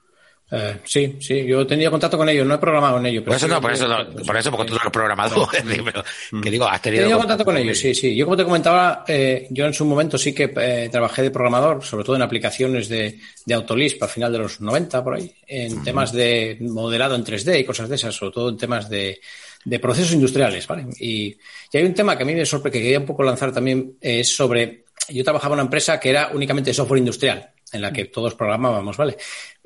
Eh, 0.54 0.80
sí, 0.84 1.16
sí, 1.22 1.46
yo 1.46 1.62
he 1.62 1.66
tenido 1.66 1.90
contacto 1.90 2.18
con 2.18 2.28
ellos, 2.28 2.46
no 2.46 2.56
he 2.56 2.58
programado 2.58 2.98
en 2.98 3.06
ellos. 3.06 3.24
por 3.24 3.36
eso 3.36 3.48
no, 3.48 3.62
por 3.62 3.72
eso, 3.72 3.88
por 4.28 4.36
eso, 4.36 4.52
porque 4.52 4.68
tú 4.68 4.74
no 4.74 4.82
has 4.84 4.92
programado. 4.92 5.48
que 6.44 6.52
digo, 6.52 6.68
has 6.68 6.82
tenido. 6.82 7.04
He 7.04 7.06
tenido 7.06 7.20
contacto 7.20 7.46
con 7.46 7.56
ellos, 7.56 7.78
sí, 7.78 7.96
sí. 7.96 8.14
Yo, 8.14 8.26
como 8.26 8.36
te 8.36 8.44
comentaba, 8.44 9.06
eh, 9.08 9.48
yo 9.50 9.66
en 9.66 9.74
su 9.74 9.86
momento 9.86 10.18
sí 10.18 10.34
que 10.34 10.52
eh, 10.58 10.90
trabajé 10.92 11.22
de 11.22 11.32
programador, 11.32 11.86
sobre 11.86 12.04
todo 12.04 12.18
en 12.18 12.22
aplicaciones 12.24 12.90
de, 12.90 13.18
de 13.46 13.54
Autolisp 13.54 14.04
al 14.04 14.10
final 14.10 14.30
de 14.34 14.40
los 14.40 14.60
90, 14.60 15.02
por 15.02 15.16
ahí, 15.16 15.34
en 15.48 15.84
temas 15.84 16.12
de 16.12 16.58
modelado 16.60 17.16
en 17.16 17.24
3D 17.24 17.62
y 17.62 17.64
cosas 17.64 17.88
de 17.88 17.96
esas, 17.96 18.14
sobre 18.14 18.34
todo 18.34 18.50
en 18.50 18.58
temas 18.58 18.90
de, 18.90 19.22
de 19.64 19.80
procesos 19.80 20.12
industriales, 20.12 20.68
¿vale? 20.68 20.88
Y, 21.00 21.38
y, 21.72 21.78
hay 21.78 21.86
un 21.86 21.94
tema 21.94 22.18
que 22.18 22.24
a 22.24 22.26
mí 22.26 22.36
me 22.36 22.46
sorprende, 22.46 22.78
que 22.78 22.84
quería 22.84 23.00
un 23.00 23.06
poco 23.06 23.24
lanzar 23.24 23.54
también, 23.54 23.96
es 24.02 24.36
sobre. 24.36 24.84
Yo 25.08 25.24
trabajaba 25.24 25.54
en 25.56 25.60
una 25.60 25.68
empresa 25.68 25.98
que 25.98 26.10
era 26.10 26.30
únicamente 26.34 26.74
software 26.74 27.00
industrial, 27.00 27.52
en 27.72 27.82
la 27.82 27.94
que 27.94 28.06
todos 28.06 28.36
programábamos, 28.36 28.98
¿vale? 28.98 29.16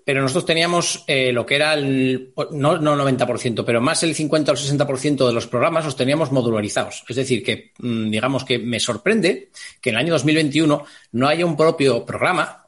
Pero 0.05 0.21
nosotros 0.21 0.45
teníamos 0.45 1.03
eh, 1.07 1.31
lo 1.33 1.45
que 1.47 1.55
era 1.55 1.73
el, 1.73 2.31
no, 2.51 2.77
no 2.77 2.95
90%, 2.95 3.65
pero 3.65 3.81
más 3.81 4.03
el 4.03 4.13
50 4.13 4.51
o 4.51 4.55
el 4.55 4.61
60% 4.61 5.25
de 5.27 5.33
los 5.33 5.47
programas 5.47 5.83
los 5.83 5.95
teníamos 5.95 6.31
modularizados. 6.31 7.03
Es 7.09 7.15
decir, 7.15 7.43
que 7.43 7.73
mm, 7.79 8.11
digamos 8.11 8.45
que 8.45 8.59
me 8.59 8.79
sorprende 8.79 9.49
que 9.81 9.89
en 9.89 9.95
el 9.95 10.01
año 10.01 10.13
2021 10.13 10.85
no 11.13 11.27
haya 11.27 11.43
un 11.43 11.57
propio 11.57 12.05
programa 12.05 12.67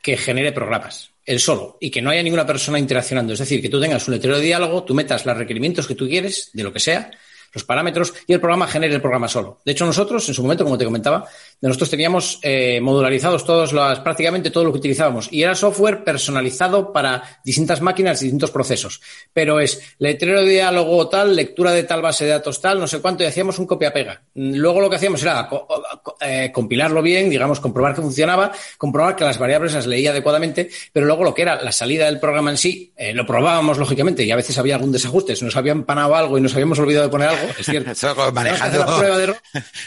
que 0.00 0.16
genere 0.16 0.52
programas, 0.52 1.10
el 1.26 1.40
solo, 1.40 1.78
y 1.80 1.90
que 1.90 2.00
no 2.00 2.10
haya 2.10 2.22
ninguna 2.22 2.46
persona 2.46 2.78
interaccionando. 2.78 3.32
Es 3.32 3.40
decir, 3.40 3.60
que 3.60 3.68
tú 3.68 3.80
tengas 3.80 4.06
un 4.06 4.14
letrero 4.14 4.36
de 4.36 4.44
diálogo, 4.44 4.84
tú 4.84 4.94
metas 4.94 5.26
los 5.26 5.36
requerimientos 5.36 5.88
que 5.88 5.96
tú 5.96 6.06
quieres, 6.06 6.50
de 6.52 6.62
lo 6.62 6.72
que 6.72 6.78
sea, 6.78 7.10
los 7.52 7.64
parámetros 7.64 8.14
y 8.26 8.32
el 8.32 8.40
programa 8.40 8.66
genere 8.66 8.94
el 8.94 9.00
programa 9.00 9.28
solo. 9.28 9.60
De 9.64 9.72
hecho, 9.72 9.86
nosotros, 9.86 10.28
en 10.28 10.34
su 10.34 10.42
momento, 10.42 10.64
como 10.64 10.78
te 10.78 10.84
comentaba, 10.84 11.26
nosotros 11.60 11.90
teníamos 11.90 12.38
eh, 12.42 12.80
modularizados 12.80 13.44
todos 13.44 13.72
las, 13.72 14.00
prácticamente 14.00 14.50
todo 14.50 14.64
lo 14.64 14.72
que 14.72 14.78
utilizábamos 14.78 15.28
y 15.32 15.42
era 15.42 15.54
software 15.54 16.04
personalizado 16.04 16.92
para 16.92 17.40
distintas 17.44 17.80
máquinas, 17.80 18.20
distintos 18.20 18.50
procesos. 18.50 19.00
Pero 19.32 19.60
es 19.60 19.96
letrero 19.98 20.40
de 20.42 20.50
diálogo 20.50 21.08
tal, 21.08 21.34
lectura 21.34 21.72
de 21.72 21.82
tal 21.82 22.02
base 22.02 22.24
de 22.24 22.30
datos 22.30 22.60
tal, 22.60 22.78
no 22.78 22.86
sé 22.86 23.00
cuánto, 23.00 23.24
y 23.24 23.26
hacíamos 23.26 23.58
un 23.58 23.66
copia-pega. 23.66 24.22
Luego 24.34 24.80
lo 24.80 24.88
que 24.88 24.96
hacíamos 24.96 25.22
era 25.22 25.48
eh, 26.20 26.50
compilarlo 26.52 27.02
bien, 27.02 27.28
digamos, 27.30 27.60
comprobar 27.60 27.94
que 27.94 28.02
funcionaba, 28.02 28.52
comprobar 28.76 29.16
que 29.16 29.24
las 29.24 29.38
variables 29.38 29.74
las 29.74 29.86
leía 29.86 30.10
adecuadamente, 30.10 30.70
pero 30.92 31.06
luego 31.06 31.24
lo 31.24 31.34
que 31.34 31.42
era 31.42 31.60
la 31.62 31.72
salida 31.72 32.06
del 32.06 32.20
programa 32.20 32.50
en 32.50 32.56
sí, 32.56 32.92
eh, 32.96 33.12
lo 33.12 33.26
probábamos 33.26 33.78
lógicamente 33.78 34.24
y 34.24 34.30
a 34.30 34.36
veces 34.36 34.58
había 34.58 34.76
algún 34.76 34.92
desajuste, 34.92 35.34
se 35.34 35.44
nos 35.44 35.56
había 35.56 35.72
empanado 35.72 36.14
algo 36.14 36.38
y 36.38 36.40
nos 36.40 36.54
habíamos 36.54 36.78
olvidado 36.78 37.06
de 37.06 37.10
poner 37.10 37.28
algo, 37.28 37.48
es 37.58 37.66
cierto. 37.66 37.94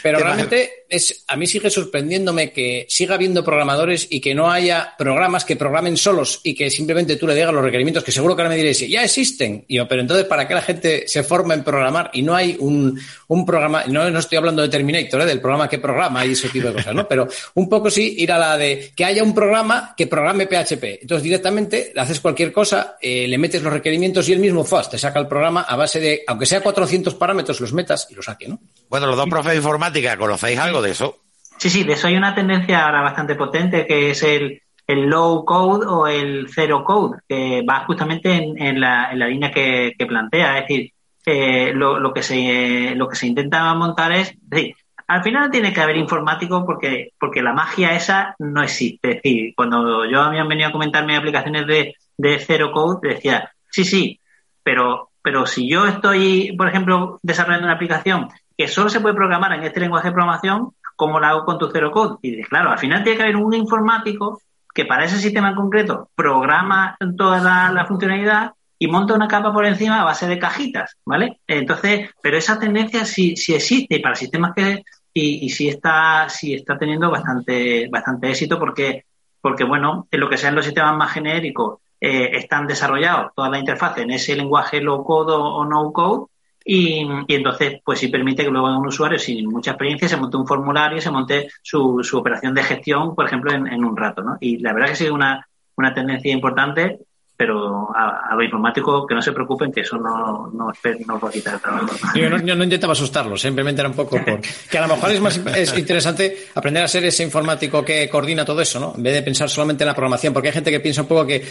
pero 0.02 0.18
realmente 0.18 0.81
es, 0.92 1.24
a 1.26 1.36
mí 1.36 1.46
sigue 1.46 1.70
sorprendiéndome 1.70 2.52
que 2.52 2.84
siga 2.88 3.14
habiendo 3.14 3.42
programadores 3.42 4.06
y 4.10 4.20
que 4.20 4.34
no 4.34 4.50
haya 4.50 4.94
programas 4.98 5.46
que 5.46 5.56
programen 5.56 5.96
solos 5.96 6.40
y 6.44 6.54
que 6.54 6.70
simplemente 6.70 7.16
tú 7.16 7.26
le 7.26 7.34
digas 7.34 7.52
los 7.52 7.64
requerimientos, 7.64 8.04
que 8.04 8.12
seguro 8.12 8.36
que 8.36 8.42
ahora 8.42 8.50
me 8.50 8.56
diréis, 8.56 8.86
ya 8.88 9.02
existen. 9.02 9.64
Y 9.68 9.76
yo, 9.76 9.88
pero 9.88 10.02
entonces, 10.02 10.26
¿para 10.26 10.46
qué 10.46 10.54
la 10.54 10.60
gente 10.60 11.04
se 11.08 11.22
forma 11.22 11.54
en 11.54 11.64
programar 11.64 12.10
y 12.12 12.20
no 12.20 12.34
hay 12.34 12.56
un, 12.60 13.00
programa, 13.46 13.84
no, 13.88 14.10
no 14.10 14.18
estoy 14.18 14.36
hablando 14.36 14.60
de 14.60 14.68
Terminator, 14.68 15.22
¿eh? 15.22 15.26
del 15.26 15.40
programa 15.40 15.68
que 15.68 15.78
programa 15.78 16.26
y 16.26 16.32
ese 16.32 16.50
tipo 16.50 16.68
de 16.68 16.74
cosas, 16.74 16.94
¿no? 16.94 17.08
Pero 17.08 17.26
un 17.54 17.68
poco 17.70 17.90
sí 17.90 18.16
ir 18.18 18.30
a 18.30 18.38
la 18.38 18.58
de 18.58 18.92
que 18.94 19.04
haya 19.06 19.22
un 19.22 19.34
programa 19.34 19.94
que 19.96 20.06
programe 20.06 20.46
PHP. 20.46 21.00
Entonces, 21.00 21.22
directamente 21.22 21.92
haces 21.96 22.20
cualquier 22.20 22.52
cosa, 22.52 22.96
eh, 23.00 23.26
le 23.26 23.38
metes 23.38 23.62
los 23.62 23.72
requerimientos 23.72 24.28
y 24.28 24.34
él 24.34 24.40
mismo, 24.40 24.62
fast, 24.62 24.90
te 24.90 24.98
saca 24.98 25.18
el 25.18 25.26
programa 25.26 25.62
a 25.62 25.74
base 25.74 26.00
de, 26.00 26.22
aunque 26.26 26.44
sea 26.44 26.60
400 26.60 27.14
parámetros, 27.14 27.60
los 27.60 27.72
metas 27.72 28.06
y 28.10 28.14
los 28.14 28.26
saque, 28.26 28.46
¿no? 28.48 28.60
Bueno, 28.92 29.06
los 29.06 29.16
dos 29.16 29.30
profes 29.30 29.52
de 29.52 29.56
informática, 29.56 30.18
¿conocéis 30.18 30.58
algo 30.58 30.82
de 30.82 30.90
eso? 30.90 31.16
Sí, 31.56 31.70
sí, 31.70 31.82
de 31.82 31.94
eso 31.94 32.08
hay 32.08 32.16
una 32.16 32.34
tendencia 32.34 32.84
ahora 32.84 33.00
bastante 33.00 33.36
potente 33.36 33.86
que 33.86 34.10
es 34.10 34.22
el, 34.22 34.60
el 34.86 35.06
low 35.06 35.46
code 35.46 35.86
o 35.86 36.06
el 36.06 36.50
zero 36.50 36.84
code, 36.84 37.20
que 37.26 37.62
va 37.62 37.86
justamente 37.86 38.34
en, 38.34 38.78
la, 38.78 39.10
en 39.10 39.18
la, 39.18 39.28
línea 39.28 39.50
que, 39.50 39.94
plantea. 40.06 40.58
Es 40.58 40.68
decir, 40.68 40.92
eh, 41.24 41.72
lo, 41.74 41.98
lo, 41.98 42.12
que 42.12 42.22
se, 42.22 42.94
lo 42.94 43.08
que 43.08 43.16
se 43.16 43.28
intenta 43.28 43.72
montar 43.72 44.12
es, 44.12 44.34
decir, 44.42 44.74
al 45.08 45.22
final 45.22 45.50
tiene 45.50 45.72
que 45.72 45.80
haber 45.80 45.96
informático 45.96 46.62
porque, 46.66 47.12
porque 47.18 47.40
la 47.40 47.54
magia 47.54 47.94
esa 47.94 48.34
no 48.40 48.62
existe. 48.62 49.08
Es 49.08 49.22
decir, 49.22 49.54
cuando 49.56 50.04
yo 50.04 50.20
habían 50.20 50.48
venido 50.48 50.68
a 50.68 50.72
comentarme 50.72 51.16
aplicaciones 51.16 51.66
de, 51.66 51.94
de 52.18 52.38
zero 52.40 52.70
code, 52.72 53.14
decía, 53.14 53.50
sí, 53.70 53.86
sí, 53.86 54.20
pero, 54.62 55.12
pero 55.22 55.46
si 55.46 55.66
yo 55.66 55.86
estoy, 55.86 56.54
por 56.58 56.68
ejemplo, 56.68 57.18
desarrollando 57.22 57.68
una 57.68 57.76
aplicación 57.76 58.28
que 58.56 58.68
solo 58.68 58.88
se 58.88 59.00
puede 59.00 59.14
programar 59.14 59.52
en 59.52 59.62
este 59.64 59.80
lenguaje 59.80 60.08
de 60.08 60.12
programación, 60.12 60.72
¿cómo 60.96 61.20
lo 61.20 61.26
hago 61.26 61.44
con 61.44 61.58
tu 61.58 61.70
cero 61.70 61.90
code? 61.90 62.16
Y 62.22 62.30
dices, 62.30 62.48
claro, 62.48 62.70
al 62.70 62.78
final 62.78 63.02
tiene 63.02 63.16
que 63.16 63.22
haber 63.24 63.36
un 63.36 63.54
informático 63.54 64.40
que 64.74 64.84
para 64.84 65.04
ese 65.04 65.18
sistema 65.18 65.50
en 65.50 65.54
concreto 65.54 66.08
programa 66.14 66.96
toda 67.16 67.40
la, 67.40 67.84
funcionalidad 67.86 68.52
y 68.78 68.88
monta 68.88 69.14
una 69.14 69.28
capa 69.28 69.52
por 69.52 69.66
encima 69.66 70.00
a 70.00 70.04
base 70.04 70.26
de 70.26 70.38
cajitas, 70.38 70.96
¿vale? 71.04 71.40
Entonces, 71.46 72.10
pero 72.22 72.36
esa 72.36 72.58
tendencia 72.58 73.04
sí, 73.04 73.36
sí 73.36 73.54
existe 73.54 74.00
para 74.00 74.14
sistemas 74.14 74.52
que 74.54 74.82
y, 75.14 75.44
y 75.44 75.50
sí 75.50 75.68
está 75.68 76.26
sí 76.30 76.54
está 76.54 76.78
teniendo 76.78 77.10
bastante 77.10 77.86
bastante 77.90 78.30
éxito 78.30 78.58
porque 78.58 79.04
porque 79.42 79.64
bueno, 79.64 80.06
en 80.10 80.20
lo 80.20 80.30
que 80.30 80.38
sean 80.38 80.54
los 80.54 80.64
sistemas 80.64 80.96
más 80.96 81.12
genéricos 81.12 81.80
eh, 82.00 82.30
están 82.32 82.66
desarrollados 82.66 83.32
toda 83.34 83.50
la 83.50 83.58
interfaz 83.58 83.98
en 83.98 84.10
ese 84.10 84.34
lenguaje 84.34 84.80
low 84.80 85.04
code 85.04 85.34
o 85.34 85.64
no 85.66 85.92
code 85.92 86.31
y, 86.64 87.06
entonces, 87.28 87.80
pues 87.84 87.98
sí 87.98 88.08
permite 88.08 88.44
que 88.44 88.50
luego 88.50 88.76
un 88.78 88.86
usuario 88.86 89.18
sin 89.18 89.48
mucha 89.48 89.72
experiencia 89.72 90.08
se 90.08 90.16
monte 90.16 90.36
un 90.36 90.46
formulario, 90.46 91.00
se 91.00 91.10
monte 91.10 91.48
su, 91.62 92.00
su 92.02 92.18
operación 92.18 92.54
de 92.54 92.62
gestión, 92.62 93.14
por 93.14 93.26
ejemplo, 93.26 93.52
en, 93.52 93.84
un 93.84 93.96
rato, 93.96 94.22
¿no? 94.22 94.36
Y 94.40 94.58
la 94.58 94.72
verdad 94.72 94.88
que 94.88 94.96
sí 94.96 95.08
una, 95.08 95.46
una 95.76 95.94
tendencia 95.94 96.32
importante, 96.32 96.98
pero 97.36 97.88
a, 97.96 98.34
lo 98.36 98.42
informático 98.44 99.04
que 99.04 99.16
no 99.16 99.22
se 99.22 99.32
preocupen, 99.32 99.72
que 99.72 99.80
eso 99.80 99.96
no, 99.96 100.48
no, 100.52 100.72
no 101.06 101.20
va 101.20 101.28
a 101.28 101.32
quitar 101.32 101.54
el 101.54 101.60
trabajo. 101.60 101.88
Yo 102.14 102.30
no, 102.30 102.64
intentaba 102.64 102.92
asustarlo, 102.92 103.36
simplemente 103.36 103.80
era 103.80 103.88
un 103.88 103.96
poco 103.96 104.22
por... 104.24 104.40
Que 104.70 104.78
a 104.78 104.86
lo 104.86 104.94
mejor 104.94 105.10
es 105.10 105.20
más 105.20 105.36
es 105.38 105.76
interesante 105.76 106.46
aprender 106.54 106.84
a 106.84 106.88
ser 106.88 107.04
ese 107.04 107.24
informático 107.24 107.84
que 107.84 108.08
coordina 108.08 108.44
todo 108.44 108.60
eso, 108.60 108.78
¿no? 108.78 108.94
En 108.96 109.02
vez 109.02 109.14
de 109.14 109.22
pensar 109.22 109.50
solamente 109.50 109.82
en 109.82 109.88
la 109.88 109.94
programación, 109.94 110.32
porque 110.32 110.48
hay 110.48 110.54
gente 110.54 110.70
que 110.70 110.80
piensa 110.80 111.02
un 111.02 111.08
poco 111.08 111.26
que 111.26 111.44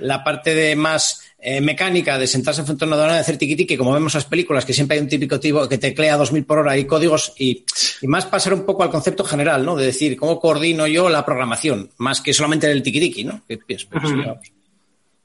la 0.00 0.24
parte 0.24 0.54
de 0.54 0.74
más 0.74 1.25
eh, 1.48 1.60
mecánica 1.60 2.18
de 2.18 2.26
sentarse 2.26 2.64
frente 2.64 2.84
a 2.84 2.88
una 2.88 2.96
aduana 2.96 3.14
de 3.14 3.20
hacer 3.20 3.38
tiquiti, 3.38 3.66
que 3.66 3.78
como 3.78 3.92
vemos 3.92 4.12
en 4.12 4.18
las 4.18 4.24
películas, 4.24 4.64
que 4.64 4.72
siempre 4.72 4.96
hay 4.96 5.02
un 5.04 5.08
típico 5.08 5.38
tipo 5.38 5.68
que 5.68 5.78
teclea 5.78 6.14
a 6.14 6.16
2000 6.16 6.44
por 6.44 6.58
hora 6.58 6.76
y 6.76 6.86
códigos, 6.86 7.34
y, 7.38 7.64
y, 8.02 8.08
más 8.08 8.26
pasar 8.26 8.52
un 8.52 8.66
poco 8.66 8.82
al 8.82 8.90
concepto 8.90 9.22
general, 9.22 9.64
¿no? 9.64 9.76
De 9.76 9.86
decir, 9.86 10.16
¿cómo 10.16 10.40
coordino 10.40 10.88
yo 10.88 11.08
la 11.08 11.24
programación? 11.24 11.90
Más 11.98 12.20
que 12.20 12.32
solamente 12.32 12.68
el 12.68 12.82
tiquitiqui, 12.82 13.22
¿no? 13.22 13.42
Que, 13.46 13.58
pues, 13.58 13.86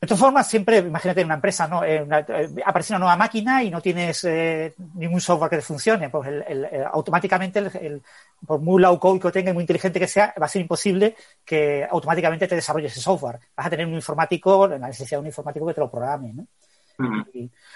de 0.02 0.08
todas 0.08 0.20
formas, 0.20 0.50
siempre, 0.50 0.80
imagínate, 0.80 1.24
una 1.24 1.36
empresa, 1.36 1.68
¿no? 1.68 1.84
Eh, 1.84 2.08
eh, 2.10 2.50
aparece 2.66 2.94
una 2.94 3.00
nueva 3.02 3.16
máquina 3.16 3.64
y 3.64 3.70
no 3.70 3.80
tienes 3.84 4.24
eh, 4.24 4.74
ningún 4.96 5.22
software 5.22 5.52
que 5.52 5.62
funcione. 5.62 6.10
Pues 6.10 6.28
el, 6.28 6.68
automáticamente, 6.92 7.60
el, 7.60 8.02
por 8.44 8.60
muy 8.62 8.82
low 8.82 9.00
code 9.00 9.20
que 9.20 9.32
tenga 9.32 9.52
y 9.52 9.54
muy 9.54 9.62
inteligente 9.62 10.00
que 10.00 10.08
sea, 10.08 10.34
va 10.42 10.48
a 10.48 10.50
ser 10.50 10.64
imposible 10.64 11.16
que 11.46 11.88
automáticamente 11.88 12.48
te 12.48 12.56
desarrolle 12.56 12.88
ese 12.88 13.00
software. 13.00 13.40
Vas 13.56 13.68
a 13.68 13.70
tener 13.70 13.86
un 13.86 13.94
informático, 13.94 14.68
la 14.68 14.80
necesidad 14.80 15.18
de 15.18 15.22
un 15.22 15.28
informático 15.28 15.68
que 15.68 15.76
te 15.76 15.82
lo 15.82 15.92
programe, 15.92 16.34
¿no? 16.34 16.48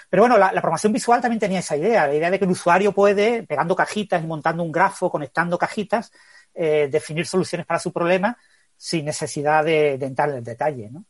pero 0.08 0.22
bueno, 0.22 0.36
la, 0.36 0.52
la, 0.52 0.60
programación 0.60 0.92
visual 0.92 1.20
también 1.20 1.40
tenía 1.40 1.58
esa 1.58 1.76
idea, 1.76 2.06
la 2.06 2.14
idea 2.14 2.30
de 2.30 2.38
que 2.38 2.44
el 2.44 2.50
usuario 2.50 2.92
puede, 2.92 3.42
pegando 3.42 3.74
cajitas 3.74 4.22
y 4.22 4.26
montando 4.26 4.62
un 4.62 4.70
grafo, 4.70 5.10
conectando 5.10 5.58
cajitas, 5.58 6.12
definir 6.54 7.26
soluciones 7.26 7.66
para 7.66 7.80
su 7.80 7.92
problema 7.92 8.38
sin 8.76 9.04
necesidad 9.04 9.64
de, 9.64 9.98
de 9.98 10.06
entrar 10.06 10.30
en 10.30 10.36
el 10.36 10.44
detalle, 10.44 10.90
¿no? 10.90 11.04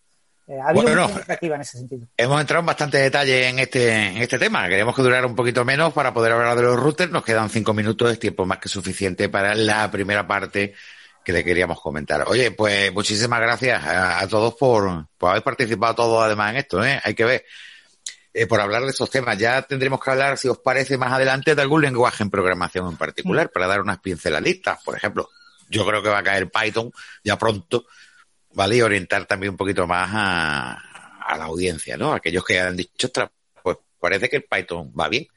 Eh, 0.49 0.59
ha 0.61 0.69
habido 0.69 0.83
Bueno, 0.85 1.03
mucha 1.03 1.13
no. 1.13 1.19
iniciativa 1.19 1.55
en 1.57 1.61
ese 1.63 1.79
sentido. 1.79 2.07
Hemos 2.17 2.41
entrado 2.41 2.61
en 2.61 2.67
bastante 2.67 2.99
detalle 2.99 3.49
en 3.49 3.59
este, 3.59 3.93
en 3.93 4.17
este 4.19 4.39
tema. 4.39 4.69
Queremos 4.69 4.95
que 4.95 5.03
durara 5.03 5.27
un 5.27 5.35
poquito 5.35 5.65
menos 5.65 5.93
para 5.93 6.15
poder 6.15 6.33
hablar 6.33 6.57
de 6.57 6.63
los 6.63 6.79
routers. 6.79 7.11
Nos 7.11 7.25
quedan 7.25 7.51
cinco 7.51 7.75
minutos, 7.75 8.13
es 8.13 8.19
tiempo 8.19 8.47
más 8.47 8.59
que 8.59 8.69
suficiente 8.69 9.29
para 9.29 9.55
la 9.55 9.91
primera 9.91 10.27
parte 10.27 10.75
que 11.25 11.33
le 11.33 11.43
queríamos 11.43 11.81
comentar. 11.81 12.25
Oye, 12.29 12.53
pues 12.53 12.93
muchísimas 12.93 13.41
gracias 13.41 13.85
a, 13.85 14.21
a 14.21 14.29
todos 14.29 14.55
por, 14.55 15.07
por 15.19 15.31
haber 15.31 15.43
participado 15.43 15.95
todos 15.97 16.23
además 16.25 16.51
en 16.53 16.57
esto, 16.59 16.85
¿eh? 16.85 17.01
Hay 17.03 17.15
que 17.15 17.25
ver. 17.25 17.45
Eh, 18.33 18.47
por 18.47 18.61
hablar 18.61 18.83
de 18.83 18.91
esos 18.91 19.09
temas. 19.11 19.39
Ya 19.39 19.63
tendremos 19.63 19.99
que 19.99 20.11
hablar, 20.11 20.37
si 20.37 20.47
os 20.47 20.59
parece, 20.59 20.99
más 20.99 21.11
adelante 21.11 21.55
de 21.55 21.63
algún 21.63 21.81
lenguaje 21.81 22.23
en 22.23 22.29
programación 22.29 22.87
en 22.87 22.97
particular, 22.99 23.51
para 23.51 23.67
dar 23.67 23.81
unas 23.81 23.99
pinceladitas. 23.99 24.79
Por 24.85 24.95
ejemplo, 24.95 25.31
yo 25.71 25.87
creo 25.87 26.03
que 26.03 26.11
va 26.11 26.19
a 26.19 26.23
caer 26.23 26.51
Python 26.51 26.93
ya 27.25 27.39
pronto, 27.39 27.87
¿vale? 28.57 28.77
Y 28.77 28.83
orientar 28.83 29.27
también 29.27 29.51
un 29.51 29.57
poquito 29.59 29.87
más 29.87 30.09
a, 30.15 30.73
a 31.27 31.37
la 31.37 31.45
audiencia, 31.45 31.99
¿no? 31.99 32.15
Aquellos 32.15 32.43
que 32.43 32.59
han 32.59 32.75
dicho, 32.75 33.07
"Ostras, 33.07 33.29
pues 33.63 33.77
parece 34.01 34.31
que 34.31 34.37
el 34.37 34.45
Python 34.45 34.93
va 34.99 35.11
bien, 35.11 35.29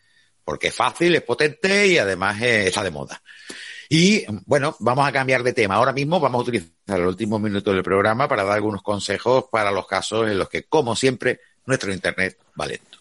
porque 0.45 0.67
es 0.67 0.75
fácil, 0.75 1.13
es 1.13 1.21
potente 1.21 1.85
y 1.85 1.97
además 1.97 2.41
eh, 2.41 2.67
está 2.67 2.81
de 2.81 2.91
moda. 2.91 3.21
Y 3.89 4.23
bueno, 4.45 4.73
vamos 4.79 5.05
a 5.05 5.11
cambiar 5.11 5.43
de 5.43 5.51
tema. 5.51 5.75
Ahora 5.75 5.91
mismo 5.91 6.19
vamos 6.21 6.39
a 6.39 6.43
utilizar 6.43 6.71
los 6.87 7.09
últimos 7.09 7.41
minutos 7.41 7.73
del 7.73 7.83
programa 7.83 8.29
para 8.29 8.45
dar 8.45 8.53
algunos 8.53 8.81
consejos 8.81 9.45
para 9.51 9.71
los 9.71 9.85
casos 9.85 10.29
en 10.29 10.39
los 10.39 10.47
que, 10.47 10.63
como 10.63 10.95
siempre, 10.95 11.41
nuestro 11.65 11.91
Internet 11.91 12.37
va 12.59 12.67
lento. 12.67 12.99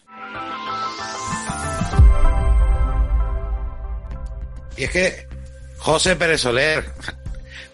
Y 4.75 4.83
es 4.83 4.91
que, 4.91 5.27
José 5.77 6.17
Pérez 6.17 6.41
Soler, 6.41 6.83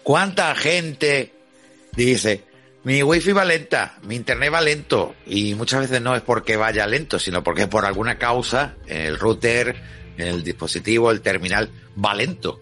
¿cuánta 0.04 0.54
gente 0.54 1.35
dice, 2.04 2.44
mi 2.84 3.02
wifi 3.02 3.32
va 3.32 3.44
lenta, 3.44 3.98
mi 4.02 4.14
internet 4.16 4.52
va 4.52 4.60
lento? 4.60 5.14
Y 5.26 5.54
muchas 5.54 5.80
veces 5.80 6.00
no 6.00 6.14
es 6.14 6.22
porque 6.22 6.56
vaya 6.56 6.86
lento, 6.86 7.18
sino 7.18 7.42
porque 7.42 7.66
por 7.66 7.84
alguna 7.84 8.18
causa 8.18 8.76
el 8.86 9.18
router, 9.18 9.74
el 10.16 10.44
dispositivo, 10.44 11.10
el 11.10 11.20
terminal 11.20 11.70
va 12.02 12.14
lento. 12.14 12.60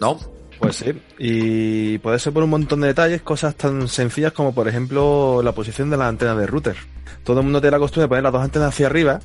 ¿No? 0.00 0.18
Pues 0.58 0.76
sí, 0.76 0.92
y 1.18 1.98
puede 1.98 2.18
ser 2.18 2.32
por 2.32 2.42
un 2.42 2.50
montón 2.50 2.80
de 2.80 2.88
detalles, 2.88 3.22
cosas 3.22 3.54
tan 3.54 3.88
sencillas 3.88 4.32
como 4.32 4.54
por 4.54 4.66
ejemplo 4.66 5.42
la 5.42 5.52
posición 5.52 5.90
de 5.90 5.96
la 5.96 6.08
antena 6.08 6.34
de 6.34 6.46
router. 6.46 6.76
Todo 7.22 7.40
el 7.40 7.44
mundo 7.44 7.60
tiene 7.60 7.72
la 7.76 7.80
costumbre 7.80 8.02
de 8.02 8.08
poner 8.08 8.24
las 8.24 8.32
dos 8.32 8.42
antenas 8.42 8.68
hacia 8.68 8.86
arriba, 8.86 9.20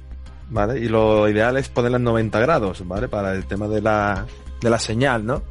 ¿vale? 0.49 0.79
Y 0.79 0.87
lo 0.87 1.29
ideal 1.29 1.57
es 1.57 1.69
ponerlas 1.69 1.99
en 1.99 2.03
90 2.05 2.39
grados, 2.39 2.87
¿vale? 2.87 3.07
Para 3.07 3.33
el 3.33 3.45
tema 3.45 3.67
de 3.67 3.81
la, 3.81 4.25
de 4.61 4.69
la 4.69 4.79
señal, 4.79 5.25
¿no? 5.25 5.43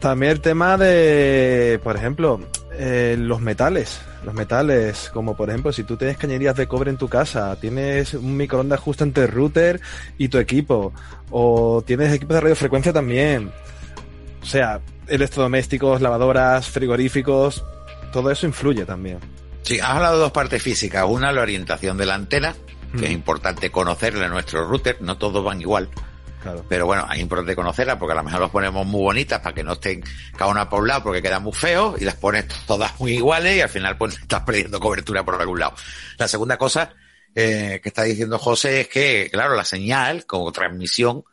También 0.00 0.32
el 0.32 0.40
tema 0.40 0.76
de, 0.78 1.78
por 1.84 1.96
ejemplo, 1.96 2.40
eh, 2.72 3.16
los 3.18 3.40
metales. 3.40 4.00
Los 4.24 4.34
metales, 4.34 5.10
como 5.14 5.36
por 5.36 5.48
ejemplo, 5.50 5.72
si 5.72 5.84
tú 5.84 5.96
tienes 5.96 6.16
cañerías 6.18 6.56
de 6.56 6.66
cobre 6.66 6.90
en 6.90 6.96
tu 6.96 7.08
casa, 7.08 7.56
tienes 7.60 8.14
un 8.14 8.36
microondas 8.36 8.80
justo 8.80 9.04
entre 9.04 9.24
el 9.24 9.30
router 9.30 9.80
y 10.18 10.28
tu 10.28 10.38
equipo, 10.38 10.92
o 11.30 11.82
tienes 11.86 12.12
equipos 12.12 12.34
de 12.34 12.40
radiofrecuencia 12.40 12.92
también. 12.92 13.50
O 14.42 14.46
sea, 14.46 14.80
electrodomésticos, 15.06 16.00
lavadoras, 16.00 16.68
frigoríficos, 16.68 17.64
todo 18.12 18.30
eso 18.30 18.46
influye 18.46 18.84
también. 18.84 19.18
Sí, 19.62 19.78
has 19.80 19.90
hablado 19.90 20.16
de 20.16 20.22
dos 20.22 20.32
partes 20.32 20.62
físicas. 20.62 21.04
Una, 21.08 21.32
la 21.32 21.42
orientación 21.42 21.96
de 21.96 22.06
la 22.06 22.14
antena, 22.14 22.54
que 22.92 22.98
Mm. 23.02 23.04
es 23.04 23.10
importante 23.12 23.70
conocerla 23.70 24.24
en 24.26 24.32
nuestro 24.32 24.66
router. 24.66 24.96
No 25.00 25.16
todos 25.16 25.44
van 25.44 25.60
igual. 25.60 25.88
Claro. 26.42 26.64
Pero 26.68 26.86
bueno, 26.86 27.06
es 27.12 27.20
importante 27.20 27.54
conocerla 27.54 27.98
porque 27.98 28.12
a 28.12 28.16
lo 28.16 28.24
mejor 28.24 28.40
los 28.40 28.50
ponemos 28.50 28.86
muy 28.86 29.02
bonitas 29.02 29.40
para 29.40 29.54
que 29.54 29.62
no 29.62 29.74
estén 29.74 30.02
cada 30.36 30.50
una 30.50 30.68
por 30.68 30.80
un 30.80 30.88
lado 30.88 31.02
porque 31.04 31.20
quedan 31.20 31.42
muy 31.42 31.52
feos 31.52 32.00
y 32.00 32.04
las 32.04 32.16
pones 32.16 32.46
todas 32.66 32.98
muy 32.98 33.12
iguales 33.12 33.56
y 33.56 33.60
al 33.60 33.68
final 33.68 33.98
pues 33.98 34.18
estás 34.22 34.42
perdiendo 34.42 34.80
cobertura 34.80 35.24
por 35.24 35.40
algún 35.40 35.60
lado. 35.60 35.74
La 36.18 36.28
segunda 36.28 36.56
cosa 36.56 36.94
eh, 37.34 37.80
que 37.82 37.88
está 37.90 38.02
diciendo 38.04 38.38
José 38.38 38.82
es 38.82 38.88
que, 38.88 39.28
claro, 39.30 39.54
la 39.54 39.64
señal 39.64 40.26
como 40.26 40.50
transmisión, 40.50 41.24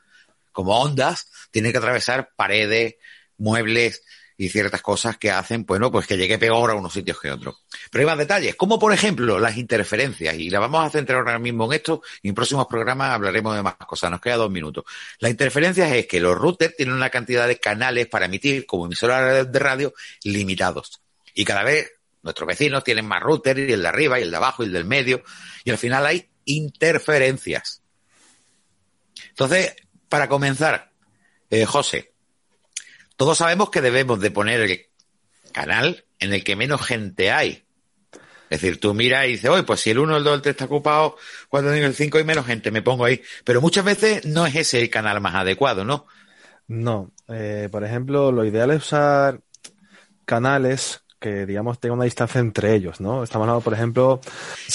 como 0.51 0.79
ondas, 0.79 1.27
tiene 1.51 1.71
que 1.71 1.77
atravesar 1.77 2.31
paredes, 2.35 2.95
muebles 3.37 4.03
y 4.37 4.49
ciertas 4.49 4.81
cosas 4.81 5.17
que 5.17 5.31
hacen, 5.31 5.65
bueno, 5.65 5.91
pues 5.91 6.05
que 6.05 6.15
llegue 6.15 6.37
peor 6.37 6.69
a 6.69 6.75
unos 6.75 6.93
sitios 6.93 7.19
que 7.19 7.31
otros. 7.31 7.63
Pero 7.89 8.01
hay 8.01 8.05
más 8.05 8.17
detalles, 8.17 8.55
como 8.55 8.77
por 8.77 8.93
ejemplo 8.93 9.39
las 9.39 9.57
interferencias, 9.57 10.35
y 10.35 10.49
la 10.49 10.59
vamos 10.59 10.85
a 10.85 10.89
centrar 10.91 11.19
ahora 11.19 11.39
mismo 11.39 11.65
en 11.65 11.73
esto, 11.73 12.03
y 12.21 12.29
en 12.29 12.35
próximos 12.35 12.67
programas 12.67 13.11
hablaremos 13.11 13.55
de 13.55 13.63
más 13.63 13.75
cosas, 13.77 14.11
nos 14.11 14.21
queda 14.21 14.35
dos 14.35 14.51
minutos. 14.51 14.85
Las 15.19 15.31
interferencias 15.31 15.91
es 15.91 16.05
que 16.05 16.19
los 16.19 16.37
routers 16.37 16.75
tienen 16.75 16.93
una 16.93 17.09
cantidad 17.09 17.47
de 17.47 17.59
canales 17.59 18.07
para 18.07 18.27
emitir 18.27 18.65
como 18.67 18.85
emisora 18.85 19.43
de 19.43 19.59
radio 19.59 19.93
limitados. 20.23 21.01
Y 21.33 21.43
cada 21.43 21.63
vez 21.63 21.91
nuestros 22.21 22.47
vecinos 22.47 22.83
tienen 22.83 23.07
más 23.07 23.23
routers, 23.23 23.59
y 23.59 23.71
el 23.71 23.81
de 23.81 23.87
arriba, 23.87 24.19
y 24.19 24.23
el 24.23 24.31
de 24.31 24.37
abajo, 24.37 24.61
y 24.61 24.67
el 24.67 24.73
del 24.73 24.85
medio, 24.85 25.23
y 25.63 25.71
al 25.71 25.77
final 25.79 26.05
hay 26.05 26.29
interferencias. 26.45 27.81
Entonces, 29.29 29.75
para 30.09 30.29
comenzar, 30.29 30.91
eh, 31.49 31.65
José, 31.65 32.13
todos 33.17 33.39
sabemos 33.39 33.69
que 33.69 33.81
debemos 33.81 34.19
de 34.21 34.31
poner 34.31 34.61
el 34.61 34.85
canal 35.51 36.05
en 36.19 36.33
el 36.33 36.43
que 36.43 36.55
menos 36.55 36.81
gente 36.81 37.31
hay. 37.31 37.63
Es 38.49 38.61
decir, 38.61 38.79
tú 38.79 38.93
miras 38.93 39.25
y 39.25 39.31
dices, 39.31 39.49
oye, 39.49 39.63
pues 39.63 39.81
si 39.81 39.89
el 39.89 39.99
1, 39.99 40.17
el 40.17 40.23
2, 40.23 40.35
el 40.35 40.41
3 40.41 40.53
está 40.53 40.65
ocupado, 40.65 41.17
cuando 41.49 41.73
en 41.73 41.83
el 41.83 41.93
5 41.93 42.17
hay 42.17 42.23
menos 42.23 42.45
gente, 42.45 42.71
me 42.71 42.81
pongo 42.81 43.03
ahí. 43.03 43.21
Pero 43.43 43.59
muchas 43.59 43.83
veces 43.83 44.25
no 44.25 44.45
es 44.45 44.55
ese 44.55 44.79
el 44.79 44.89
canal 44.89 45.19
más 45.19 45.35
adecuado, 45.35 45.83
¿no? 45.83 46.05
No, 46.67 47.11
eh, 47.27 47.67
por 47.71 47.83
ejemplo, 47.83 48.31
lo 48.31 48.45
ideal 48.45 48.71
es 48.71 48.83
usar 48.83 49.41
canales 50.25 51.01
que, 51.19 51.45
digamos, 51.45 51.79
tengan 51.79 51.97
una 51.97 52.05
distancia 52.05 52.39
entre 52.39 52.75
ellos, 52.75 53.01
¿no? 53.01 53.23
Estamos 53.23 53.45
hablando, 53.45 53.61
por 53.61 53.73
ejemplo, 53.73 54.21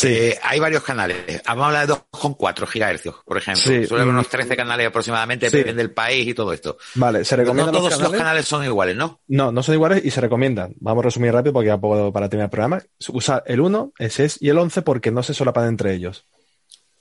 Eh, 0.02 0.38
hay 0.42 0.58
varios 0.60 0.82
canales. 0.82 1.16
Vamos 1.46 1.62
a 1.64 1.66
hablar 1.68 1.86
de 1.86 1.94
2,4 1.94 2.66
gigahercios, 2.66 3.16
por 3.24 3.38
ejemplo. 3.38 3.62
Sí. 3.62 3.86
Suele 3.86 4.02
haber 4.02 4.12
Mm. 4.14 4.16
unos 4.18 4.28
13 4.28 4.56
canales 4.56 4.86
aproximadamente, 4.88 5.50
Sí. 5.50 5.56
depende 5.58 5.82
del 5.82 5.92
país 5.92 6.26
y 6.28 6.34
todo 6.34 6.52
esto. 6.52 6.76
vale, 6.96 7.24
se 7.24 7.36
No 7.36 7.42
recomiendan 7.42 7.72
todos 7.74 7.84
los 7.90 7.92
los 7.92 8.00
canales. 8.08 8.18
canales 8.20 8.44
son 8.46 8.64
iguales, 8.64 8.96
¿no? 8.96 9.20
No, 9.28 9.52
no 9.52 9.62
son 9.62 9.74
iguales 9.74 10.04
y 10.04 10.10
se 10.10 10.20
recomiendan. 10.20 10.74
Vamos 10.80 11.02
a 11.02 11.06
resumir 11.06 11.32
rápido 11.32 11.52
porque 11.52 11.68
ya 11.68 11.78
puedo 11.78 12.12
para 12.12 12.28
terminar 12.28 12.46
el 12.46 12.50
programa. 12.50 12.82
Usa 13.08 13.42
el 13.46 13.60
1, 13.60 13.92
el 13.98 14.10
6 14.10 14.38
y 14.40 14.48
el 14.48 14.58
11 14.58 14.82
porque 14.82 15.10
no 15.10 15.22
se 15.22 15.34
solapan 15.34 15.68
entre 15.68 15.94
ellos. 15.94 16.26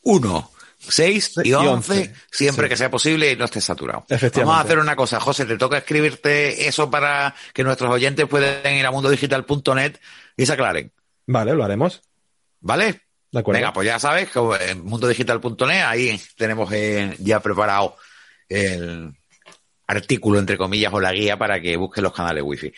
1, 0.03 0.49
6 0.87 1.33
y 1.43 1.49
Y 1.49 1.53
11, 1.53 1.69
11, 1.69 2.13
siempre 2.31 2.65
sí. 2.65 2.69
que 2.69 2.77
sea 2.77 2.91
posible 2.91 3.31
y 3.31 3.35
no 3.35 3.45
esté 3.45 3.61
saturado. 3.61 4.05
Vamos 4.35 4.55
a 4.55 4.61
hacer 4.61 4.79
una 4.79 4.95
cosa, 4.95 5.19
José, 5.19 5.45
te 5.45 5.57
toca 5.57 5.77
escribirte 5.77 6.67
eso 6.67 6.89
para 6.89 7.35
que 7.53 7.63
nuestros 7.63 7.91
oyentes 7.91 8.27
puedan 8.27 8.73
ir 8.73 8.85
a 8.85 8.91
mundodigital.net 8.91 9.97
y 10.37 10.45
se 10.45 10.53
aclaren. 10.53 10.91
Vale, 11.27 11.53
lo 11.53 11.63
haremos. 11.63 12.01
¿Vale? 12.59 13.01
De 13.31 13.39
acuerdo. 13.39 13.59
Venga, 13.59 13.73
pues 13.73 13.87
ya 13.87 13.99
sabes, 13.99 14.29
en 14.61 14.83
mundodigital.net 14.83 15.83
ahí 15.85 16.21
tenemos 16.35 16.71
eh, 16.73 17.15
ya 17.19 17.39
preparado 17.39 17.95
el 18.49 19.13
artículo, 19.87 20.39
entre 20.39 20.57
comillas, 20.57 20.93
o 20.93 20.99
la 20.99 21.13
guía 21.13 21.37
para 21.37 21.61
que 21.61 21.77
busques 21.77 22.03
los 22.03 22.13
canales 22.13 22.43
wifi. 22.43 22.73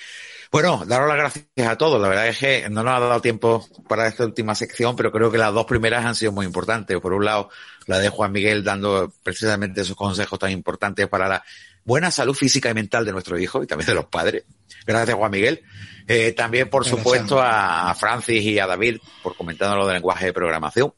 Bueno, 0.52 0.84
daros 0.86 1.08
las 1.08 1.18
gracias 1.18 1.68
a 1.68 1.78
todos. 1.80 2.00
La 2.00 2.08
verdad 2.08 2.28
es 2.28 2.38
que 2.38 2.70
no 2.70 2.84
nos 2.84 2.94
ha 2.94 3.00
dado 3.00 3.22
tiempo 3.22 3.68
para 3.90 4.08
esta 4.08 4.24
última 4.24 4.54
sección, 4.54 4.96
pero 4.96 5.12
creo 5.12 5.32
que 5.32 5.40
las 5.40 5.52
dos 5.52 5.66
primeras 5.66 6.06
han 6.06 6.14
sido 6.14 6.32
muy 6.32 6.46
importantes. 6.46 7.00
Por 7.00 7.14
un 7.14 7.26
lado, 7.26 7.50
la 7.88 8.00
de 8.00 8.10
Juan 8.10 8.32
Miguel 8.32 8.64
dando 8.64 9.12
precisamente 9.24 9.82
esos 9.82 9.96
consejos 9.96 10.40
tan 10.40 10.52
importantes 10.52 11.08
para 11.08 11.28
la 11.28 11.44
buena 11.84 12.12
salud 12.12 12.34
física 12.34 12.70
y 12.70 12.74
mental 12.74 13.06
de 13.06 13.12
nuestros 13.12 13.40
hijos 13.40 13.64
y 13.64 13.68
también 13.68 13.88
de 13.88 13.96
los 13.96 14.06
padres. 14.06 14.44
Gracias, 14.86 15.16
Juan 15.16 15.32
Miguel. 15.32 15.64
Eh, 16.08 16.34
también, 16.34 16.70
por 16.70 16.84
Gracias. 16.84 17.00
supuesto, 17.00 17.42
a 17.42 17.94
Francis 17.96 18.42
y 18.44 18.60
a 18.60 18.68
David 18.68 18.98
por 19.22 19.36
comentarnos 19.36 19.78
lo 19.78 19.86
del 19.86 19.96
lenguaje 19.96 20.28
de 20.28 20.34
programación, 20.34 20.94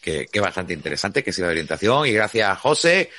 que, 0.00 0.26
que 0.30 0.40
bastante 0.40 0.72
interesante, 0.72 1.22
que 1.22 1.30
es 1.30 1.38
la 1.38 1.48
orientación. 1.48 2.06
Y 2.06 2.12
gracias 2.12 2.48
a 2.48 2.56
José, 2.56 3.10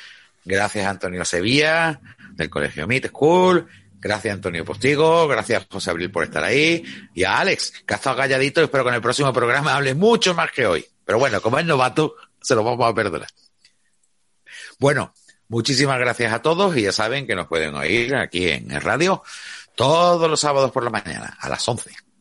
gracias 0.46 0.86
a 0.86 0.90
Antonio 0.92 1.26
Sevilla, 1.26 2.00
del 2.32 2.50
Colegio 2.50 2.88
Meet 2.88 3.08
School, 3.08 3.68
gracias 4.00 4.32
a 4.32 4.36
Antonio 4.36 4.66
Postigo, 4.66 5.28
gracias 5.28 5.64
a 5.64 5.68
José 5.72 5.90
Abril 5.90 6.12
por 6.12 6.24
estar 6.24 6.44
ahí, 6.44 6.84
y 7.14 7.24
a 7.24 7.40
Alex, 7.40 7.84
que 7.86 7.94
ha 7.94 7.98
estado 7.98 8.18
calladito, 8.18 8.62
y 8.62 8.66
espero 8.66 8.84
que 8.84 8.90
en 8.90 8.96
el 8.96 9.02
próximo 9.02 9.32
programa 9.34 9.76
hable 9.76 9.96
mucho 9.96 10.34
más 10.34 10.52
que 10.52 10.66
hoy. 10.68 10.86
Pero 11.06 11.20
bueno, 11.20 11.42
como 11.42 11.60
es 11.60 11.66
novato, 11.66 12.16
se 12.44 12.54
lo 12.56 12.64
vamos 12.64 12.88
a 12.88 12.94
perdonar. 12.94 13.30
Bueno, 14.78 15.14
muchísimas 15.48 15.98
gracias 15.98 16.34
a 16.34 16.42
todos 16.42 16.78
y 16.78 16.84
ya 16.84 16.92
saben 16.92 17.26
que 17.26 17.36
nos 17.36 17.48
pueden 17.48 17.74
oír 17.76 18.16
aquí 18.16 18.50
en 18.50 18.70
el 18.70 18.82
radio 18.82 19.24
todos 19.76 20.30
los 20.30 20.40
sábados 20.40 20.72
por 20.72 20.84
la 20.84 20.92
mañana 20.92 21.38
a 21.40 21.50
las 21.50 21.68
11. 21.68 22.13